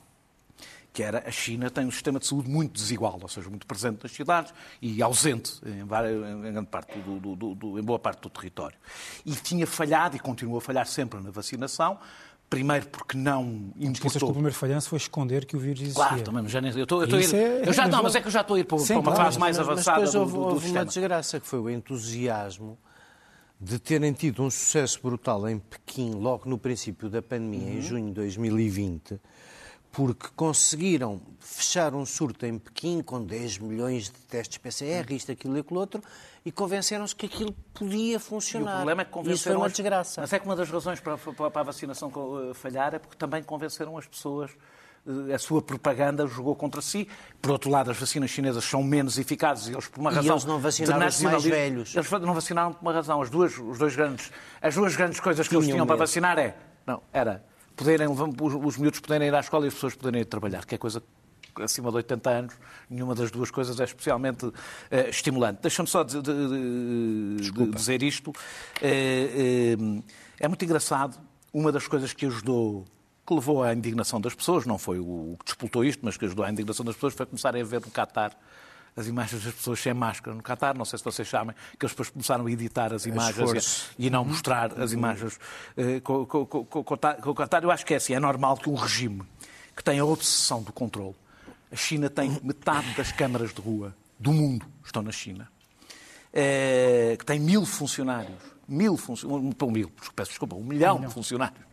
que 0.96 1.04
era 1.04 1.28
a 1.28 1.32
China 1.32 1.70
tem 1.70 1.86
um 1.86 1.92
sistema 1.92 2.20
de 2.20 2.26
saúde 2.26 2.50
muito 2.50 2.72
desigual, 2.72 3.20
ou 3.22 3.28
seja, 3.28 3.50
muito 3.50 3.68
presente 3.68 4.00
nas 4.02 4.14
cidades 4.14 4.54
e 4.82 5.04
ausente 5.04 5.60
em, 5.66 5.84
várias, 5.84 6.16
em, 6.16 6.42
grande 6.54 6.68
parte 6.68 6.98
do, 7.00 7.20
do, 7.20 7.54
do, 7.54 7.78
em 7.78 7.84
boa 7.84 8.00
parte 8.00 8.22
do 8.22 8.30
território. 8.30 8.78
E 9.26 9.34
tinha 9.34 9.68
falhado, 9.68 10.16
e 10.16 10.20
continua 10.20 10.60
a 10.60 10.62
falhar 10.62 10.88
sempre 10.88 11.20
na 11.20 11.32
vacinação, 11.32 12.00
Primeiro 12.48 12.86
porque 12.90 13.18
não 13.18 13.74
importou... 13.76 14.20
que 14.20 14.26
o 14.26 14.34
primeiro 14.34 14.56
falhanço 14.56 14.88
foi 14.88 14.98
esconder 14.98 15.46
que 15.46 15.58
o 15.58 15.60
vírus 15.60 15.82
existia. 15.82 16.06
Claro, 16.06 16.22
também, 16.22 16.48
já, 16.48 16.60
eu 16.60 16.84
estou, 16.84 17.00
eu 17.02 17.06
estou 17.06 17.20
ir... 17.20 17.36
É, 17.36 17.68
eu 17.68 17.74
já, 17.74 17.88
não, 17.88 18.04
mas 18.04 18.14
é 18.14 18.22
que 18.22 18.28
eu 18.28 18.32
já 18.32 18.42
estou 18.42 18.56
a 18.56 18.60
ir 18.60 18.66
para, 18.66 18.78
Sim, 18.78 18.86
para 18.86 19.00
uma 19.00 19.04
claro, 19.04 19.24
fase 19.24 19.40
mais 19.40 19.58
mas, 19.58 19.68
avançada 19.68 20.02
mas 20.02 20.12
depois 20.12 20.30
do, 20.30 20.32
do, 20.32 20.40
houve, 20.40 20.50
do 20.50 20.54
houve 20.54 20.72
uma 20.72 20.86
desgraça, 20.86 21.40
que 21.40 21.48
foi 21.48 21.60
o 21.60 21.70
entusiasmo 21.72 22.78
de 23.60 23.80
terem 23.80 24.14
tido 24.14 24.44
um 24.44 24.52
sucesso 24.52 25.00
brutal 25.02 25.50
em 25.50 25.58
Pequim, 25.58 26.12
logo 26.12 26.48
no 26.48 26.60
princípio 26.60 27.10
da 27.10 27.20
pandemia, 27.20 27.68
uhum. 27.68 27.78
em 27.78 27.82
junho 27.82 28.08
de 28.10 28.14
2020, 28.14 29.20
porque 29.96 30.28
conseguiram 30.36 31.22
fechar 31.40 31.96
um 31.96 32.06
surto 32.06 32.46
em 32.46 32.60
Pequim 32.60 33.02
com 33.02 33.24
10 33.24 33.60
milhões 33.60 34.10
de 34.10 34.20
testes 34.28 34.58
PCR, 34.58 35.10
isto, 35.14 35.32
aquilo 35.32 35.56
e 35.56 35.62
aquilo 35.62 35.80
outro, 35.80 36.04
e 36.46 36.52
convenceram-se 36.52 37.16
que 37.16 37.28
aquilo 37.28 37.54
podia 37.74 38.20
funcionar. 38.20 38.72
E 38.72 38.74
o 38.74 38.76
problema 38.76 39.02
é 39.04 39.06
que 39.06 39.12
convenceram... 39.12 39.36
Isso 39.36 39.44
foi 39.46 39.56
uma 39.56 39.70
desgraça. 39.70 40.20
Mas 40.20 40.34
é 40.34 40.40
que 40.40 40.46
uma 40.46 40.56
das 40.58 40.70
razões 40.70 41.00
para, 41.00 41.18
para 41.18 41.62
a 41.62 41.64
vacinação 41.64 42.12
eh, 42.12 42.54
falhar 42.54 42.94
é 42.94 43.00
porque 43.00 43.16
também 43.16 43.42
convenceram 43.42 43.98
as 43.98 44.06
pessoas 44.06 44.52
eh, 45.08 45.34
a 45.34 45.40
sua 45.40 45.62
propaganda 45.62 46.28
jogou 46.28 46.58
contra 46.58 46.82
si. 46.82 47.08
Por 47.42 47.52
outro 47.52 47.70
lado, 47.70 47.90
as 47.90 47.98
vacinas 47.98 48.30
chinesas 48.30 48.66
são 48.66 48.84
menos 48.84 49.18
eficazes 49.18 49.70
e 49.70 49.72
eles, 49.72 49.88
por 49.88 50.02
uma 50.02 50.10
razão. 50.10 50.26
E 50.26 50.30
eles 50.30 50.44
não 50.44 50.60
vacinaram 50.60 51.08
os 51.08 51.22
mais 51.22 51.44
velhos. 51.46 51.96
Eles 51.96 52.12
não 52.12 52.34
vacinaram 52.34 52.74
por 52.74 52.82
uma 52.82 52.92
razão. 52.92 53.22
As 53.22 53.30
duas, 53.30 53.58
os 53.58 53.78
dois 53.78 53.96
grandes, 53.96 54.30
as 54.62 54.76
duas 54.76 54.94
grandes 54.94 55.22
coisas 55.22 55.48
que 55.48 55.52
Tinham 55.52 55.62
eles 55.62 55.74
tinham 55.74 55.88
para 55.88 55.96
vacinar 55.96 56.38
é. 56.38 56.54
Não, 56.86 57.02
era 57.14 57.55
poderem, 57.76 58.08
os, 58.08 58.20
os 58.20 58.78
miúdos 58.78 59.00
poderem 59.00 59.28
ir 59.28 59.36
à 59.36 59.40
escola 59.40 59.66
e 59.66 59.68
as 59.68 59.74
pessoas 59.74 59.96
poderem 59.96 60.22
ir 60.22 60.26
trabalhar, 60.26 60.66
que 60.66 60.76
é 60.76 60.78
coisa 60.78 61.02
acima 61.64 61.90
de 61.90 61.98
80 61.98 62.30
anos, 62.30 62.54
nenhuma 62.90 63.16
das 63.16 63.32
duas 63.32 63.50
coisas 63.50 63.80
é 63.80 63.84
especialmente 63.84 64.46
uh, 64.46 64.54
estimulante. 65.10 65.62
Deixa-me 65.62 65.88
só 65.88 66.04
de, 66.04 66.22
de, 66.22 67.52
de, 67.52 67.72
dizer 67.72 68.04
isto. 68.04 68.30
Uh, 68.30 68.34
uh, 70.02 70.04
é 70.40 70.48
muito 70.48 70.66
engraçado. 70.66 71.18
Uma 71.54 71.72
das 71.72 71.88
coisas 71.88 72.12
que 72.12 72.26
ajudou, 72.26 72.86
que 73.26 73.34
levou 73.34 73.64
à 73.64 73.74
indignação 73.74 74.20
das 74.20 74.36
pessoas, 74.36 74.66
não 74.66 74.78
foi 74.78 75.00
o 75.00 75.38
que 75.40 75.46
despoltou 75.46 75.86
isto, 75.86 76.02
mas 76.04 76.18
que 76.18 76.26
ajudou 76.26 76.44
à 76.44 76.52
indignação 76.52 76.86
das 76.86 76.96
pessoas, 76.96 77.14
foi 77.14 77.26
começarem 77.26 77.62
a 77.62 77.66
ver 77.66 77.80
no 77.80 77.90
Qatar 77.90 78.36
as 78.96 79.08
imagens 79.08 79.44
das 79.44 79.54
pessoas 79.54 79.80
sem 79.80 79.94
máscara 79.94 80.36
no 80.36 80.42
Qatar. 80.42 80.78
Não 80.78 80.86
sei 80.86 80.98
se 80.98 81.06
vocês 81.06 81.28
sabem 81.28 81.56
que 81.78 81.86
eles 81.86 81.92
depois 81.92 82.10
começaram 82.10 82.46
a 82.46 82.52
editar 82.52 82.94
as 82.94 83.06
imagens 83.06 83.90
e, 84.00 84.08
e, 84.08 84.10
não 84.10 84.24
mostrar 84.24 84.80
as 84.80 84.94
imagens 84.94 85.38
uh, 85.78 86.02
com, 86.02 86.26
com, 86.26 86.46
com, 86.46 86.66
com, 86.66 87.30
o 87.30 87.36
Qatar. 87.36 87.64
Eu 87.64 87.72
acho 87.72 87.86
que 87.86 87.94
é 87.94 87.98
assim, 87.98 88.14
é 88.14 88.20
normal 88.20 88.58
que 88.58 88.70
um 88.70 88.76
regime 88.76 89.24
que 89.76 89.84
tem 89.84 90.00
a 90.00 90.06
obsessão 90.06 90.64
do 90.64 90.72
controle. 90.72 91.16
A 91.72 91.76
China 91.76 92.10
tem 92.10 92.40
metade 92.42 92.94
das 92.94 93.12
câmaras 93.12 93.54
de 93.54 93.62
rua 93.62 93.94
do 94.18 94.32
mundo 94.32 94.66
estão 94.84 95.02
na 95.02 95.12
China. 95.12 95.50
É, 96.32 97.16
que 97.18 97.26
tem 97.26 97.40
mil 97.40 97.66
funcionários, 97.66 98.38
mil 98.68 98.98
funcionários, 98.98 99.56
um, 99.62 99.72
mil, 99.72 99.92
peço 100.16 100.32
desculpa, 100.32 100.56
um 100.56 100.64
milhão, 100.64 100.96
um 100.96 101.00
milhão. 101.00 101.08
de 101.10 101.14
funcionários 101.14 101.66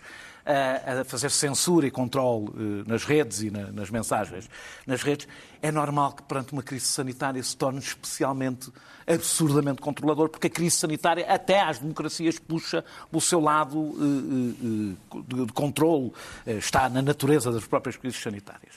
a, 0.44 1.04
fazer 1.04 1.30
censura 1.30 1.86
e 1.86 1.90
controle 1.90 2.48
eh, 2.48 2.90
nas 2.90 3.04
redes 3.04 3.42
e 3.42 3.50
nas 3.50 3.90
mensagens 3.90 4.48
nas 4.86 5.02
redes, 5.02 5.28
é 5.60 5.70
normal 5.70 6.12
que 6.12 6.22
perante 6.22 6.52
uma 6.52 6.62
crise 6.62 6.86
sanitária 6.86 7.42
se 7.42 7.56
torne 7.56 7.78
especialmente 7.78 8.72
absurdamente 9.06 9.80
controlador, 9.80 10.28
porque 10.28 10.46
a 10.46 10.50
crise 10.50 10.76
sanitária 10.76 11.26
até 11.28 11.60
às 11.60 11.78
democracias 11.78 12.38
puxa 12.38 12.84
o 13.10 13.20
seu 13.20 13.40
lado 13.40 13.94
eh, 13.98 15.16
eh, 15.18 15.44
de 15.46 15.52
controle, 15.52 16.12
está 16.46 16.88
na 16.88 17.02
natureza 17.02 17.50
das 17.50 17.66
próprias 17.66 17.96
crises 17.96 18.20
sanitárias. 18.20 18.74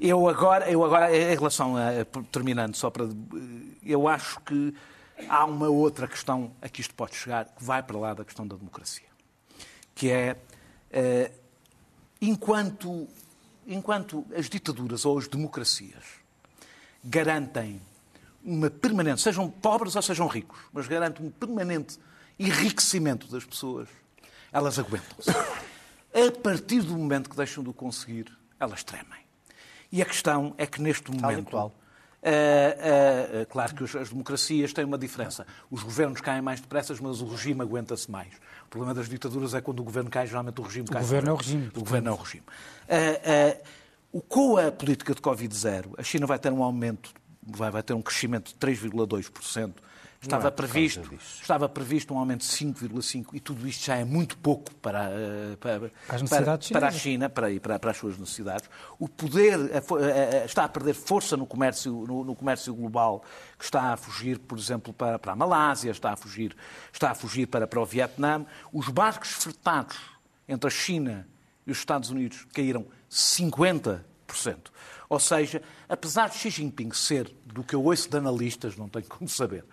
Eu 0.00 0.28
agora, 0.28 0.68
eu 0.70 0.84
agora 0.84 1.16
em 1.16 1.34
relação 1.34 1.76
a, 1.76 2.04
terminando 2.30 2.74
só 2.74 2.90
para, 2.90 3.08
eu 3.84 4.08
acho 4.08 4.40
que 4.40 4.74
há 5.28 5.44
uma 5.44 5.68
outra 5.68 6.08
questão 6.08 6.50
a 6.60 6.68
que 6.68 6.80
isto 6.80 6.94
pode 6.94 7.14
chegar, 7.14 7.44
que 7.44 7.62
vai 7.62 7.82
para 7.82 7.96
lá 7.96 8.14
da 8.14 8.24
questão 8.24 8.46
da 8.46 8.56
democracia 8.56 9.11
que 9.94 10.10
é 10.10 10.36
uh, 10.92 11.32
enquanto, 12.20 13.08
enquanto 13.66 14.24
as 14.36 14.48
ditaduras 14.48 15.04
ou 15.04 15.18
as 15.18 15.28
democracias 15.28 16.04
garantem 17.04 17.80
uma 18.44 18.70
permanente, 18.70 19.20
sejam 19.20 19.48
pobres 19.48 19.94
ou 19.96 20.02
sejam 20.02 20.26
ricos, 20.26 20.58
mas 20.72 20.88
garantem 20.88 21.26
um 21.26 21.30
permanente 21.30 21.98
enriquecimento 22.38 23.28
das 23.28 23.44
pessoas, 23.44 23.88
elas 24.52 24.78
aguentam-se. 24.78 25.30
A 25.30 26.40
partir 26.42 26.82
do 26.82 26.96
momento 26.96 27.30
que 27.30 27.36
deixam 27.36 27.62
de 27.62 27.70
o 27.70 27.72
conseguir, 27.72 28.26
elas 28.58 28.82
tremem. 28.82 29.20
E 29.90 30.02
a 30.02 30.04
questão 30.04 30.54
é 30.58 30.66
que 30.66 30.80
neste 30.80 31.10
momento 31.10 31.72
Uh, 32.22 33.42
uh, 33.42 33.46
claro 33.46 33.74
que 33.74 33.82
as 33.82 34.10
democracias 34.10 34.72
têm 34.72 34.84
uma 34.84 34.96
diferença. 34.96 35.44
Os 35.68 35.82
governos 35.82 36.20
caem 36.20 36.40
mais 36.40 36.60
depressa, 36.60 36.94
mas 37.02 37.20
o 37.20 37.26
regime 37.26 37.62
aguenta-se 37.62 38.08
mais. 38.08 38.32
O 38.72 38.80
problema 38.80 38.94
das 38.94 39.06
ditaduras 39.06 39.52
é 39.52 39.60
quando 39.60 39.80
o 39.80 39.84
governo 39.84 40.08
cai, 40.08 40.26
geralmente 40.26 40.58
o 40.58 40.64
regime 40.64 40.86
o 40.88 40.92
cai. 40.92 41.02
Governo 41.02 41.28
é 41.28 41.32
o 41.34 41.36
regime. 41.36 41.70
O 41.76 41.80
governo 41.80 42.08
é 42.08 42.12
o 42.12 42.16
regime. 42.16 42.44
Uh, 42.88 44.22
com 44.22 44.56
a 44.56 44.72
política 44.72 45.14
de 45.14 45.20
Covid-0, 45.20 45.92
a 45.98 46.02
China 46.02 46.26
vai 46.26 46.38
ter 46.38 46.50
um 46.50 46.62
aumento, 46.62 47.12
vai, 47.42 47.70
vai 47.70 47.82
ter 47.82 47.92
um 47.92 48.00
crescimento 48.00 48.48
de 48.48 48.54
3,2%. 48.54 49.74
Estava, 50.22 50.46
é 50.46 50.50
previsto, 50.52 51.14
estava 51.40 51.68
previsto 51.68 52.14
um 52.14 52.18
aumento 52.18 52.42
de 52.42 52.46
5,5% 52.46 53.30
e 53.32 53.40
tudo 53.40 53.66
isto 53.66 53.86
já 53.86 53.96
é 53.96 54.04
muito 54.04 54.38
pouco 54.38 54.72
para, 54.76 55.10
eh, 55.10 55.56
para, 55.58 55.90
para, 56.28 56.58
para 56.58 56.86
a 56.86 56.92
China, 56.92 57.28
para, 57.28 57.48
para, 57.58 57.78
para 57.80 57.90
as 57.90 57.96
suas 57.96 58.16
necessidades. 58.16 58.70
O 59.00 59.08
poder 59.08 59.58
está 60.44 60.62
a 60.62 60.68
perder 60.68 60.94
força 60.94 61.36
no 61.36 61.44
comércio, 61.44 62.04
no, 62.06 62.22
no, 62.22 62.36
comércio 62.36 62.72
global, 62.72 63.24
que 63.58 63.64
está 63.64 63.92
a 63.92 63.96
fugir, 63.96 64.38
por 64.38 64.56
exemplo, 64.56 64.92
para, 64.92 65.18
para 65.18 65.32
a 65.32 65.36
Malásia, 65.36 65.90
está 65.90 66.12
a 66.12 66.16
fugir, 66.16 66.56
está 66.92 67.10
a 67.10 67.14
fugir 67.16 67.46
para, 67.46 67.66
para 67.66 67.80
o 67.80 67.84
Vietnã. 67.84 68.46
Os 68.72 68.88
barcos 68.88 69.30
fretados 69.30 69.98
entre 70.46 70.68
a 70.68 70.70
China 70.70 71.26
e 71.66 71.72
os 71.72 71.78
Estados 71.78 72.10
Unidos 72.10 72.46
caíram 72.52 72.86
50%. 73.10 74.04
Ou 75.08 75.18
seja, 75.18 75.60
apesar 75.88 76.30
de 76.30 76.38
Xi 76.38 76.48
Jinping 76.48 76.92
ser, 76.92 77.34
do 77.44 77.64
que 77.64 77.74
eu 77.74 77.84
ouço 77.84 78.08
de 78.08 78.16
analistas, 78.16 78.76
não 78.76 78.88
tenho 78.88 79.06
como 79.06 79.28
saber, 79.28 79.64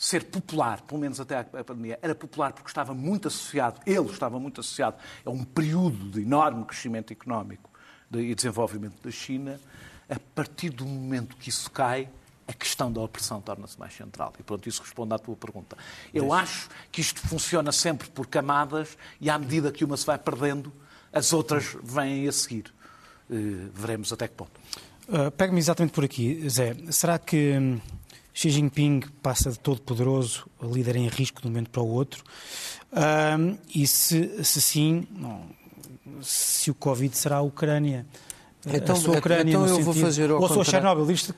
ser 0.00 0.24
popular, 0.24 0.80
pelo 0.80 0.98
menos 0.98 1.20
até 1.20 1.40
a 1.40 1.44
pandemia, 1.44 1.98
era 2.00 2.14
popular 2.14 2.54
porque 2.54 2.70
estava 2.70 2.94
muito 2.94 3.28
associado, 3.28 3.82
ele 3.84 4.06
estava 4.06 4.40
muito 4.40 4.62
associado 4.62 4.96
a 5.26 5.28
um 5.28 5.44
período 5.44 6.12
de 6.12 6.22
enorme 6.22 6.64
crescimento 6.64 7.12
económico 7.12 7.70
e 8.10 8.34
desenvolvimento 8.34 8.94
da 9.02 9.10
China, 9.10 9.60
a 10.08 10.18
partir 10.34 10.70
do 10.70 10.86
momento 10.86 11.36
que 11.36 11.50
isso 11.50 11.70
cai, 11.70 12.08
a 12.48 12.52
questão 12.54 12.90
da 12.90 12.98
opressão 13.02 13.42
torna-se 13.42 13.78
mais 13.78 13.92
central. 13.92 14.32
E 14.40 14.42
pronto, 14.42 14.66
isso 14.66 14.80
responde 14.80 15.12
à 15.12 15.18
tua 15.18 15.36
pergunta. 15.36 15.76
Eu 16.14 16.32
acho 16.32 16.70
que 16.90 17.02
isto 17.02 17.20
funciona 17.20 17.70
sempre 17.70 18.08
por 18.08 18.26
camadas 18.26 18.96
e 19.20 19.28
à 19.28 19.38
medida 19.38 19.70
que 19.70 19.84
uma 19.84 19.98
se 19.98 20.06
vai 20.06 20.16
perdendo, 20.16 20.72
as 21.12 21.34
outras 21.34 21.76
vêm 21.82 22.26
a 22.26 22.32
seguir. 22.32 22.72
Uh, 23.28 23.68
veremos 23.74 24.10
até 24.14 24.26
que 24.26 24.34
ponto. 24.34 24.58
Uh, 25.06 25.30
Pega-me 25.30 25.58
exatamente 25.58 25.92
por 25.92 26.04
aqui, 26.04 26.48
Zé. 26.48 26.74
Será 26.90 27.18
que 27.18 27.58
hum, 27.58 27.80
Xi 28.32 28.50
Jinping 28.50 29.00
passa 29.22 29.50
de 29.50 29.58
todo 29.58 29.80
poderoso 29.82 30.46
a 30.60 30.66
líder 30.66 30.96
em 30.96 31.08
risco 31.08 31.40
de 31.40 31.48
um 31.48 31.50
momento 31.50 31.70
para 31.70 31.82
o 31.82 31.88
outro. 31.88 32.22
Um, 32.92 33.56
e 33.74 33.86
se, 33.86 34.44
se 34.44 34.60
sim, 34.60 35.06
não, 35.10 35.42
se 36.22 36.70
o 36.70 36.74
Covid 36.74 37.16
será 37.16 37.36
a 37.36 37.42
Ucrânia. 37.42 38.06
Então, 38.66 38.94
a 38.94 38.98
sua 38.98 39.18
Ucrânia 39.18 39.50
então 39.50 39.62
eu 39.62 39.68
sentido, 39.68 39.84
vou 39.84 39.94
fazer 39.94 40.30
ao 40.30 40.40
Ou 40.40 40.48
sua 40.48 40.64
Chernobyl. 40.64 41.10
Isto 41.10 41.34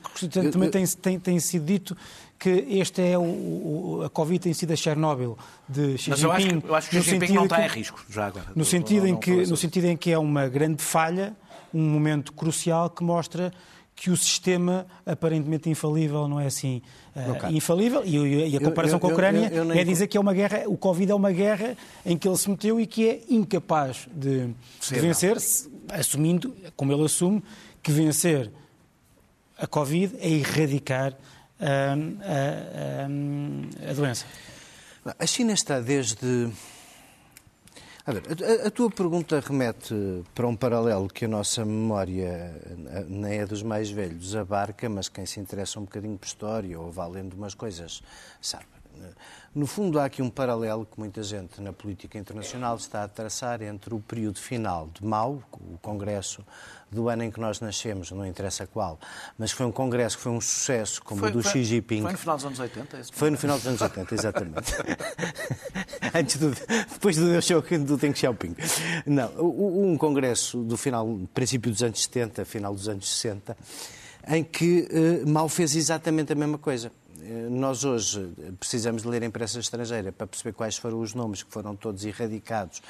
também 0.51 0.69
tem, 0.69 0.85
tem, 0.85 1.19
tem 1.19 1.39
sido 1.39 1.65
dito 1.65 1.97
que 2.37 2.49
este 2.49 3.01
é 3.01 3.17
o, 3.17 3.21
o, 3.21 4.03
a 4.05 4.09
Covid 4.09 4.39
tem 4.39 4.53
sido 4.53 4.73
a 4.73 4.75
Chernobyl 4.75 5.37
de 5.67 5.97
Xi 5.97 6.09
Mas 6.09 6.19
Jinping. 6.19 6.27
Eu 6.27 6.31
acho 6.31 6.47
que, 6.47 6.67
eu 6.67 6.75
acho 6.75 6.89
que 6.89 7.01
Xi 7.01 7.09
Jinping 7.11 7.33
não 7.33 7.43
está 7.45 7.65
em 7.65 7.69
risco, 7.69 8.05
já 8.09 8.27
agora. 8.27 8.47
No 8.55 8.65
sentido, 8.65 9.07
em 9.07 9.15
que, 9.15 9.31
no 9.45 9.55
sentido 9.55 9.85
em 9.85 9.95
que 9.95 10.11
é 10.11 10.17
uma 10.17 10.49
grande 10.49 10.83
falha, 10.83 11.33
um 11.73 11.81
momento 11.81 12.33
crucial 12.33 12.89
que 12.89 13.03
mostra 13.03 13.53
que 13.95 14.09
o 14.09 14.17
sistema 14.17 14.85
aparentemente 15.05 15.69
infalível 15.69 16.27
não 16.27 16.39
é 16.39 16.47
assim 16.47 16.81
uh, 17.15 17.51
infalível. 17.51 18.03
E, 18.03 18.49
e, 18.49 18.57
a 18.57 18.59
comparação 18.59 18.97
eu, 18.97 18.97
eu, 18.97 18.99
com 18.99 19.07
a 19.07 19.11
Ucrânia 19.11 19.49
eu, 19.51 19.71
é 19.71 19.83
dizer 19.83 20.07
que 20.07 20.17
é 20.17 20.19
uma 20.19 20.33
guerra, 20.33 20.63
o 20.67 20.77
Covid 20.77 21.11
é 21.11 21.15
uma 21.15 21.31
guerra 21.31 21.77
em 22.05 22.17
que 22.17 22.27
ele 22.27 22.37
se 22.37 22.49
meteu 22.49 22.79
e 22.79 22.87
que 22.87 23.07
é 23.07 23.21
incapaz 23.29 24.07
de, 24.13 24.47
de 24.47 24.99
vencer, 24.99 25.37
assumindo, 25.89 26.55
como 26.75 26.91
ele 26.91 27.05
assume, 27.05 27.43
que 27.81 27.91
vencer 27.91 28.51
a 29.57 29.67
Covid 29.67 30.15
é 30.19 30.29
erradicar 30.29 31.13
uh, 31.13 31.15
a, 32.21 33.87
a, 33.87 33.91
a 33.91 33.93
doença. 33.93 34.25
A 35.19 35.25
China 35.25 35.53
está 35.53 35.79
desde 35.79 36.49
a, 38.05 38.11
ver, 38.11 38.23
a, 38.63 38.67
a, 38.67 38.71
tua 38.71 38.89
pergunta 38.89 39.39
remete 39.39 39.95
para 40.35 40.47
um 40.47 40.55
paralelo 40.55 41.07
que 41.07 41.25
a 41.25 41.27
nossa 41.27 41.63
memória, 41.63 42.53
nem 43.07 43.39
é 43.39 43.45
dos 43.45 43.63
mais 43.63 43.89
velhos, 43.89 44.35
abarca, 44.35 44.89
mas 44.89 45.07
quem 45.07 45.25
se 45.25 45.39
interessa 45.39 45.79
um 45.79 45.83
bocadinho 45.83 46.17
por 46.17 46.25
história 46.25 46.79
ou 46.79 46.91
valendo 46.91 47.33
umas 47.33 47.53
coisas 47.53 48.01
sabe. 48.41 48.65
No 49.55 49.67
fundo, 49.67 49.99
há 49.99 50.05
aqui 50.05 50.19
um 50.19 50.31
paralelo 50.31 50.83
que 50.83 50.97
muita 50.99 51.21
gente 51.21 51.61
na 51.61 51.71
política 51.71 52.17
internacional 52.17 52.75
está 52.75 53.03
a 53.03 53.07
traçar 53.07 53.61
entre 53.61 53.93
o 53.93 53.99
período 53.99 54.39
final 54.39 54.89
de 54.91 55.05
Mao, 55.05 55.43
o 55.51 55.77
Congresso 55.77 56.43
do 56.91 57.07
ano 57.07 57.23
em 57.23 57.31
que 57.31 57.39
nós 57.39 57.59
nascemos, 57.59 58.09
não 58.11 58.25
interessa 58.25 58.65
qual, 58.65 58.99
mas 59.37 59.51
foi 59.51 59.65
um 59.65 59.71
congresso 59.71 60.17
que 60.17 60.23
foi 60.23 60.31
um 60.31 60.41
sucesso, 60.41 61.03
como 61.03 61.19
foi, 61.19 61.29
o 61.29 61.33
do 61.33 61.43
foi, 61.43 61.51
Xi 61.51 61.63
Jinping. 61.65 62.01
Foi 62.01 62.11
no 62.11 62.17
final 62.17 62.35
dos 62.35 62.45
anos 62.45 62.59
80? 62.59 62.97
É 62.97 63.03
foi 63.11 63.29
no 63.29 63.37
final 63.37 63.57
dos 63.57 63.67
anos 63.67 63.81
80, 63.81 64.13
exatamente. 64.15 64.73
Antes 66.13 66.37
do, 66.37 66.51
depois 66.91 67.17
do 67.17 67.25
Deng 67.25 67.85
do 67.85 67.97
Deng 67.97 68.15
Xiaoping. 68.15 68.55
Não, 69.05 69.31
um 69.39 69.97
congresso 69.97 70.63
do 70.63 70.77
final, 70.77 71.19
princípio 71.33 71.71
dos 71.71 71.81
anos 71.81 72.03
70, 72.03 72.45
final 72.45 72.73
dos 72.73 72.87
anos 72.87 73.07
60, 73.17 73.57
em 74.27 74.43
que 74.43 74.87
uh, 74.91 75.29
Mao 75.29 75.49
fez 75.49 75.75
exatamente 75.75 76.31
a 76.31 76.35
mesma 76.35 76.57
coisa 76.57 76.87
eh, 76.87 77.02
nós 77.49 77.85
hoje 77.85 78.33
precisamos 78.59 79.03
de 79.03 79.07
ler 79.07 79.23
a 79.23 79.25
imprensa 79.25 79.59
estrangeira 79.59 80.11
para 80.11 80.25
perceber 80.25 80.53
quais 80.53 80.77
foram 80.77 80.99
os 80.99 81.13
nomes 81.13 81.43
que 81.43 81.51
foram 81.51 81.75
todos 81.75 82.03
erradicados, 82.03 82.81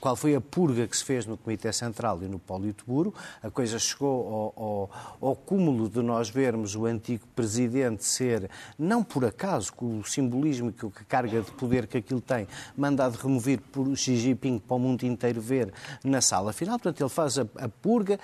qual 0.00 0.16
foi 0.16 0.34
a 0.34 0.40
purga 0.40 0.86
que 0.86 0.96
se 0.96 1.04
fez 1.04 1.26
no 1.26 1.36
Comitê 1.36 1.72
Central 1.72 2.22
e 2.22 2.28
no 2.28 2.38
Politburo. 2.38 3.12
A 3.42 3.50
coisa 3.50 3.78
chegou 3.78 4.54
ao, 4.56 4.64
ao, 4.64 5.28
ao 5.28 5.36
cúmulo 5.36 5.88
de 5.88 6.00
nós 6.02 6.30
vermos 6.30 6.74
o 6.76 6.86
antigo 6.86 7.26
presidente 7.34 8.04
ser, 8.04 8.48
não 8.78 9.02
por 9.02 9.24
acaso, 9.24 9.72
com 9.72 9.98
o 9.98 10.04
simbolismo 10.04 10.70
e 10.70 10.72
com 10.72 10.86
a 10.86 11.04
carga 11.04 11.42
de 11.42 11.50
poder 11.52 11.86
que 11.86 11.98
aquilo 11.98 12.20
tem, 12.20 12.46
mandado 12.76 13.16
remover 13.16 13.60
por 13.72 13.94
Xi 13.96 14.16
Jinping 14.16 14.58
para 14.58 14.76
o 14.76 14.78
mundo 14.78 15.04
inteiro 15.04 15.40
ver 15.40 15.72
na 16.02 16.20
sala 16.20 16.52
final. 16.52 16.78
Portanto, 16.78 17.00
ele 17.02 17.10
faz 17.10 17.38
a, 17.38 17.46
a 17.56 17.68
purga, 17.68 18.18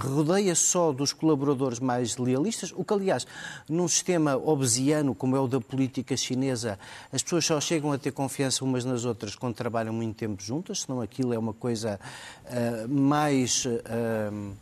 rodeia 0.00 0.54
só 0.54 0.92
dos 0.92 1.12
colaboradores 1.12 1.78
mais 1.78 2.16
lealistas, 2.16 2.72
o 2.74 2.84
que, 2.84 2.94
aliás, 2.94 3.26
num 3.68 3.86
sistema 3.86 4.36
obsessivo 4.36 4.61
keynesiano, 4.62 5.14
como 5.14 5.36
é 5.36 5.40
o 5.40 5.46
da 5.46 5.60
política 5.60 6.16
chinesa, 6.16 6.78
as 7.12 7.22
pessoas 7.22 7.44
só 7.44 7.60
chegam 7.60 7.92
a 7.92 7.98
ter 7.98 8.12
confiança 8.12 8.64
umas 8.64 8.84
nas 8.84 9.04
outras 9.04 9.34
quando 9.34 9.54
trabalham 9.54 9.92
muito 9.92 10.16
tempo 10.16 10.42
juntas, 10.42 10.82
senão 10.82 11.00
aquilo 11.00 11.32
é 11.32 11.38
uma 11.38 11.52
coisa 11.52 11.98
uh, 12.46 12.88
mais. 12.88 13.64
Uh, 13.64 14.54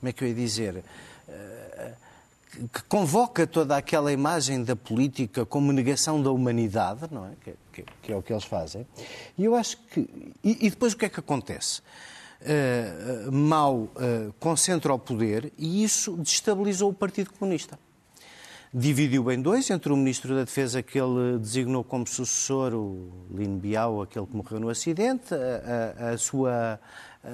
como 0.00 0.08
é 0.08 0.12
que 0.12 0.24
eu 0.24 0.28
ia 0.28 0.34
dizer? 0.34 0.84
Uh, 1.28 2.06
que 2.72 2.82
convoca 2.84 3.46
toda 3.46 3.76
aquela 3.76 4.10
imagem 4.10 4.64
da 4.64 4.74
política 4.74 5.44
como 5.44 5.72
negação 5.72 6.22
da 6.22 6.30
humanidade, 6.30 7.06
não 7.10 7.26
é? 7.26 7.32
Que, 7.44 7.54
que, 7.72 7.84
que 8.02 8.12
é 8.12 8.16
o 8.16 8.22
que 8.22 8.32
eles 8.32 8.44
fazem. 8.44 8.86
E 9.36 9.44
eu 9.44 9.54
acho 9.54 9.76
que. 9.76 10.00
E, 10.42 10.66
e 10.66 10.70
depois 10.70 10.94
o 10.94 10.96
que 10.96 11.04
é 11.04 11.08
que 11.08 11.20
acontece? 11.20 11.82
uh, 12.40 13.30
uh, 13.30 14.32
concentra 14.38 14.92
o 14.92 14.98
poder 14.98 15.52
e 15.58 15.82
isso 15.82 16.16
destabilizou 16.16 16.90
o 16.90 16.94
Partido 16.94 17.32
Comunista. 17.32 17.78
Dividiu 18.74 19.30
em 19.30 19.40
dois, 19.40 19.70
entre 19.70 19.92
o 19.92 19.96
Ministro 19.96 20.34
da 20.34 20.44
Defesa 20.44 20.82
que 20.82 20.98
ele 20.98 21.38
designou 21.38 21.84
como 21.84 22.06
sucessor, 22.06 22.74
o 22.74 23.26
Lin 23.30 23.58
Biao, 23.58 24.02
aquele 24.02 24.26
que 24.26 24.36
morreu 24.36 24.60
no 24.60 24.68
acidente, 24.68 25.34
a, 25.34 26.06
a, 26.06 26.10
a 26.10 26.18
sua 26.18 26.78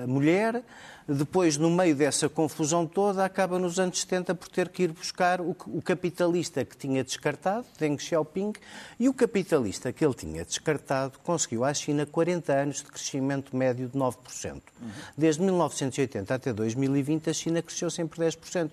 mulher, 0.07 0.63
depois, 1.09 1.57
no 1.57 1.69
meio 1.69 1.97
dessa 1.97 2.29
confusão 2.29 2.87
toda, 2.87 3.25
acaba 3.25 3.59
nos 3.59 3.79
anos 3.79 4.01
70 4.01 4.35
por 4.35 4.49
ter 4.49 4.69
que 4.69 4.85
ir 4.85 4.93
buscar 4.93 5.41
o, 5.41 5.57
o 5.67 5.83
capitalista 5.83 6.65
que 6.65 6.77
tinha 6.77 7.03
descartado, 7.03 7.67
Deng 7.79 7.99
Xiaoping, 7.99 8.53
e 9.01 9.09
o 9.09 9.15
capitalista 9.15 9.93
que 9.93 10.05
ele 10.05 10.15
tinha 10.15 10.45
descartado 10.45 11.19
conseguiu 11.19 11.65
à 11.65 11.75
China 11.75 12.07
40 12.07 12.53
anos 12.53 12.77
de 12.77 12.85
crescimento 12.85 13.57
médio 13.57 13.89
de 13.89 13.99
9%. 13.99 14.55
Uhum. 14.55 14.91
Desde 15.17 15.43
1980 15.43 16.35
até 16.35 16.53
2020, 16.53 17.31
a 17.31 17.33
China 17.33 17.61
cresceu 17.63 17.91
sempre 17.91 18.21
10%. 18.21 18.71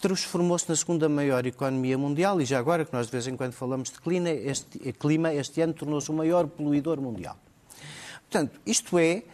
Transformou-se 0.00 0.68
na 0.68 0.76
segunda 0.76 1.08
maior 1.08 1.44
economia 1.44 1.98
mundial 1.98 2.40
e 2.40 2.44
já 2.44 2.58
agora 2.58 2.84
que 2.84 2.92
nós 2.92 3.06
de 3.06 3.12
vez 3.12 3.26
em 3.26 3.36
quando 3.36 3.52
falamos 3.52 3.90
de 3.90 4.00
clima, 4.00 4.30
este, 4.30 4.92
clima, 4.92 5.34
este 5.34 5.60
ano 5.60 5.72
tornou-se 5.72 6.08
o 6.10 6.14
maior 6.14 6.46
poluidor 6.46 7.00
mundial. 7.00 7.36
Portanto, 8.30 8.60
isto 8.64 8.98
é 8.98 9.24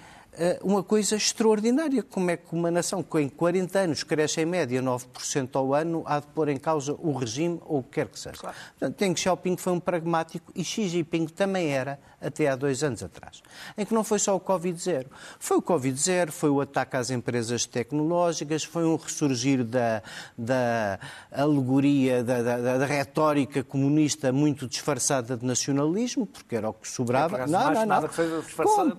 uma 0.63 0.83
coisa 0.83 1.17
extraordinária. 1.17 2.03
Como 2.03 2.31
é 2.31 2.37
que 2.37 2.55
uma 2.55 2.71
nação 2.71 3.03
que 3.03 3.21
em 3.21 3.29
40 3.29 3.79
anos 3.79 4.03
cresce 4.03 4.41
em 4.41 4.47
média 4.47 4.83
9% 4.83 5.49
ao 5.55 5.75
ano 5.75 6.03
há 6.07 6.21
de 6.21 6.27
pôr 6.29 6.49
em 6.49 6.57
causa 6.57 6.93
o 6.99 7.13
regime 7.13 7.61
ou 7.65 7.81
o 7.81 7.83
que 7.83 7.91
quer 7.91 8.09
que 8.09 8.19
seja? 8.19 8.37
Claro. 8.37 8.57
Portanto, 8.79 8.99
Deng 8.99 9.17
Xiaoping 9.17 9.57
foi 9.57 9.73
um 9.73 9.81
pragmático 9.81 10.53
e 10.55 10.65
Xi 10.65 10.89
Jinping 10.89 11.27
também 11.27 11.69
era 11.71 11.99
até 12.21 12.49
há 12.49 12.57
dois 12.57 12.85
anos 12.85 13.03
atrás. 13.03 13.43
Em 13.77 13.85
que 13.85 13.95
não 13.95 14.05
foi 14.05 14.19
só 14.19 14.37
o 14.37 14.41
Covid-0. 14.41 15.07
Foi 15.39 15.57
o 15.57 15.63
Covid-0, 15.63 16.31
foi 16.31 16.51
o 16.51 16.61
ataque 16.61 16.97
às 16.97 17.11
empresas 17.11 17.65
tecnológicas, 17.65 18.63
foi 18.63 18.85
um 18.85 18.97
ressurgir 18.97 19.65
da, 19.65 20.03
da 20.37 20.99
alegoria, 21.33 22.23
da, 22.23 22.43
da, 22.43 22.79
da 22.79 22.87
retórica 22.87 23.65
comunista 23.65 24.31
muito 24.33 24.69
disfarçada 24.69 25.37
de 25.37 25.47
nacionalismo, 25.47 26.27
porque 26.27 26.57
era 26.57 26.69
o 26.69 26.75
que 26.75 26.87
sobrava. 26.87 27.39
É, 27.39 27.47
não, 27.47 27.61
não, 27.61 27.73
não, 27.73 27.87
nada 27.87 28.09
que 28.09 28.15
seja 28.15 28.41
disfarçado. 28.41 28.97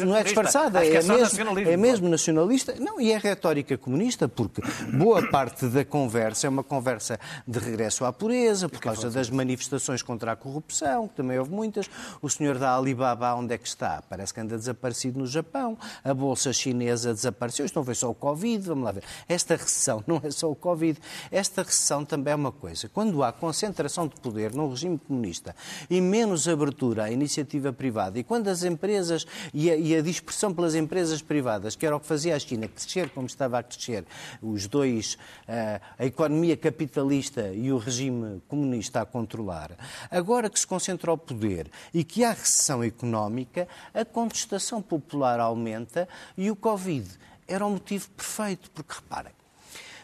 Não 0.00 0.06
não 0.06 0.16
é 0.16 0.22
disfarçado 0.22 0.55
é, 0.82 0.94
é, 0.94 1.02
mesmo, 1.02 1.58
é 1.58 1.76
mesmo 1.76 2.08
nacionalista. 2.08 2.74
Não, 2.78 3.00
e 3.00 3.12
é 3.12 3.18
retórica 3.18 3.76
comunista, 3.76 4.28
porque 4.28 4.62
boa 4.92 5.26
parte 5.28 5.66
da 5.66 5.84
conversa 5.84 6.46
é 6.46 6.50
uma 6.50 6.64
conversa 6.64 7.18
de 7.46 7.58
regresso 7.58 8.04
à 8.04 8.12
pureza, 8.12 8.68
por 8.68 8.80
causa 8.80 9.10
das 9.10 9.30
manifestações 9.30 10.02
contra 10.02 10.32
a 10.32 10.36
corrupção, 10.36 11.08
que 11.08 11.14
também 11.14 11.38
houve 11.38 11.50
muitas. 11.50 11.88
O 12.20 12.30
senhor 12.30 12.58
da 12.58 12.74
Alibaba, 12.74 13.34
onde 13.34 13.54
é 13.54 13.58
que 13.58 13.68
está? 13.68 14.02
Parece 14.08 14.32
que 14.32 14.40
anda 14.40 14.56
desaparecido 14.56 15.18
no 15.18 15.26
Japão. 15.26 15.78
A 16.02 16.14
bolsa 16.14 16.52
chinesa 16.52 17.12
desapareceu. 17.12 17.66
Isto 17.66 17.76
não 17.76 17.84
foi 17.84 17.94
só 17.94 18.10
o 18.10 18.14
Covid, 18.14 18.66
vamos 18.66 18.84
lá 18.84 18.92
ver. 18.92 19.04
Esta 19.28 19.56
recessão 19.56 20.02
não 20.06 20.20
é 20.22 20.30
só 20.30 20.50
o 20.50 20.54
Covid. 20.54 20.98
Esta 21.30 21.62
recessão 21.62 22.04
também 22.04 22.32
é 22.32 22.36
uma 22.36 22.52
coisa. 22.52 22.88
Quando 22.88 23.22
há 23.22 23.32
concentração 23.32 24.08
de 24.08 24.16
poder 24.20 24.54
num 24.54 24.70
regime 24.70 24.98
comunista 24.98 25.54
e 25.88 26.00
menos 26.00 26.48
abertura 26.48 27.04
à 27.04 27.10
iniciativa 27.10 27.72
privada, 27.72 28.18
e 28.18 28.24
quando 28.24 28.48
as 28.48 28.62
empresas 28.62 29.26
e 29.52 29.70
a, 29.70 29.76
e 29.76 29.96
a 29.96 30.02
dispersão 30.02 30.45
pelas 30.52 30.74
empresas 30.74 31.22
privadas, 31.22 31.76
que 31.76 31.86
era 31.86 31.96
o 31.96 32.00
que 32.00 32.06
fazia 32.06 32.34
a 32.34 32.38
China 32.38 32.68
crescer 32.68 33.10
como 33.10 33.26
estava 33.26 33.58
a 33.58 33.62
crescer, 33.62 34.04
os 34.42 34.66
dois, 34.66 35.18
eh, 35.46 35.80
a 35.98 36.04
economia 36.04 36.56
capitalista 36.56 37.52
e 37.52 37.72
o 37.72 37.78
regime 37.78 38.42
comunista 38.48 39.00
a 39.00 39.06
controlar, 39.06 39.76
agora 40.10 40.50
que 40.50 40.58
se 40.58 40.66
concentra 40.66 41.12
o 41.12 41.18
poder 41.18 41.70
e 41.92 42.04
que 42.04 42.24
há 42.24 42.30
recessão 42.30 42.82
económica, 42.82 43.68
a 43.94 44.04
contestação 44.04 44.82
popular 44.82 45.40
aumenta 45.40 46.08
e 46.36 46.50
o 46.50 46.56
Covid 46.56 47.08
era 47.46 47.64
o 47.64 47.70
motivo 47.70 48.08
perfeito, 48.10 48.70
porque 48.70 48.94
reparem, 48.94 49.32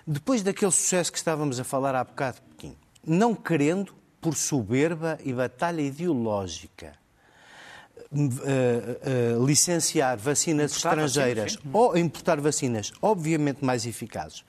depois 0.07 0.42
daquele 0.42 0.70
sucesso 0.70 1.12
que 1.12 1.18
estávamos 1.18 1.59
a 1.61 1.64
falar 1.64 1.94
há 1.94 2.05
bocado 2.05 2.40
Pequim, 2.50 2.76
não 3.05 3.35
querendo, 3.35 3.94
por 4.20 4.37
soberba 4.37 5.18
e 5.24 5.33
batalha 5.33 5.81
ideológica, 5.81 7.02
Uh, 8.14 9.38
uh, 9.38 9.46
licenciar 9.46 10.18
vacinas 10.18 10.72
importar 10.72 10.98
estrangeiras 10.98 11.55
vacinas, 11.55 11.75
ou 11.75 11.96
importar 11.96 12.38
vacinas, 12.42 12.92
obviamente 13.01 13.64
mais 13.64 13.87
eficazes, 13.87 14.44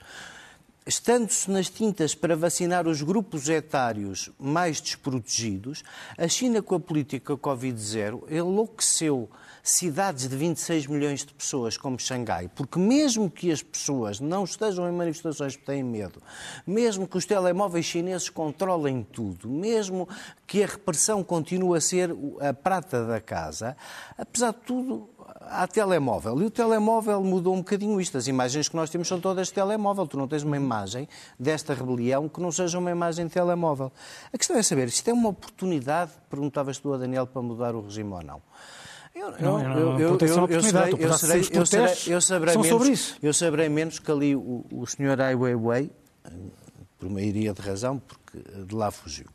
estando-se 0.86 1.50
nas 1.50 1.70
tintas 1.70 2.14
para 2.14 2.36
vacinar 2.36 2.86
os 2.86 3.00
grupos 3.00 3.48
etários 3.48 4.30
mais 4.38 4.80
desprotegidos, 4.80 5.82
a 6.16 6.28
China, 6.28 6.60
com 6.60 6.74
a 6.74 6.80
política 6.80 7.36
Covid-0, 7.36 8.30
enlouqueceu 8.30 9.30
cidades 9.62 10.28
de 10.28 10.36
26 10.36 10.86
milhões 10.86 11.24
de 11.24 11.32
pessoas 11.32 11.78
como 11.78 11.98
Xangai, 11.98 12.50
porque 12.54 12.78
mesmo 12.78 13.30
que 13.30 13.50
as 13.50 13.62
pessoas 13.62 14.20
não 14.20 14.44
estejam 14.44 14.86
em 14.86 14.92
manifestações 14.92 15.56
porque 15.56 15.72
têm 15.72 15.82
medo, 15.82 16.22
mesmo 16.66 17.08
que 17.08 17.16
os 17.16 17.24
telemóveis 17.24 17.86
chineses 17.86 18.28
controlem 18.28 19.02
tudo, 19.10 19.48
mesmo 19.48 20.06
que 20.46 20.62
a 20.62 20.66
repressão 20.66 21.24
continue 21.24 21.78
a 21.78 21.80
ser 21.80 22.14
a 22.40 22.52
prata 22.52 23.06
da 23.06 23.22
casa, 23.22 23.74
apesar 24.18 24.52
de 24.52 24.60
tudo, 24.66 25.08
há 25.40 25.66
telemóvel. 25.66 26.40
E 26.42 26.46
o 26.46 26.50
telemóvel 26.50 27.22
mudou 27.22 27.54
um 27.54 27.58
bocadinho 27.58 28.00
isto. 28.00 28.16
As 28.18 28.26
imagens 28.26 28.68
que 28.68 28.76
nós 28.76 28.90
temos 28.90 29.08
são 29.08 29.20
todas 29.20 29.48
de 29.48 29.54
telemóvel. 29.54 30.06
Tu 30.06 30.16
não 30.16 30.28
tens 30.28 30.42
uma 30.42 30.56
imagem 30.56 31.08
desta 31.38 31.74
rebelião 31.74 32.28
que 32.28 32.40
não 32.40 32.50
seja 32.50 32.78
uma 32.78 32.90
imagem 32.90 33.26
de 33.26 33.32
telemóvel. 33.32 33.92
A 34.32 34.38
questão 34.38 34.56
é 34.56 34.62
saber, 34.62 34.88
isto 34.88 35.08
é 35.08 35.12
uma 35.12 35.28
oportunidade, 35.28 36.12
perguntavas 36.30 36.78
tu 36.78 36.92
a 36.92 36.96
Daniel, 36.96 37.26
para 37.26 37.42
mudar 37.42 37.74
o 37.74 37.82
regime 37.82 38.12
ou 38.12 38.22
não. 38.22 38.42
Eu, 39.14 39.30
não, 39.38 39.62
eu, 39.62 40.00
eu, 40.00 40.18
eu, 40.18 40.48
eu 40.48 40.62
saberei 42.20 42.56
menos, 42.56 43.16
eu 43.22 43.32
saberei 43.32 43.68
menos 43.68 43.98
que 44.00 44.10
ali 44.10 44.34
o, 44.34 44.64
o 44.72 44.84
senhor 44.88 45.20
Ai 45.20 45.36
Weiwei, 45.36 45.88
por 46.98 47.08
maioria 47.08 47.52
de 47.52 47.62
razão, 47.62 48.00
porque 48.00 48.64
de 48.64 48.74
lá 48.74 48.90
fugiu. 48.90 49.26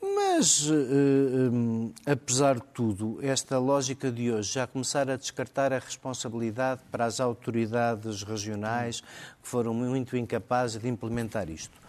Mas, 0.00 0.68
uh, 0.68 0.74
um, 0.74 1.92
apesar 2.04 2.56
de 2.56 2.66
tudo, 2.74 3.18
esta 3.22 3.58
lógica 3.58 4.10
de 4.10 4.30
hoje 4.30 4.54
já 4.54 4.66
começar 4.66 5.10
a 5.10 5.16
descartar 5.16 5.72
a 5.72 5.78
responsabilidade 5.78 6.82
para 6.90 7.06
as 7.06 7.20
autoridades 7.20 8.22
regionais 8.22 9.00
que 9.00 9.48
foram 9.48 9.72
muito 9.72 10.16
incapazes 10.16 10.80
de 10.80 10.88
implementar 10.88 11.48
isto 11.48 11.80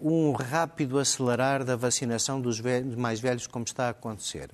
um 0.00 0.32
rápido 0.32 0.98
acelerar 0.98 1.62
da 1.62 1.76
vacinação 1.76 2.40
dos 2.40 2.60
mais 2.96 3.20
velhos, 3.20 3.46
como 3.46 3.64
está 3.64 3.86
a 3.86 3.90
acontecer, 3.90 4.50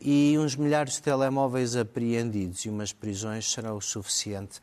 e 0.00 0.36
uns 0.38 0.54
milhares 0.54 0.94
de 0.94 1.02
telemóveis 1.02 1.74
apreendidos 1.74 2.64
e 2.64 2.70
umas 2.70 2.92
prisões 2.92 3.50
será 3.50 3.74
o 3.74 3.80
suficiente 3.80 4.60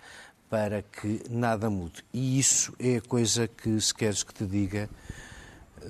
para 0.49 0.81
que 0.81 1.21
nada 1.29 1.69
mude. 1.69 2.03
E 2.13 2.39
isso 2.39 2.73
é 2.79 2.97
a 2.97 3.01
coisa 3.01 3.47
que, 3.47 3.79
se 3.79 3.93
queres 3.93 4.23
que 4.23 4.33
te 4.33 4.45
diga, 4.45 4.89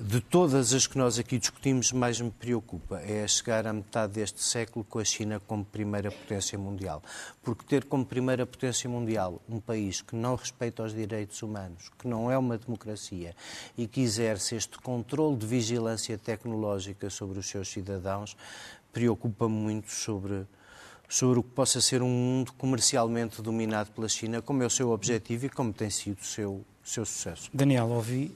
de 0.00 0.20
todas 0.20 0.72
as 0.72 0.86
que 0.86 0.96
nós 0.96 1.18
aqui 1.18 1.38
discutimos, 1.38 1.92
mais 1.92 2.20
me 2.20 2.30
preocupa 2.30 3.00
é 3.00 3.26
chegar 3.28 3.66
à 3.66 3.72
metade 3.72 4.14
deste 4.14 4.42
século 4.42 4.84
com 4.84 4.98
a 4.98 5.04
China 5.04 5.40
como 5.40 5.64
primeira 5.64 6.10
potência 6.10 6.58
mundial. 6.58 7.02
Porque 7.42 7.64
ter 7.64 7.84
como 7.84 8.04
primeira 8.04 8.46
potência 8.46 8.88
mundial 8.88 9.40
um 9.48 9.60
país 9.60 10.00
que 10.00 10.16
não 10.16 10.34
respeita 10.34 10.82
os 10.82 10.94
direitos 10.94 11.42
humanos, 11.42 11.90
que 11.98 12.08
não 12.08 12.30
é 12.30 12.38
uma 12.38 12.56
democracia 12.56 13.36
e 13.76 13.86
que 13.86 14.00
exerce 14.00 14.56
este 14.56 14.78
controle 14.78 15.36
de 15.36 15.46
vigilância 15.46 16.16
tecnológica 16.16 17.10
sobre 17.10 17.38
os 17.38 17.46
seus 17.46 17.68
cidadãos, 17.68 18.36
preocupa-me 18.92 19.54
muito 19.54 19.90
sobre 19.90 20.46
sobre 21.08 21.40
o 21.40 21.42
que 21.42 21.50
possa 21.50 21.78
ser 21.78 22.00
um 22.00 22.08
mundo 22.08 22.54
comercialmente 22.54 23.42
dominado 23.42 23.90
pela 23.90 24.08
China, 24.08 24.40
como 24.40 24.62
é 24.62 24.66
o 24.66 24.70
seu 24.70 24.90
objetivo 24.90 25.44
e 25.44 25.50
como 25.50 25.70
tem 25.70 25.90
sido 25.90 26.18
o 26.20 26.24
seu, 26.24 26.64
seu 26.82 27.04
sucesso. 27.04 27.50
Daniel, 27.52 27.90
ouvi 27.90 28.34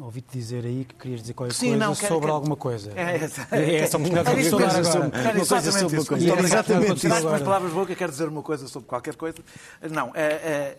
Ouvi-te 0.00 0.32
dizer 0.32 0.64
aí 0.64 0.84
que 0.84 0.94
querias 0.96 1.20
dizer 1.20 1.34
qualquer 1.34 1.54
Sim, 1.54 1.68
coisa 1.68 1.86
não, 1.86 1.94
quero, 1.94 2.08
sobre 2.08 2.20
quero... 2.22 2.32
alguma 2.32 2.56
coisa. 2.56 2.92
É, 2.96 3.02
é, 3.02 3.14
é 3.62 3.74
essa 3.76 3.96
oportunidade 3.96 4.42
de 4.42 4.50
falar 4.50 4.68
agora. 4.70 4.84
Sobre, 4.84 5.18
uma 5.20 5.46
coisa 5.46 5.72
sobre 5.72 5.98
uma 5.98 6.04
coisa. 6.04 6.40
Exatamente. 6.40 7.00
Traz 7.00 7.24
umas 7.24 7.42
palavras 7.42 7.72
boas, 7.72 7.96
quero 7.96 8.10
dizer 8.10 8.28
uma 8.28 8.42
coisa 8.42 8.66
sobre 8.66 8.88
qualquer 8.88 9.14
coisa. 9.14 9.38
Não, 9.88 10.10
é, 10.16 10.26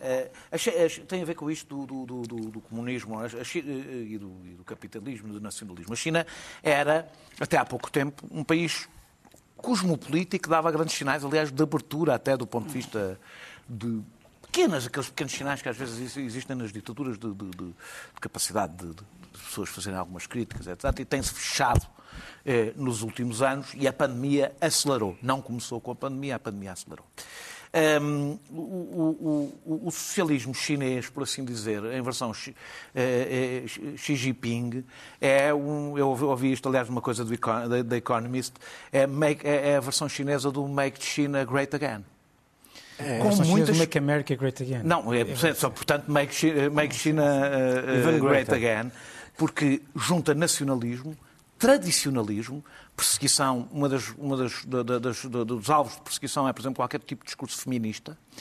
é, 0.02 0.30
é, 0.52 0.88
tem 1.08 1.22
a 1.22 1.24
ver 1.24 1.34
com 1.34 1.50
isto 1.50 1.86
do, 1.86 2.04
do, 2.04 2.22
do, 2.22 2.36
do 2.50 2.60
comunismo 2.60 3.18
a, 3.18 3.24
a, 3.24 3.28
e, 3.54 4.18
do, 4.18 4.32
e 4.44 4.54
do 4.54 4.64
capitalismo, 4.64 5.32
do 5.32 5.40
nacionalismo. 5.40 5.94
A 5.94 5.96
China 5.96 6.26
era, 6.62 7.08
até 7.40 7.56
há 7.56 7.64
pouco 7.64 7.90
tempo, 7.90 8.22
um 8.30 8.44
país 8.44 8.86
cosmopolítico, 9.56 10.46
dava 10.46 10.70
grandes 10.70 10.94
sinais, 10.94 11.24
aliás, 11.24 11.50
de 11.50 11.62
abertura 11.62 12.14
até 12.14 12.36
do 12.36 12.46
ponto 12.46 12.66
de 12.66 12.74
vista 12.74 13.18
de 13.66 14.02
pequenas, 14.54 14.86
aqueles 14.86 15.08
pequenos 15.08 15.32
sinais 15.32 15.60
que 15.60 15.68
às 15.68 15.76
vezes 15.76 16.16
existem 16.16 16.54
nas 16.54 16.72
ditaduras 16.72 17.18
de, 17.18 17.28
de, 17.34 17.50
de, 17.50 17.66
de 17.66 18.20
capacidade 18.20 18.72
de, 18.76 18.94
pessoas 19.32 19.68
fazerem 19.68 19.98
algumas 19.98 20.28
críticas, 20.28 20.68
etc. 20.68 21.00
E 21.00 21.04
tem-se 21.04 21.34
fechado 21.34 21.84
eh, 22.46 22.72
nos 22.76 23.02
últimos 23.02 23.42
anos 23.42 23.72
e 23.74 23.88
a 23.88 23.92
pandemia 23.92 24.54
acelerou. 24.60 25.18
Não 25.20 25.42
começou 25.42 25.80
com 25.80 25.90
a 25.90 25.94
pandemia, 25.96 26.36
a 26.36 26.38
pandemia 26.38 26.70
acelerou. 26.70 27.04
Um, 28.00 28.38
o, 28.52 28.60
o, 28.60 29.60
o, 29.66 29.88
o, 29.88 29.90
socialismo 29.90 30.54
chinês, 30.54 31.10
por 31.10 31.24
assim 31.24 31.44
dizer, 31.44 31.84
em 31.86 32.00
versão 32.00 32.32
Xi, 32.32 32.54
eh, 32.94 33.64
eh, 33.66 33.96
Xi 33.96 34.14
Jinping, 34.14 34.84
é 35.20 35.52
um. 35.52 35.98
Eu 35.98 36.10
ouvi 36.10 36.52
isto, 36.52 36.68
aliás, 36.68 36.88
uma 36.88 37.00
coisa 37.00 37.24
do, 37.24 37.34
da 37.84 37.96
Economist, 37.96 38.54
é, 38.92 39.08
make, 39.08 39.44
é, 39.44 39.70
é 39.70 39.76
a 39.76 39.80
versão 39.80 40.08
chinesa 40.08 40.52
do 40.52 40.68
Make 40.68 41.04
China 41.04 41.44
Great 41.44 41.74
Again. 41.74 42.04
É, 42.98 43.18
com 43.18 43.34
muitas... 43.44 43.76
Make 43.76 43.98
America 43.98 44.34
Great 44.36 44.62
Again. 44.62 44.82
Não, 44.84 45.12
é, 45.12 45.22
é 45.22 45.54
só, 45.54 45.70
portanto, 45.70 46.10
Make 46.10 46.34
China, 46.34 46.70
make 46.70 46.94
China 46.94 47.22
uh, 47.22 48.20
Great 48.20 48.52
Again, 48.52 48.92
porque 49.36 49.82
junta 49.96 50.34
nacionalismo, 50.34 51.16
tradicionalismo, 51.58 52.64
perseguição, 52.96 53.68
uma 53.72 53.88
das, 53.88 54.10
uma 54.16 54.36
das, 54.36 54.64
das, 54.64 55.00
das, 55.00 55.24
dos 55.24 55.70
alvos 55.70 55.94
de 55.96 56.02
perseguição 56.02 56.48
é, 56.48 56.52
por 56.52 56.60
exemplo, 56.60 56.76
qualquer 56.76 57.00
tipo 57.00 57.24
de 57.24 57.26
discurso 57.26 57.58
feminista, 57.58 58.16
eh, 58.36 58.40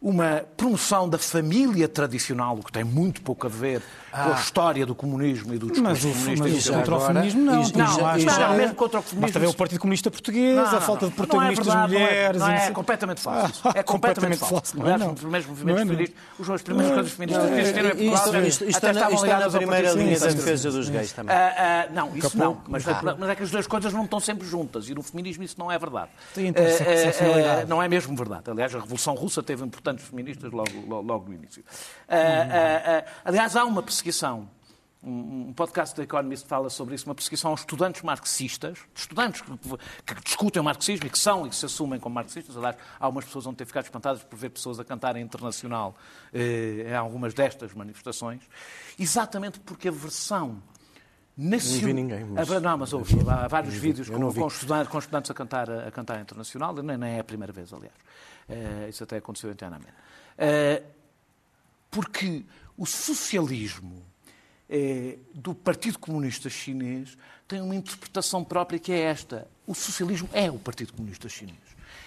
uma 0.00 0.44
promoção 0.56 1.08
da 1.08 1.18
família 1.18 1.86
tradicional, 1.86 2.56
o 2.56 2.64
que 2.64 2.72
tem 2.72 2.82
muito 2.82 3.20
pouco 3.20 3.46
a 3.46 3.50
ver 3.50 3.82
ah. 4.10 4.24
com 4.24 4.32
a 4.32 4.34
história 4.36 4.86
do 4.86 4.94
comunismo 4.94 5.52
e 5.52 5.58
do 5.58 5.66
discurso 5.66 6.08
mas 6.08 6.24
comunista. 6.26 6.42
Mas 6.42 6.66
o 6.66 6.72
contra 6.72 6.96
o 6.96 7.00
feminismo 7.00 7.40
não. 7.42 7.52
Não, 7.52 7.70
não, 7.70 8.16
não, 8.16 8.38
não, 8.38 8.56
mesmo 8.56 8.74
contra 8.74 9.00
o 9.00 9.02
feminismo. 9.02 9.20
Basta 9.20 9.38
ver 9.38 9.46
o 9.48 9.54
Partido 9.54 9.80
Comunista 9.80 10.10
Português, 10.10 10.56
não, 10.56 10.64
a 10.64 10.80
falta 10.80 11.06
de 11.06 11.12
protagonistas 11.12 11.66
não 11.66 11.74
é 11.74 11.86
verdade, 11.86 11.92
mulheres... 11.92 12.40
Não 12.40 12.48
é, 12.48 12.56
não 12.56 12.62
é, 12.62 12.70
completamente 12.70 13.20
falso. 13.20 13.60
Ah, 13.62 13.72
é 13.74 13.82
completamente, 13.82 14.38
falso. 14.38 14.78
Não 14.78 14.88
é, 14.88 14.96
não. 14.96 15.12
Os 15.12 15.20
primeiros 15.20 15.48
movimentos 15.48 15.82
feministas, 15.82 16.16
os 16.38 16.48
meus 16.48 16.62
primeiros 16.62 16.94
coisas 16.94 17.12
feministas 17.12 17.50
que 17.50 17.60
existiram 17.60 17.88
em 17.88 18.10
Portugal 18.10 18.28
até 18.30 18.90
estavam 18.90 19.22
ligados 19.22 19.54
à 19.54 19.58
primeira 19.58 19.92
linha 19.92 20.18
da 20.18 20.26
defesa 20.28 20.70
dos 20.70 20.88
gays 20.88 21.12
também. 21.12 21.36
Ah, 21.36 21.54
ah, 21.58 21.92
não, 21.92 22.16
isso 22.16 22.38
não. 22.38 22.60
Mas 22.66 22.86
é 22.86 23.34
que 23.34 23.42
as 23.42 23.50
duas 23.50 23.66
coisas 23.66 23.92
não 23.92 24.04
estão 24.04 24.18
sempre 24.18 24.46
juntas 24.46 24.88
e 24.88 24.94
no 24.94 25.02
feminismo 25.02 25.44
isso 25.44 25.56
não 25.58 25.70
é 25.70 25.78
verdade. 25.78 26.10
Não 27.68 27.82
é 27.82 27.88
mesmo 27.88 28.16
verdade. 28.16 28.50
Aliás, 28.50 28.74
a 28.74 28.78
Revolução 28.78 28.99
Russa 29.14 29.42
teve 29.42 29.64
importantes 29.64 30.04
feministas 30.04 30.52
logo 30.52 30.70
logo, 30.86 31.06
logo 31.06 31.28
no 31.28 31.34
início. 31.34 31.62
Uh, 31.62 33.04
uh, 33.04 33.10
aliás, 33.24 33.56
há 33.56 33.64
uma 33.64 33.82
perseguição 33.82 34.48
um 35.02 35.52
podcast 35.54 35.96
da 35.96 36.02
Economist 36.02 36.46
fala 36.46 36.68
sobre 36.68 36.94
isso, 36.94 37.06
uma 37.06 37.14
perseguição 37.14 37.50
aos 37.50 37.60
estudantes 37.60 38.02
marxistas, 38.02 38.78
estudantes 38.94 39.40
que, 39.40 40.14
que, 40.14 40.22
discutem 40.22 40.60
o 40.60 40.64
marxismo 40.64 41.06
e 41.06 41.10
que 41.10 41.18
são 41.18 41.46
e 41.46 41.50
que 41.50 41.56
se 41.56 41.64
assumem 41.64 41.98
como 41.98 42.14
marxistas. 42.14 42.54
Aliás, 42.56 42.76
algumas 42.98 43.24
pessoas 43.24 43.46
vão 43.46 43.54
ter 43.54 43.64
ficado 43.64 43.84
espantadas 43.84 44.22
por 44.22 44.38
ver 44.38 44.50
pessoas 44.50 44.78
a 44.78 44.84
cantarem 44.84 45.22
internacional 45.22 45.96
eh, 46.32 46.86
em 46.86 46.94
algumas 46.94 47.32
destas 47.32 47.72
manifestações, 47.72 48.42
exatamente 48.98 49.58
porque 49.60 49.88
a 49.88 49.92
versão 49.92 50.62
nacional. 51.34 51.80
Não 51.80 51.86
vi 51.86 51.94
ninguém. 51.94 52.24
Mas... 52.26 52.48
Não, 52.48 52.76
mas 52.76 52.92
houve, 52.92 53.16
há 53.26 53.48
vários 53.48 53.74
vídeos 53.74 54.10
com, 54.10 54.18
com, 54.32 54.46
estudantes, 54.48 54.88
com, 54.88 54.98
estudantes, 54.98 55.30
a 55.30 55.34
cantar, 55.34 55.70
a 55.70 55.90
cantar 55.90 56.20
internacional, 56.20 56.74
nem, 56.74 56.98
nem 56.98 57.14
é 57.14 57.20
a 57.20 57.24
primeira 57.24 57.52
vez, 57.52 57.72
aliás. 57.72 57.94
Eh, 58.50 58.88
isso 58.88 59.04
até 59.04 59.16
aconteceu 59.16 59.50
internamente. 59.50 59.94
Eh, 60.36 60.82
porque 61.90 62.44
o 62.76 62.86
socialismo 62.86 64.02
eh, 64.68 65.18
do 65.34 65.54
Partido 65.54 65.98
Comunista 65.98 66.48
Chinês 66.48 67.16
tem 67.46 67.60
uma 67.60 67.74
interpretação 67.74 68.44
própria 68.44 68.78
que 68.78 68.92
é 68.92 69.00
esta. 69.00 69.48
O 69.66 69.74
socialismo 69.74 70.28
é 70.32 70.50
o 70.50 70.58
Partido 70.58 70.92
Comunista 70.92 71.28
Chinês. 71.28 71.58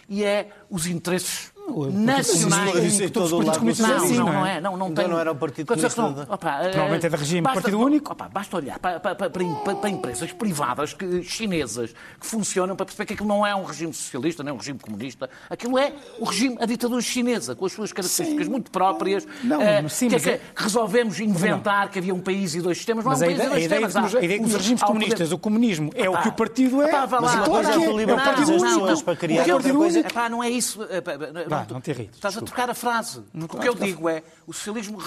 E 0.07 0.23
é 0.23 0.51
os 0.69 0.85
interesses 0.87 1.51
nacionais. 1.91 2.83
Isso 2.83 3.09
todos 3.11 3.31
os 3.31 3.45
partidos 3.45 3.79
não, 3.79 3.95
assim, 3.95 4.17
não, 4.17 4.25
não 4.25 4.45
é. 4.45 4.61
Não, 4.61 4.77
não 4.77 4.89
então 4.89 5.03
tem... 5.03 5.13
não 5.13 5.19
era 5.19 5.31
o 5.31 5.35
Partido 5.35 5.67
Comunista. 5.67 6.01
Não, 6.01 6.25
opa, 6.29 6.57
Provavelmente 6.59 7.05
é 7.05 7.09
de 7.09 7.15
regime 7.15 7.41
basta, 7.41 7.61
partido 7.61 7.79
único. 7.79 8.11
Opa, 8.11 8.29
basta 8.29 8.57
olhar 8.57 8.79
para, 8.79 8.99
para, 8.99 9.15
para, 9.15 9.29
para, 9.29 9.89
empresas 9.89 10.31
privadas 10.31 10.93
que, 10.93 11.23
chinesas 11.23 11.93
que 12.19 12.25
funcionam 12.25 12.75
para 12.75 12.85
perceber 12.85 13.05
que 13.05 13.13
aquilo 13.13 13.29
não 13.29 13.45
é 13.45 13.55
um 13.55 13.63
regime 13.63 13.93
socialista, 13.93 14.43
nem 14.43 14.53
um 14.53 14.57
regime 14.57 14.79
comunista. 14.79 15.29
Aquilo 15.49 15.77
é 15.77 15.93
o 16.19 16.25
regime, 16.25 16.57
a 16.59 16.65
ditadura 16.65 17.01
chinesa, 17.01 17.55
com 17.55 17.65
as 17.65 17.71
suas 17.71 17.93
características 17.93 18.45
sim. 18.45 18.51
muito 18.51 18.71
próprias. 18.71 19.25
Não, 19.43 19.59
uh, 19.59 19.89
sim, 19.89 20.09
que, 20.09 20.15
é 20.15 20.19
que 20.19 20.29
é... 20.29 20.41
resolvemos 20.55 21.19
inventar 21.19 21.89
que 21.89 21.99
havia 21.99 22.13
um 22.13 22.21
país 22.21 22.55
e 22.55 22.61
dois 22.61 22.77
sistemas. 22.77 23.05
Não 23.05 23.11
mas 23.11 23.21
há 23.21 23.25
um 23.25 23.27
país 23.27 23.39
ideia, 23.39 23.47
e 23.47 23.69
dois 23.69 23.83
sistemas. 23.85 24.15
A 24.15 24.21
ideia 24.21 24.39
que 24.39 24.45
os 24.45 24.53
regimes 24.53 24.83
comunistas, 24.83 25.31
o 25.31 25.37
comunismo 25.37 25.91
é 25.95 26.09
o 26.09 26.21
que 26.21 26.27
o 26.27 26.33
partido 26.33 26.81
é. 26.81 26.91
Mas 26.91 27.35
é 27.35 28.55
as 28.55 28.61
pessoas 28.61 29.01
para 29.01 29.15
criar 29.15 29.47
outra 29.49 29.73
coisa. 29.73 30.03
Não 31.71 31.81
te 31.81 31.91
irrites. 31.91 32.15
Estás 32.15 32.37
a 32.37 32.41
trocar 32.41 32.69
a 32.69 32.73
frase. 32.73 33.23
o 33.33 33.59
que 33.59 33.67
eu 33.67 33.75
digo 33.75 34.09
é 34.09 34.23
o 34.45 34.53
socialismo 34.53 34.97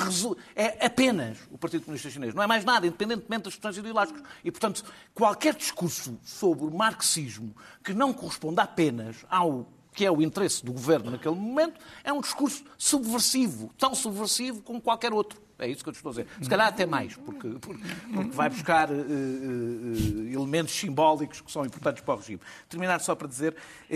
é 0.55 0.87
apenas 0.87 1.39
o 1.51 1.59
Partido 1.59 1.85
Comunista 1.85 2.11
Chinês. 2.11 2.35
Não 2.35 2.43
é 2.43 2.47
mais 2.47 2.65
nada, 2.65 2.87
independentemente 2.87 3.45
das 3.45 3.55
questões 3.55 3.77
ideológicas. 3.77 4.23
E, 4.45 4.51
portanto, 4.51 4.85
qualquer 5.15 5.55
discurso 5.55 6.19
sobre 6.25 6.65
o 6.65 6.71
marxismo 6.71 7.55
que 7.83 7.93
não 7.93 8.13
corresponda 8.13 8.63
apenas 8.63 9.25
ao 9.29 9.67
que 9.97 10.05
é 10.05 10.11
o 10.11 10.21
interesse 10.21 10.63
do 10.63 10.73
governo 10.73 11.11
naquele 11.11 11.35
momento, 11.35 11.81
é 12.05 12.13
um 12.13 12.21
discurso 12.21 12.63
subversivo, 12.77 13.73
tão 13.79 13.95
subversivo 13.95 14.61
como 14.61 14.79
qualquer 14.79 15.11
outro. 15.11 15.41
É 15.59 15.67
isso 15.67 15.83
que 15.83 15.89
eu 15.89 15.93
estou 15.93 16.11
a 16.11 16.13
dizer. 16.13 16.27
Se 16.43 16.51
calhar 16.51 16.69
até 16.69 16.85
mais, 16.85 17.17
porque, 17.17 17.49
porque, 17.61 17.83
porque 18.13 18.31
vai 18.31 18.51
buscar 18.51 18.91
uh, 18.91 18.95
uh, 18.95 20.29
elementos 20.31 20.75
simbólicos 20.75 21.41
que 21.41 21.51
são 21.51 21.65
importantes 21.65 22.03
para 22.03 22.13
o 22.13 22.19
regime. 22.19 22.41
Terminar 22.69 23.01
só 23.01 23.15
para 23.15 23.27
dizer, 23.27 23.55
uh, 23.55 23.95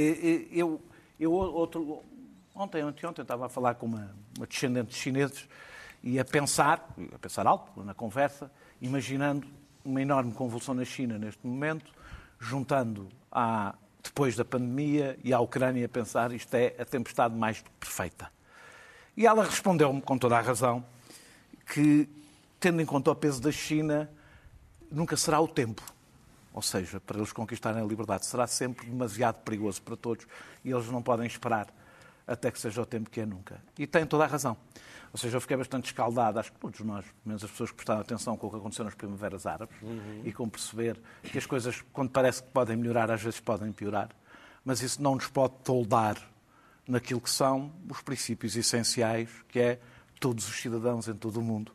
eu, 0.51 0.81
eu 1.19 1.31
outro, 1.31 2.03
Ontem, 2.61 2.85
ontem, 2.85 3.07
ontem 3.07 3.23
estava 3.23 3.47
a 3.47 3.49
falar 3.49 3.77
com 3.77 3.87
uma, 3.87 4.15
uma 4.37 4.47
descendente 4.47 4.91
de 4.91 4.95
chineses 4.95 5.49
e 6.03 6.21
a 6.21 6.25
pensar, 6.27 6.95
a 7.11 7.19
pensar 7.19 7.47
alto 7.47 7.83
na 7.83 7.95
conversa, 7.95 8.53
imaginando 8.83 9.49
uma 9.83 10.03
enorme 10.03 10.35
convulsão 10.35 10.75
na 10.75 10.85
China 10.85 11.19
neste 11.19 11.47
momento, 11.47 11.91
juntando 12.39 13.09
a, 13.33 13.75
depois 14.03 14.37
da 14.37 14.45
pandemia 14.45 15.19
e 15.25 15.33
a 15.33 15.41
Ucrânia 15.41 15.87
a 15.87 15.89
pensar 15.89 16.33
isto 16.33 16.55
é 16.55 16.75
a 16.79 16.85
tempestade 16.85 17.35
mais 17.35 17.65
perfeita. 17.81 18.31
E 19.17 19.27
ela 19.27 19.43
respondeu-me 19.43 20.03
com 20.03 20.19
toda 20.19 20.37
a 20.37 20.43
razão 20.43 20.85
que, 21.65 22.07
tendo 22.61 22.83
em 22.83 22.85
conta 22.85 23.11
o 23.11 23.17
peso 23.17 23.41
da 23.41 23.51
China, 23.51 24.07
nunca 24.93 25.17
será 25.17 25.41
o 25.41 25.49
tempo. 25.49 25.83
Ou 26.53 26.61
seja, 26.61 27.01
para 27.01 27.17
eles 27.17 27.33
conquistarem 27.33 27.83
a 27.83 27.87
liberdade, 27.87 28.27
será 28.27 28.47
sempre 28.47 28.85
demasiado 28.85 29.37
perigoso 29.45 29.81
para 29.81 29.97
todos 29.97 30.27
e 30.63 30.71
eles 30.71 30.89
não 30.89 31.01
podem 31.01 31.27
esperar 31.27 31.80
até 32.31 32.51
que 32.51 32.59
seja 32.61 32.81
o 32.81 32.87
tempo 32.87 33.11
que 33.11 33.21
é 33.21 33.27
nunca. 33.27 33.61
E 33.79 33.87
tem 33.87 34.07
toda 34.07 34.25
a 34.25 34.27
razão. 34.27 34.57
Ou 35.13 35.19
seja, 35.19 35.37
eu 35.37 35.41
fiquei 35.41 35.57
bastante 35.57 35.87
escaldado, 35.87 36.39
acho 36.39 36.53
que 36.53 36.61
todos 36.61 36.81
nós, 36.81 37.05
menos 37.25 37.43
as 37.43 37.51
pessoas 37.51 37.71
que 37.71 37.77
prestaram 37.77 38.01
atenção 38.01 38.37
com 38.37 38.47
o 38.47 38.51
que 38.51 38.57
aconteceu 38.57 38.85
nas 38.85 38.95
primaveras 38.95 39.45
árabes, 39.45 39.75
uhum. 39.83 40.23
e 40.25 40.33
com 40.33 40.49
perceber 40.49 41.01
que 41.25 41.37
as 41.37 41.47
coisas, 41.47 41.83
quando 41.93 42.11
parece 42.11 42.43
que 42.43 42.49
podem 42.51 42.77
melhorar, 42.77 43.11
às 43.11 43.21
vezes 43.21 43.41
podem 43.41 43.73
piorar, 43.73 44.11
mas 44.65 44.81
isso 44.83 45.03
não 45.03 45.17
nos 45.17 45.27
pode 45.27 45.55
toldar 45.65 46.17
naquilo 46.87 47.21
que 47.21 47.31
são 47.31 47.73
os 47.89 48.01
princípios 48.03 48.57
essenciais, 48.57 49.29
que 49.49 49.59
é 49.59 49.81
todos 50.21 50.49
os 50.49 50.55
cidadãos 50.61 51.09
em 51.09 51.15
todo 51.15 51.39
o 51.39 51.43
mundo 51.43 51.73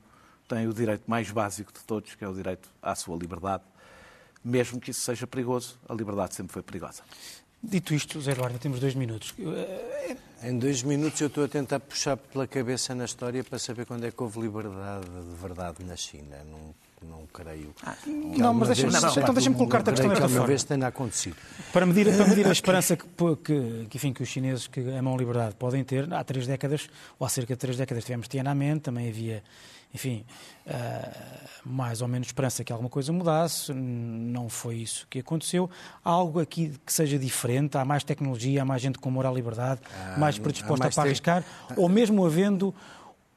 têm 0.47 0.67
o 0.67 0.73
direito 0.73 1.03
mais 1.07 1.29
básico 1.31 1.73
de 1.73 1.79
todos, 1.79 2.15
que 2.15 2.23
é 2.23 2.27
o 2.27 2.33
direito 2.33 2.69
à 2.81 2.95
sua 2.95 3.17
liberdade. 3.17 3.63
Mesmo 4.43 4.79
que 4.79 4.91
isso 4.91 5.01
seja 5.01 5.25
perigoso, 5.25 5.79
a 5.89 5.93
liberdade 5.93 6.35
sempre 6.35 6.53
foi 6.53 6.61
perigosa. 6.61 7.03
Dito 7.67 7.93
isto, 7.93 8.21
Zé 8.21 8.31
Eduardo, 8.31 8.59
temos 8.59 8.79
dois 8.79 8.93
minutos. 8.95 9.33
Eh, 9.39 10.15
em 10.43 10.59
dois 10.59 10.83
minutos 10.83 11.19
eu 11.19 11.27
estou 11.27 11.45
a 11.45 11.47
tentar 11.47 11.79
puxar 11.79 12.15
pela 12.15 12.45
cabeça 12.45 12.93
na 12.93 13.05
história 13.05 13.43
para 13.43 13.57
saber 13.57 13.85
quando 13.85 14.05
é 14.05 14.11
que 14.11 14.21
houve 14.21 14.39
liberdade 14.39 15.05
de 15.05 15.35
verdade 15.41 15.83
na 15.83 15.95
China. 15.95 16.37
Não, 16.49 17.09
não 17.09 17.25
creio. 17.33 17.73
Ah, 17.83 17.95
não, 18.05 18.53
mas 18.53 18.67
deixa, 18.69 18.87
vez, 18.87 19.01
não, 19.01 19.09
então 19.09 19.33
deixa-me 19.33 19.55
colocar-te 19.55 19.89
a 19.89 19.93
questão 19.93 20.09
desta 20.09 20.29
forma. 20.29 20.47
vez 20.47 20.63
tenha 20.63 20.87
acontecido. 20.87 21.35
Para 21.73 21.85
medir, 21.85 22.15
para 22.15 22.27
medir 22.27 22.47
a 22.47 22.51
esperança 22.53 22.95
que, 22.95 23.05
que, 23.43 23.87
que, 23.89 23.97
enfim, 23.97 24.13
que 24.13 24.21
os 24.21 24.29
chineses 24.29 24.67
que 24.67 24.81
amam 24.91 25.17
liberdade 25.17 25.55
podem 25.55 25.83
ter, 25.83 26.11
há 26.13 26.23
três 26.23 26.45
décadas, 26.45 26.87
ou 27.17 27.25
há 27.25 27.29
cerca 27.29 27.55
de 27.55 27.59
três 27.59 27.77
décadas, 27.77 28.03
tivemos 28.03 28.27
Tiananmen, 28.27 28.79
também 28.79 29.09
havia 29.09 29.43
enfim, 29.95 30.25
uh, 30.67 31.49
mais 31.65 32.01
ou 32.01 32.07
menos 32.07 32.27
esperança 32.27 32.63
que 32.65 32.71
alguma 32.71 32.89
coisa 32.89 33.13
mudasse. 33.13 33.73
Não 33.73 34.49
foi 34.49 34.75
isso 34.75 35.07
que 35.09 35.19
aconteceu. 35.19 35.69
Há 36.03 36.09
algo 36.09 36.41
aqui 36.41 36.73
que 36.85 36.91
seja 36.91 37.17
diferente? 37.17 37.77
Há 37.77 37.85
mais 37.85 38.03
tecnologia, 38.03 38.61
há 38.61 38.65
mais 38.65 38.81
gente 38.81 38.99
com 38.99 39.09
moral 39.09 39.33
e 39.33 39.35
liberdade, 39.37 39.79
ah, 39.89 40.19
mais 40.19 40.37
predisposta 40.37 40.83
mais 40.83 40.95
para 40.95 41.03
te... 41.03 41.07
arriscar? 41.07 41.43
Ou 41.77 41.87
mesmo 41.87 42.25
havendo 42.25 42.75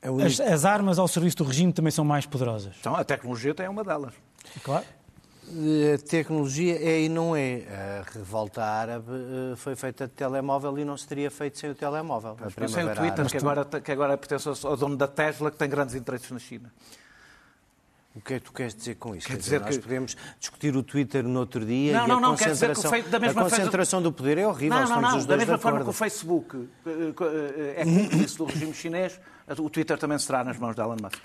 é 0.03 0.09
as, 0.09 0.41
as, 0.41 0.65
armas 0.65 0.99
ao 0.99 1.07
serviço 1.07 1.39
do 1.39 1.45
regime 1.45 1.73
também 1.73 1.93
são 1.93 2.05
mais 2.05 2.27
poderosas? 2.27 2.75
Então, 2.81 2.95
a 2.95 3.05
tecnologia 3.05 3.55
tem 3.55 3.69
uma 3.69 3.85
delas. 3.85 4.15
Claro. 4.63 4.85
A 5.51 5.99
tecnologia 5.99 6.77
é 6.77 7.03
e 7.03 7.09
não 7.09 7.35
é. 7.35 7.63
A 8.07 8.19
revolta 8.19 8.63
árabe 8.63 9.07
eh, 9.11 9.57
foi 9.57 9.75
feita 9.75 10.07
de 10.07 10.13
telemóvel 10.13 10.79
e 10.79 10.85
não 10.85 10.97
se 10.97 11.07
teria 11.07 11.31
feito 11.31 11.59
sem 11.59 11.71
o 11.71 11.75
telemóvel. 11.75 12.37
Mas 12.39 12.71
sem 12.71 12.85
o 12.85 12.95
Twitter, 12.95 13.27
que 13.27 13.37
agora, 13.39 13.65
que 13.65 13.93
agora 13.93 14.19
pertence 14.19 14.49
ao 14.67 14.77
dono 14.77 14.97
da 14.97 15.09
Tesla, 15.09 15.51
que 15.51 15.57
tem 15.57 15.69
grandes 15.69 15.95
interesses 15.95 16.31
na 16.31 16.39
China. 16.39 16.71
O 18.15 18.21
que 18.21 18.35
é 18.35 18.41
que 18.41 18.47
tu 18.47 18.53
queres 18.53 18.75
dizer 18.75 18.97
com 18.97 19.15
isto? 19.15 19.29
Quer 19.29 19.37
dizer, 19.37 19.61
nós 19.61 19.77
que... 19.77 19.83
podemos 19.83 20.17
discutir 20.41 20.77
o 20.77 20.83
Twitter 20.83 21.23
no 21.23 21.39
outro 21.39 21.65
dia 21.65 21.93
não, 21.93 22.05
e 22.05 22.09
não, 22.09 22.17
a 22.17 22.21
não, 22.21 22.31
concentração, 22.31 22.91
quer 22.91 22.97
dizer 22.97 23.03
que 23.03 23.09
o 23.09 23.13
da 23.13 23.19
mesma 23.21 23.41
a 23.41 23.45
concentração 23.45 24.03
do 24.03 24.13
poder 24.13 24.39
é 24.39 24.47
horrível. 24.47 24.77
Não, 24.81 25.01
não, 25.01 25.01
não. 25.01 25.25
Da 25.25 25.37
mesma 25.37 25.59
forma 25.59 25.85
que 25.85 25.91
o 25.91 25.93
Facebook 25.93 26.69
eh, 26.85 26.91
eh, 26.91 27.75
é 27.77 27.85
cúmplice 27.85 28.37
do 28.37 28.45
regime 28.45 28.75
chinês, 28.75 29.21
o 29.57 29.71
Twitter 29.71 29.97
também 29.97 30.19
será 30.19 30.43
nas 30.43 30.59
mãos 30.59 30.75
de 30.75 30.83
Elon 30.83 30.97
Musk. 31.01 31.23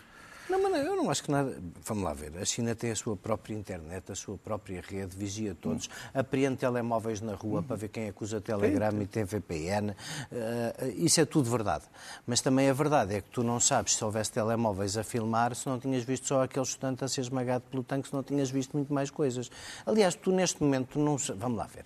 Não, 0.50 0.62
mas 0.62 0.86
eu 0.86 0.96
não 0.96 1.10
acho 1.10 1.24
que 1.24 1.32
nada. 1.32 1.58
Vamos 1.86 2.04
lá 2.04 2.14
ver. 2.14 2.38
A 2.38 2.46
China 2.46 2.76
tem 2.76 2.92
a 2.92 2.96
sua 2.96 3.16
própria 3.16 3.56
internet, 3.56 4.12
a 4.12 4.16
sua 4.16 4.38
própria 4.38 4.82
rede, 4.82 5.16
vigia 5.16 5.56
todos, 5.56 5.90
apreende 6.14 6.58
telemóveis 6.58 7.22
na 7.22 7.34
rua 7.34 7.64
para 7.64 7.76
ver 7.76 7.88
quem 7.90 8.08
é 8.08 8.12
que 8.12 8.24
usa 8.24 8.42
Telegram 8.42 9.02
e 9.02 9.06
tem 9.06 9.24
VPN. 9.24 9.92
Uh, 9.92 9.96
eh, 10.32 10.94
isso 10.98 11.22
é 11.22 11.26
tudo 11.26 11.50
verdade. 11.50 11.86
Mas 12.28 12.42
também 12.42 12.70
a 12.70 12.74
verdade 12.74 13.16
é 13.16 13.22
que 13.22 13.30
tu 13.30 13.44
não 13.44 13.60
sabes 13.60 13.96
se 13.96 14.04
houvesse 14.04 14.32
telemóveis 14.32 14.98
a 14.98 15.04
filmar 15.04 15.56
se 15.56 15.68
não 15.68 15.80
tinhas 15.80 16.04
visto 16.04 16.28
só 16.28 16.44
aquele 16.44 16.66
estudante 16.66 17.04
a 17.04 17.08
ser 17.08 17.22
esmagado 17.22 17.64
pelo 17.70 17.84
tanque, 17.84 18.08
se 18.10 18.14
não 18.14 18.24
tinhas 18.24 18.50
visto 18.50 18.74
muito 18.74 18.94
mais 18.94 19.10
coisas. 19.10 19.50
Aliás, 19.86 20.16
tu 20.16 20.32
neste 20.32 20.62
momento 20.62 21.00
não. 21.00 21.18
Vamos 21.38 21.58
lá 21.58 21.66
ver. 21.66 21.86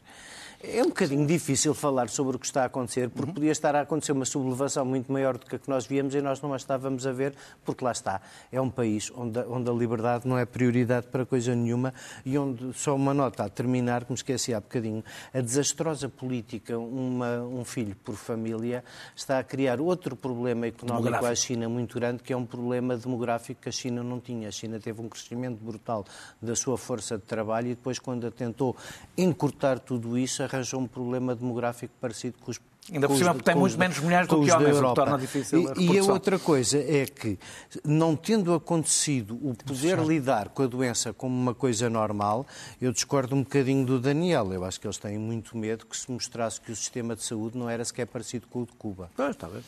É 0.64 0.82
um 0.82 0.88
bocadinho 0.88 1.28
difícil 1.28 1.72
falar 1.76 2.10
sobre 2.10 2.36
o 2.36 2.40
que 2.40 2.48
está 2.48 2.64
a 2.64 2.66
acontecer, 2.66 3.12
porque 3.12 3.30
uhum. 3.30 3.34
podia 3.36 3.52
estar 3.52 3.76
a 3.76 3.82
acontecer 3.82 4.12
uma 4.12 4.26
sublevação 4.26 4.84
muito 4.84 5.12
maior 5.12 5.38
do 5.38 5.46
que 5.46 5.56
a 5.56 5.60
que 5.60 5.70
nós 5.70 5.86
víamos 5.86 6.16
e 6.16 6.22
nós 6.22 6.42
não 6.42 6.52
a 6.52 6.58
estávamos 6.58 7.06
a 7.06 7.12
ver, 7.12 7.36
porque 7.64 7.86
lá 7.86 7.92
está. 7.92 8.20
É 8.52 8.60
um 8.60 8.70
país 8.70 9.12
onde, 9.16 9.38
onde 9.42 9.70
a 9.70 9.74
liberdade 9.74 10.28
não 10.28 10.36
é 10.36 10.48
prioridade 10.48 11.08
para 11.08 11.28
coisa 11.28 11.54
nenhuma 11.54 11.94
e 12.26 12.36
onde, 12.40 12.74
só 12.74 12.96
uma 12.96 13.14
nota 13.14 13.44
a 13.44 13.50
terminar, 13.50 14.04
que 14.04 14.12
me 14.12 14.16
esqueci 14.16 14.52
há 14.52 14.60
bocadinho, 14.60 15.04
a 15.32 15.42
desastrosa 15.42 16.10
política, 16.10 16.76
uma, 16.80 17.40
um 17.44 17.64
filho 17.64 17.96
por 17.96 18.16
família, 18.16 18.84
está 19.16 19.38
a 19.38 19.44
criar 19.44 19.80
outro 19.80 20.16
problema 20.16 20.66
económico 20.66 21.24
à 21.24 21.36
China 21.36 21.70
muito 21.70 21.94
grande, 22.00 22.24
que 22.24 22.34
é 22.34 22.38
um 22.38 22.46
problema 22.48 22.98
demográfico 22.98 23.62
que 23.62 23.70
a 23.70 23.72
China 23.72 24.02
não 24.02 24.20
tinha. 24.20 24.48
A 24.48 24.52
China 24.52 24.80
teve 24.80 25.00
um 25.02 25.08
crescimento 25.08 25.64
brutal 25.64 26.04
da 26.42 26.56
sua 26.56 26.80
força 26.80 27.16
de 27.16 27.26
trabalho 27.26 27.68
e 27.68 27.76
depois, 27.76 28.00
quando 28.00 28.32
tentou 28.32 28.76
encurtar 29.16 29.78
tudo 29.78 30.18
isso, 30.18 30.47
arranjou 30.48 30.80
um 30.80 30.88
problema 30.88 31.36
demográfico 31.36 31.94
parecido 32.00 32.38
com 32.40 32.52
os 32.52 32.60
Ainda 32.92 33.08
por 33.08 33.18
cima, 33.18 33.34
tem 33.36 33.54
muito 33.54 33.78
menos 33.78 34.00
mulheres 34.00 34.28
do 34.30 34.42
que 34.42 34.52
homens, 34.52 34.78
o 34.78 34.88
que 34.88 34.96
torna 34.96 35.18
difícil 35.18 35.70
a 35.70 35.74
E 35.78 36.00
a 36.00 36.04
outra 36.06 36.40
coisa 36.40 36.78
é 36.78 37.06
que, 37.06 37.38
não 37.84 38.16
tendo 38.16 38.54
acontecido 38.54 39.36
o 39.44 39.54
poder 39.54 40.00
lidar 40.00 40.50
com 40.50 40.64
a 40.64 40.68
doença 40.68 41.12
como 41.12 41.36
uma 41.36 41.54
coisa 41.54 41.90
normal, 41.90 42.48
eu 42.82 42.94
discordo 42.94 43.36
um 43.36 43.44
bocadinho 43.44 43.86
do 43.86 44.00
Daniel. 44.00 44.54
Eu 44.54 44.64
acho 44.64 44.80
que 44.80 44.88
eles 44.88 44.98
têm 44.98 45.18
muito 45.18 45.58
medo 45.58 45.86
que 45.86 45.98
se 45.98 46.10
mostrasse 46.10 46.62
que 46.62 46.72
o 46.72 46.76
sistema 46.76 47.14
de 47.14 47.24
saúde 47.24 47.58
não 47.58 47.70
era 47.70 47.84
sequer 47.84 48.08
parecido 48.08 48.48
com 48.48 48.62
o 48.62 48.66
de 48.66 48.72
Cuba. 48.74 49.12
Pois, 49.18 49.32
está 49.32 49.48
bem. 49.48 49.62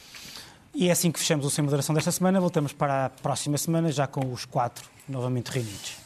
E 0.73 0.88
é 0.88 0.91
assim 0.91 1.11
que 1.11 1.19
fechamos 1.19 1.45
o 1.45 1.49
Sem 1.49 1.63
Moderação 1.63 1.93
desta 1.93 2.11
semana. 2.11 2.39
Voltamos 2.39 2.71
para 2.71 3.07
a 3.07 3.09
próxima 3.09 3.57
semana, 3.57 3.91
já 3.91 4.07
com 4.07 4.32
os 4.32 4.45
quatro 4.45 4.88
novamente 5.09 5.49
reunidos. 5.49 5.97